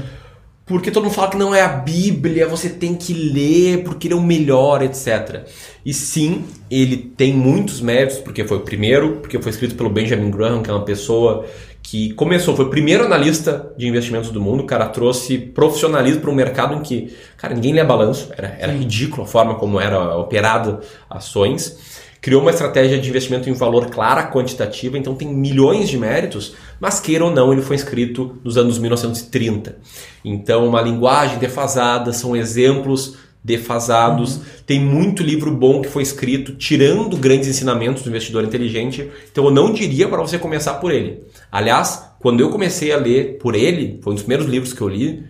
Porque 0.65 0.89
todo 0.89 1.03
mundo 1.03 1.13
fala 1.13 1.29
que 1.29 1.38
não 1.38 1.53
é 1.53 1.61
a 1.61 1.67
Bíblia, 1.67 2.47
você 2.47 2.69
tem 2.69 2.95
que 2.95 3.13
ler 3.13 3.83
porque 3.83 4.07
ele 4.07 4.15
é 4.15 4.17
o 4.17 4.21
melhor, 4.21 4.81
etc. 4.81 5.47
E 5.85 5.93
sim, 5.93 6.43
ele 6.71 6.97
tem 6.97 7.33
muitos 7.33 7.81
méritos, 7.81 8.17
porque 8.17 8.43
foi 8.43 8.57
o 8.57 8.61
primeiro, 8.61 9.17
porque 9.17 9.39
foi 9.39 9.51
escrito 9.51 9.75
pelo 9.75 9.91
Benjamin 9.91 10.31
Graham, 10.31 10.63
que 10.63 10.71
é 10.71 10.73
uma 10.73 10.83
pessoa 10.83 11.45
que 11.89 12.11
começou, 12.15 12.53
foi 12.53 12.65
o 12.65 12.69
primeiro 12.69 13.05
analista 13.05 13.71
de 13.77 13.88
investimentos 13.88 14.29
do 14.29 14.41
mundo, 14.41 14.63
o 14.63 14.65
cara 14.65 14.89
trouxe 14.89 15.38
profissionalismo 15.38 16.19
para 16.19 16.29
um 16.29 16.35
mercado 16.35 16.73
em 16.73 16.81
que, 16.81 17.15
cara, 17.38 17.53
ninguém 17.53 17.71
lê 17.71 17.81
balanço, 17.81 18.29
era, 18.38 18.57
era 18.59 18.73
ridículo 18.73 19.23
a 19.23 19.25
forma 19.25 19.55
como 19.55 19.79
era 19.79 20.17
operado 20.17 20.81
ações 21.09 22.05
criou 22.19 22.41
uma 22.41 22.51
estratégia 22.51 22.99
de 22.99 23.07
investimento 23.07 23.49
em 23.49 23.53
valor 23.53 23.89
clara, 23.89 24.29
quantitativa, 24.29 24.97
então 24.97 25.15
tem 25.15 25.33
milhões 25.33 25.88
de 25.88 25.97
méritos, 25.97 26.55
mas 26.77 26.99
queira 26.99 27.23
ou 27.23 27.31
não, 27.31 27.53
ele 27.53 27.61
foi 27.61 27.77
escrito 27.77 28.38
nos 28.43 28.57
anos 28.57 28.77
1930. 28.79 29.77
Então, 30.25 30.67
uma 30.67 30.81
linguagem 30.81 31.38
defasada, 31.38 32.11
são 32.11 32.35
exemplos 32.35 33.15
defasados. 33.43 34.41
Tem 34.65 34.79
muito 34.79 35.23
livro 35.23 35.51
bom 35.51 35.81
que 35.81 35.89
foi 35.89 36.03
escrito 36.03 36.55
tirando 36.55 37.17
grandes 37.17 37.47
ensinamentos 37.47 38.03
do 38.03 38.09
investidor 38.09 38.43
inteligente. 38.43 39.09
Então, 39.31 39.45
eu 39.45 39.51
não 39.51 39.73
diria 39.73 40.07
para 40.07 40.21
você 40.21 40.38
começar 40.38 40.75
por 40.75 40.91
ele. 40.91 41.23
Aliás, 41.51 42.03
quando 42.19 42.41
eu 42.41 42.49
comecei 42.49 42.91
a 42.91 42.97
ler 42.97 43.38
por 43.38 43.55
ele, 43.55 43.99
foi 44.01 44.11
um 44.11 44.15
dos 44.15 44.23
primeiros 44.23 44.47
livros 44.47 44.73
que 44.73 44.81
eu 44.81 44.89
li, 44.89 45.23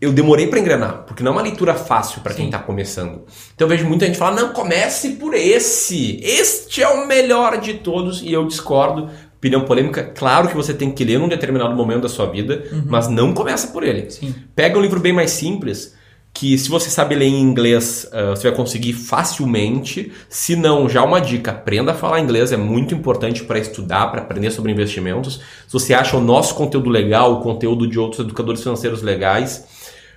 eu 0.00 0.12
demorei 0.12 0.46
para 0.46 0.58
engrenar, 0.58 1.04
porque 1.06 1.22
não 1.22 1.32
é 1.32 1.34
uma 1.34 1.42
leitura 1.42 1.74
fácil 1.74 2.20
para 2.20 2.34
quem 2.34 2.46
está 2.46 2.58
começando. 2.58 3.22
Então 3.54 3.66
eu 3.66 3.68
vejo 3.68 3.86
muita 3.86 4.06
gente 4.06 4.18
falar: 4.18 4.34
não, 4.34 4.52
comece 4.52 5.10
por 5.10 5.34
esse. 5.34 6.20
Este 6.22 6.82
é 6.82 6.88
o 6.88 7.06
melhor 7.06 7.60
de 7.60 7.74
todos. 7.74 8.22
E 8.22 8.32
eu 8.32 8.46
discordo. 8.46 9.08
Opinião 9.36 9.64
polêmica, 9.64 10.04
claro 10.04 10.46
que 10.46 10.54
você 10.54 10.72
tem 10.72 10.92
que 10.92 11.04
ler 11.04 11.18
num 11.18 11.26
determinado 11.26 11.74
momento 11.74 12.02
da 12.02 12.08
sua 12.08 12.26
vida, 12.26 12.62
mas 12.86 13.08
não 13.08 13.34
começa 13.34 13.66
por 13.68 13.82
ele. 13.82 14.08
Sim. 14.08 14.32
Pega 14.54 14.78
um 14.78 14.80
livro 14.80 15.00
bem 15.00 15.12
mais 15.12 15.32
simples, 15.32 15.96
que 16.34 16.56
se 16.56 16.68
você 16.68 16.88
sabe 16.88 17.14
ler 17.14 17.26
em 17.26 17.40
inglês, 17.40 18.08
uh, 18.10 18.30
você 18.30 18.48
vai 18.48 18.56
conseguir 18.56 18.94
facilmente. 18.94 20.10
Se 20.28 20.56
não, 20.56 20.88
já 20.88 21.04
uma 21.04 21.20
dica, 21.20 21.50
aprenda 21.50 21.92
a 21.92 21.94
falar 21.94 22.20
inglês, 22.20 22.52
é 22.52 22.56
muito 22.56 22.94
importante 22.94 23.44
para 23.44 23.58
estudar, 23.58 24.10
para 24.10 24.22
aprender 24.22 24.50
sobre 24.50 24.72
investimentos. 24.72 25.40
Se 25.66 25.72
você 25.72 25.92
acha 25.92 26.16
o 26.16 26.20
nosso 26.20 26.54
conteúdo 26.54 26.88
legal, 26.88 27.34
o 27.34 27.40
conteúdo 27.40 27.86
de 27.86 27.98
outros 27.98 28.24
educadores 28.24 28.62
financeiros 28.62 29.02
legais, 29.02 29.66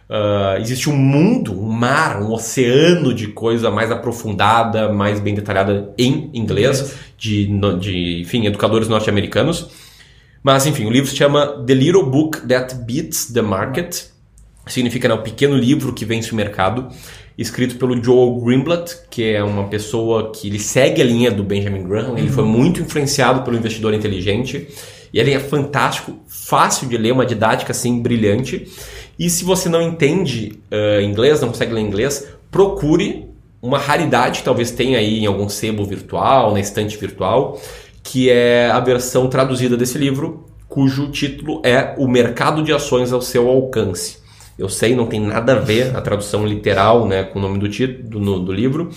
uh, 0.09 0.59
existe 0.61 0.89
um 0.89 0.95
mundo, 0.95 1.51
um 1.51 1.69
mar, 1.69 2.21
um 2.21 2.31
oceano 2.31 3.13
de 3.13 3.27
coisa 3.27 3.69
mais 3.69 3.91
aprofundada, 3.91 4.91
mais 4.91 5.19
bem 5.19 5.35
detalhada 5.35 5.93
em 5.97 6.29
inglês, 6.33 6.95
de, 7.17 7.45
de 7.77 8.21
enfim, 8.21 8.45
educadores 8.45 8.87
norte-americanos. 8.87 9.69
Mas 10.41 10.65
enfim, 10.65 10.85
o 10.85 10.91
livro 10.91 11.09
se 11.09 11.15
chama 11.17 11.61
The 11.67 11.73
Little 11.73 12.05
Book 12.05 12.47
That 12.47 12.73
Beats 12.75 13.33
the 13.33 13.41
Market 13.41 14.14
significa 14.67 15.07
né, 15.07 15.13
o 15.13 15.21
pequeno 15.21 15.55
livro 15.55 15.93
que 15.93 16.05
vence 16.05 16.31
o 16.31 16.35
mercado, 16.35 16.87
escrito 17.37 17.75
pelo 17.75 18.01
Joel 18.01 18.39
Greenblatt, 18.39 18.95
que 19.09 19.33
é 19.33 19.43
uma 19.43 19.65
pessoa 19.65 20.31
que 20.31 20.47
ele 20.47 20.59
segue 20.59 21.01
a 21.01 21.05
linha 21.05 21.31
do 21.31 21.43
Benjamin 21.43 21.83
Graham, 21.83 22.11
uhum. 22.11 22.17
ele 22.17 22.29
foi 22.29 22.45
muito 22.45 22.81
influenciado 22.81 23.43
pelo 23.43 23.57
investidor 23.57 23.93
inteligente, 23.93 24.67
e 25.13 25.19
ele 25.19 25.33
é 25.33 25.39
fantástico, 25.39 26.19
fácil 26.27 26.87
de 26.87 26.97
ler, 26.97 27.11
uma 27.11 27.25
didática 27.25 27.71
assim 27.71 28.01
brilhante. 28.01 28.67
E 29.17 29.29
se 29.29 29.45
você 29.45 29.69
não 29.69 29.81
entende 29.81 30.59
uh, 30.71 31.01
inglês, 31.01 31.39
não 31.39 31.49
consegue 31.49 31.73
ler 31.73 31.81
inglês, 31.81 32.27
procure 32.51 33.25
uma 33.61 33.77
raridade 33.77 34.39
que 34.39 34.45
talvez 34.45 34.71
tenha 34.71 34.99
aí 34.99 35.19
em 35.19 35.25
algum 35.25 35.47
sebo 35.47 35.85
virtual, 35.85 36.53
na 36.53 36.59
estante 36.59 36.97
virtual, 36.97 37.59
que 38.03 38.29
é 38.29 38.69
a 38.69 38.79
versão 38.79 39.27
traduzida 39.27 39.75
desse 39.75 39.97
livro, 39.97 40.45
cujo 40.67 41.09
título 41.09 41.61
é 41.63 41.95
O 41.97 42.07
Mercado 42.07 42.61
de 42.61 42.71
Ações 42.73 43.11
ao 43.11 43.21
Seu 43.21 43.47
Alcance. 43.49 44.24
Eu 44.57 44.69
sei, 44.69 44.95
não 44.95 45.05
tem 45.05 45.19
nada 45.19 45.53
a 45.53 45.59
ver 45.59 45.95
a 45.95 46.01
tradução 46.01 46.45
literal 46.45 47.05
né, 47.07 47.23
com 47.23 47.39
o 47.39 47.41
nome 47.41 47.59
do 47.59 47.67
título 47.67 48.23
do, 48.23 48.39
do 48.39 48.51
livro, 48.53 48.89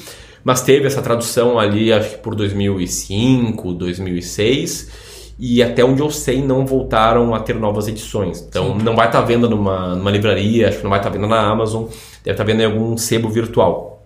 mas 0.45 0.63
teve 0.63 0.87
essa 0.87 1.03
tradução 1.03 1.59
ali, 1.59 1.93
acho 1.93 2.11
que 2.11 2.19
por 2.19 2.35
2005, 2.35 3.73
2006 3.73 5.09
e 5.39 5.63
até 5.63 5.85
onde 5.85 6.01
eu 6.01 6.11
sei 6.11 6.43
não 6.43 6.67
voltaram 6.67 7.35
a 7.35 7.41
ter 7.41 7.55
novas 7.55 7.87
edições. 7.87 8.45
Então 8.49 8.79
Sim. 8.79 8.85
não 8.85 8.97
vai 8.97 9.07
estar 9.07 9.21
tá 9.21 9.25
vendo 9.25 9.49
numa, 9.49 9.95
numa 9.95 10.11
livraria, 10.11 10.69
acho 10.69 10.79
que 10.79 10.83
não 10.83 10.91
vai 10.91 10.99
estar 10.99 11.11
tá 11.11 11.17
vendo 11.17 11.29
na 11.29 11.41
Amazon, 11.41 11.85
deve 11.85 12.31
estar 12.31 12.35
tá 12.35 12.45
vendo 12.45 12.61
em 12.61 12.65
algum 12.65 12.97
sebo 12.97 13.29
virtual. 13.29 13.98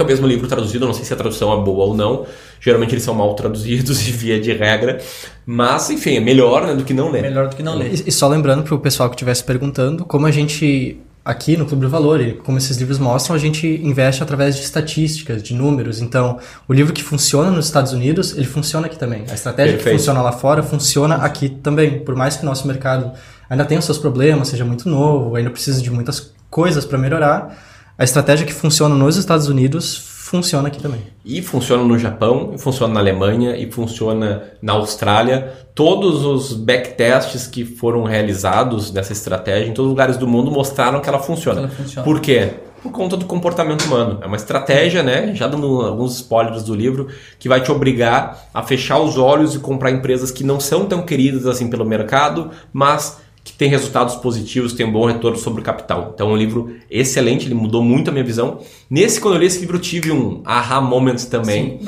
É 0.00 0.04
o 0.04 0.06
mesmo 0.06 0.26
livro 0.26 0.46
traduzido, 0.48 0.86
não 0.86 0.94
sei 0.94 1.04
se 1.04 1.12
a 1.12 1.16
tradução 1.16 1.52
é 1.52 1.64
boa 1.64 1.86
ou 1.86 1.94
não. 1.94 2.26
Geralmente 2.60 2.94
eles 2.94 3.04
são 3.04 3.14
mal 3.14 3.34
traduzidos 3.34 4.00
e 4.08 4.10
via 4.12 4.40
de 4.40 4.52
regra. 4.52 5.00
Mas, 5.44 5.90
enfim, 5.90 6.16
é 6.16 6.20
melhor 6.20 6.66
né, 6.66 6.74
do 6.74 6.84
que 6.84 6.94
não 6.94 7.10
ler. 7.10 7.22
Melhor 7.22 7.48
do 7.48 7.56
que 7.56 7.62
não 7.62 7.76
ler. 7.76 7.92
E, 7.92 8.08
e 8.08 8.12
só 8.12 8.28
lembrando 8.28 8.62
para 8.62 8.74
o 8.74 8.78
pessoal 8.78 9.08
que 9.08 9.14
estivesse 9.14 9.44
perguntando, 9.44 10.04
como 10.04 10.26
a 10.26 10.30
gente 10.30 11.00
aqui 11.26 11.56
no 11.56 11.66
Clube 11.66 11.82
do 11.82 11.90
Valor, 11.90 12.20
e 12.20 12.34
como 12.34 12.56
esses 12.56 12.76
livros 12.76 13.00
mostram, 13.00 13.34
a 13.34 13.38
gente 13.38 13.66
investe 13.66 14.22
através 14.22 14.54
de 14.54 14.62
estatísticas, 14.62 15.42
de 15.42 15.54
números. 15.54 16.00
Então, 16.00 16.38
o 16.68 16.72
livro 16.72 16.92
que 16.92 17.02
funciona 17.02 17.50
nos 17.50 17.66
Estados 17.66 17.92
Unidos, 17.92 18.36
ele 18.36 18.46
funciona 18.46 18.86
aqui 18.86 18.96
também. 18.96 19.24
A 19.28 19.34
estratégia 19.34 19.72
Perfeito. 19.72 19.96
que 19.96 19.98
funciona 19.98 20.22
lá 20.22 20.30
fora 20.30 20.62
funciona 20.62 21.16
aqui 21.16 21.48
também. 21.48 21.98
Por 21.98 22.14
mais 22.14 22.36
que 22.36 22.44
o 22.44 22.46
nosso 22.46 22.64
mercado 22.68 23.10
ainda 23.50 23.64
tenha 23.64 23.80
os 23.80 23.84
seus 23.84 23.98
problemas, 23.98 24.46
seja 24.46 24.64
muito 24.64 24.88
novo, 24.88 25.34
ainda 25.34 25.50
precisa 25.50 25.82
de 25.82 25.90
muitas 25.90 26.32
coisas 26.48 26.84
para 26.84 26.96
melhorar, 26.96 27.58
a 27.98 28.04
estratégia 28.04 28.46
que 28.46 28.52
funciona 28.52 28.94
nos 28.94 29.16
Estados 29.16 29.48
Unidos 29.48 29.96
funciona 29.96 30.68
aqui 30.68 30.82
também. 30.82 31.00
E 31.24 31.40
funciona 31.40 31.84
no 31.84 31.98
Japão, 31.98 32.52
e 32.54 32.58
funciona 32.58 32.92
na 32.92 33.00
Alemanha, 33.00 33.56
e 33.56 33.70
funciona 33.70 34.42
na 34.60 34.72
Austrália. 34.72 35.52
Todos 35.74 36.24
os 36.24 36.52
backtests 36.52 37.46
que 37.46 37.64
foram 37.64 38.02
realizados 38.02 38.90
dessa 38.90 39.12
estratégia 39.12 39.70
em 39.70 39.72
todos 39.72 39.86
os 39.86 39.92
lugares 39.92 40.16
do 40.16 40.26
mundo 40.26 40.50
mostraram 40.50 41.00
que 41.00 41.08
ela 41.08 41.20
funciona. 41.20 41.60
Ela 41.60 41.68
funciona. 41.68 42.04
Por 42.04 42.20
quê? 42.20 42.54
Por 42.82 42.90
conta 42.92 43.16
do 43.16 43.24
comportamento 43.24 43.84
humano. 43.84 44.18
É 44.20 44.26
uma 44.26 44.36
estratégia, 44.36 45.02
né? 45.02 45.32
Já 45.34 45.46
dando 45.46 45.80
alguns 45.80 46.16
spoilers 46.16 46.64
do 46.64 46.74
livro, 46.74 47.08
que 47.38 47.48
vai 47.48 47.60
te 47.60 47.70
obrigar 47.70 48.48
a 48.52 48.62
fechar 48.62 48.98
os 48.98 49.16
olhos 49.16 49.54
e 49.54 49.58
comprar 49.58 49.90
empresas 49.90 50.30
que 50.30 50.44
não 50.44 50.58
são 50.60 50.86
tão 50.86 51.02
queridas 51.02 51.46
assim 51.46 51.70
pelo 51.70 51.84
mercado, 51.84 52.50
mas 52.72 53.18
que 53.46 53.52
tem 53.52 53.70
resultados 53.70 54.16
positivos, 54.16 54.72
tem 54.72 54.84
um 54.84 54.90
bom 54.90 55.06
retorno 55.06 55.38
sobre 55.38 55.60
o 55.60 55.64
capital. 55.64 56.10
Então 56.12 56.30
é 56.30 56.32
um 56.32 56.36
livro 56.36 56.74
excelente, 56.90 57.46
ele 57.46 57.54
mudou 57.54 57.80
muito 57.80 58.10
a 58.10 58.12
minha 58.12 58.24
visão. 58.24 58.58
Nesse, 58.90 59.20
quando 59.20 59.34
eu 59.34 59.40
li 59.40 59.46
esse 59.46 59.60
livro, 59.60 59.76
eu 59.76 59.80
tive 59.80 60.10
um 60.10 60.42
aha 60.44 60.80
moment 60.80 61.14
também. 61.30 61.78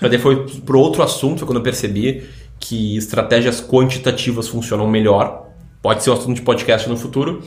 Mas 0.00 0.10
depois, 0.12 0.52
por 0.60 0.76
outro 0.76 1.02
assunto, 1.02 1.40
foi 1.40 1.46
quando 1.48 1.56
eu 1.56 1.62
percebi 1.64 2.22
que 2.60 2.96
estratégias 2.96 3.60
quantitativas 3.60 4.46
funcionam 4.46 4.86
melhor. 4.86 5.48
Pode 5.82 6.04
ser 6.04 6.10
um 6.10 6.12
assunto 6.12 6.36
de 6.36 6.42
podcast 6.42 6.88
no 6.88 6.96
futuro. 6.96 7.42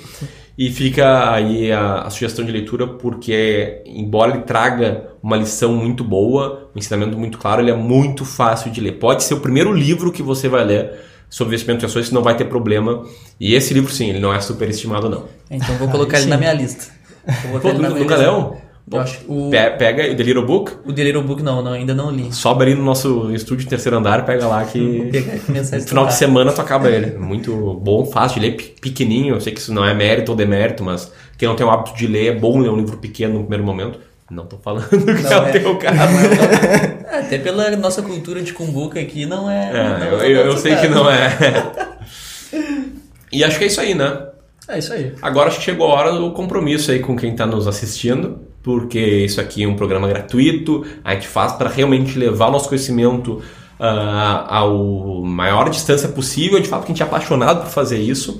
E 0.58 0.70
fica 0.70 1.32
aí 1.34 1.72
a, 1.72 2.02
a, 2.02 2.10
sugestão 2.10 2.44
de 2.44 2.52
leitura, 2.52 2.86
porque, 2.86 3.82
embora 3.86 4.34
ele 4.34 4.42
traga 4.42 5.12
uma 5.24 5.38
lição 5.38 5.74
muito 5.74 6.04
boa, 6.04 6.70
um 6.76 6.78
ensinamento 6.78 7.18
muito 7.18 7.38
claro, 7.38 7.62
ele 7.62 7.72
é 7.72 7.76
muito 7.76 8.26
fácil 8.26 8.70
de 8.70 8.82
ler. 8.82 9.00
Pode 9.00 9.24
ser 9.24 9.34
o 9.34 9.40
primeiro 9.40 9.72
livro 9.72 10.12
que 10.12 10.22
você 10.22 10.50
vai 10.50 10.66
ler 10.66 11.11
sobre 11.32 11.56
investimento 11.56 11.86
em 11.86 11.88
ações, 11.88 12.12
não 12.12 12.22
vai 12.22 12.36
ter 12.36 12.46
problema. 12.46 13.04
E 13.40 13.56
esse 13.56 13.74
livro, 13.74 13.92
sim, 13.92 14.10
ele 14.10 14.20
não 14.20 14.34
é 14.34 14.42
superestimado, 14.42 15.10
não. 15.10 15.26
Então 15.50 15.76
vou 15.78 15.88
colocar 15.88 16.20
ele 16.20 16.30
na 16.30 16.38
minha 16.38 16.54
lista. 16.54 16.94
Pô, 17.62 17.72
nunca 17.72 18.18
leu? 18.18 18.58
o... 19.28 19.50
Pega 19.50 20.12
o 20.12 20.16
The 20.16 20.24
Little 20.24 20.46
Book? 20.46 20.74
O 20.86 20.92
The 20.92 21.04
Little 21.04 21.24
Book 21.24 21.42
não, 21.42 21.62
não, 21.62 21.72
ainda 21.72 21.96
não 21.96 22.12
li. 22.12 22.34
Sobe 22.34 22.64
ali 22.64 22.76
no 22.76 22.84
nosso 22.84 23.34
estúdio 23.34 23.64
de 23.64 23.70
terceiro 23.70 23.98
andar, 23.98 24.26
pega 24.26 24.46
lá 24.46 24.66
que 24.66 25.10
no 25.48 25.88
final 25.88 26.06
de 26.08 26.16
semana 26.16 26.52
tu 26.52 26.60
acaba 26.60 26.90
ele. 26.90 27.18
Muito 27.18 27.80
bom, 27.82 28.06
fácil 28.06 28.42
de 28.42 28.48
ler, 28.48 28.76
pequenininho. 28.82 29.36
Eu 29.36 29.42
sei 29.42 29.54
que 29.54 29.62
isso 29.62 29.74
não 29.74 29.86
é 29.86 29.94
mérito 29.94 30.32
ou 30.32 30.38
demérito, 30.38 30.84
mas 30.84 31.10
quem 31.38 31.48
não 31.48 31.56
tem 31.56 31.66
o 31.66 31.70
hábito 31.70 31.96
de 31.96 32.08
ler, 32.08 32.36
é 32.36 32.38
bom 32.38 32.60
ler 32.60 32.70
um 32.70 32.78
livro 32.78 32.98
pequeno 32.98 33.36
no 33.36 33.40
primeiro 33.42 33.64
momento. 33.64 34.00
Não 34.30 34.46
tô 34.46 34.58
falando 34.58 34.88
que 34.90 35.24
não 35.24 35.32
é 35.32 35.40
o 35.40 35.46
é. 35.46 35.52
teu 35.52 35.78
caso. 35.78 35.98
É, 37.12 37.20
até 37.20 37.38
pela 37.38 37.70
nossa 37.76 38.02
cultura 38.02 38.42
de 38.42 38.54
cumbuca 38.54 38.98
aqui, 38.98 39.26
não 39.26 39.52
é. 39.52 39.70
é 39.70 40.00
não 40.00 40.08
eu, 40.08 40.20
eu, 40.22 40.46
eu 40.46 40.58
sei 40.58 40.78
que 40.78 40.88
não 40.88 41.10
é. 41.10 41.38
e 43.32 43.44
acho 43.44 43.58
que 43.58 43.66
é 43.66 43.68
isso 43.68 43.82
aí, 43.82 43.94
né? 43.94 44.28
É 44.66 44.80
isso 44.80 44.94
aí. 44.94 45.14
Agora 45.22 45.50
acho 45.50 45.58
que 45.58 45.66
chegou 45.66 45.92
a 45.92 45.94
hora 45.94 46.14
do 46.14 46.32
compromisso 46.32 46.90
aí 46.90 47.00
com 47.00 47.18
quem 47.18 47.34
está 47.34 47.46
nos 47.46 47.68
assistindo, 47.68 48.40
porque 48.64 49.00
isso 49.00 49.42
aqui 49.42 49.64
é 49.64 49.68
um 49.68 49.76
programa 49.76 50.08
gratuito, 50.08 50.86
a 51.04 51.14
gente 51.14 51.28
faz 51.28 51.52
para 51.52 51.70
realmente 51.70 52.18
levar 52.18 52.48
o 52.48 52.52
nosso 52.52 52.70
conhecimento 52.70 53.42
uh, 53.78 54.46
ao 54.48 55.22
maior 55.22 55.70
distância 55.70 56.08
possível, 56.08 56.62
de 56.62 56.70
fato 56.70 56.86
que 56.86 56.94
a 56.94 56.96
gente 56.96 57.04
é 57.04 57.06
apaixonado 57.06 57.64
por 57.64 57.70
fazer 57.72 58.00
isso. 58.00 58.40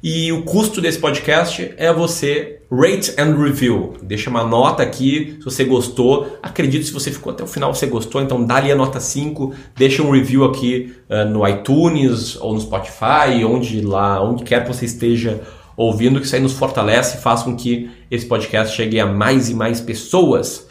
E 0.00 0.30
o 0.30 0.42
custo 0.42 0.80
desse 0.80 0.98
podcast 0.98 1.74
é 1.76 1.92
você 1.92 2.60
rate 2.72 3.12
and 3.18 3.36
review. 3.36 3.94
Deixa 4.02 4.30
uma 4.30 4.42
nota 4.44 4.82
aqui 4.82 5.36
se 5.38 5.44
você 5.44 5.62
gostou. 5.62 6.38
Acredito 6.42 6.86
se 6.86 6.92
você 6.92 7.10
ficou 7.10 7.32
até 7.32 7.44
o 7.44 7.46
final 7.46 7.74
você 7.74 7.86
gostou, 7.86 8.22
então 8.22 8.42
dá 8.42 8.56
ali 8.56 8.72
a 8.72 8.76
nota 8.76 8.98
5, 8.98 9.54
deixa 9.76 10.02
um 10.02 10.10
review 10.10 10.44
aqui 10.44 10.94
uh, 11.10 11.28
no 11.28 11.46
iTunes 11.46 12.36
ou 12.36 12.54
no 12.54 12.60
Spotify, 12.60 13.44
onde 13.46 13.82
lá, 13.82 14.22
onde 14.22 14.42
quer 14.42 14.62
que 14.62 14.72
você 14.72 14.86
esteja 14.86 15.42
ouvindo, 15.76 16.18
que 16.18 16.24
isso 16.26 16.34
aí 16.34 16.40
nos 16.40 16.54
fortalece 16.54 17.18
e 17.18 17.20
faz 17.20 17.42
com 17.42 17.54
que 17.54 17.90
esse 18.10 18.24
podcast 18.24 18.74
chegue 18.74 18.98
a 18.98 19.06
mais 19.06 19.50
e 19.50 19.54
mais 19.54 19.80
pessoas. 19.80 20.66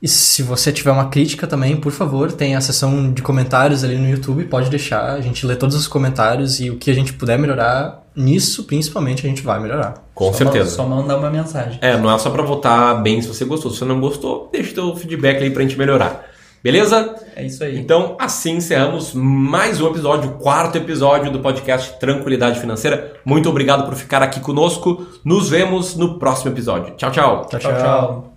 E 0.00 0.06
se 0.06 0.42
você 0.42 0.70
tiver 0.70 0.92
uma 0.92 1.08
crítica 1.08 1.46
também, 1.46 1.76
por 1.76 1.90
favor, 1.90 2.30
tem 2.30 2.54
a 2.54 2.60
seção 2.60 3.12
de 3.12 3.22
comentários 3.22 3.82
ali 3.82 3.96
no 3.96 4.08
YouTube, 4.08 4.44
pode 4.44 4.70
deixar, 4.70 5.14
a 5.14 5.20
gente 5.20 5.44
lê 5.46 5.56
todos 5.56 5.74
os 5.74 5.88
comentários 5.88 6.60
e 6.60 6.70
o 6.70 6.76
que 6.76 6.90
a 6.90 6.94
gente 6.94 7.14
puder 7.14 7.38
melhorar, 7.38 8.05
nisso 8.16 8.64
principalmente 8.64 9.26
a 9.26 9.28
gente 9.28 9.42
vai 9.42 9.60
melhorar. 9.60 10.06
Com 10.14 10.32
só 10.32 10.38
certeza. 10.38 10.70
só 10.70 10.86
mandar 10.86 11.18
uma 11.18 11.30
mensagem. 11.30 11.78
É, 11.82 11.96
não 11.98 12.10
é 12.10 12.18
só 12.18 12.30
para 12.30 12.42
votar 12.42 13.02
bem 13.02 13.20
se 13.20 13.28
você 13.28 13.44
gostou. 13.44 13.70
Se 13.70 13.78
você 13.78 13.84
não 13.84 14.00
gostou, 14.00 14.48
deixa 14.50 14.72
o 14.72 14.74
teu 14.74 14.96
feedback 14.96 15.42
aí 15.42 15.50
pra 15.50 15.62
gente 15.62 15.76
melhorar. 15.76 16.24
Beleza? 16.62 17.14
É 17.36 17.44
isso 17.44 17.62
aí. 17.62 17.78
Então, 17.78 18.16
assim 18.18 18.56
encerramos 18.56 19.12
mais 19.14 19.80
um 19.80 19.88
episódio, 19.88 20.30
o 20.30 20.34
quarto 20.34 20.76
episódio 20.76 21.30
do 21.30 21.38
podcast 21.38 21.96
Tranquilidade 22.00 22.58
Financeira. 22.58 23.20
Muito 23.24 23.48
obrigado 23.48 23.84
por 23.84 23.94
ficar 23.94 24.22
aqui 24.22 24.40
conosco. 24.40 25.06
Nos 25.24 25.48
vemos 25.48 25.94
no 25.94 26.18
próximo 26.18 26.50
episódio. 26.50 26.96
Tchau, 26.96 27.10
tchau. 27.12 27.46
Tchau, 27.48 27.60
tchau. 27.60 27.72
tchau. 27.72 28.35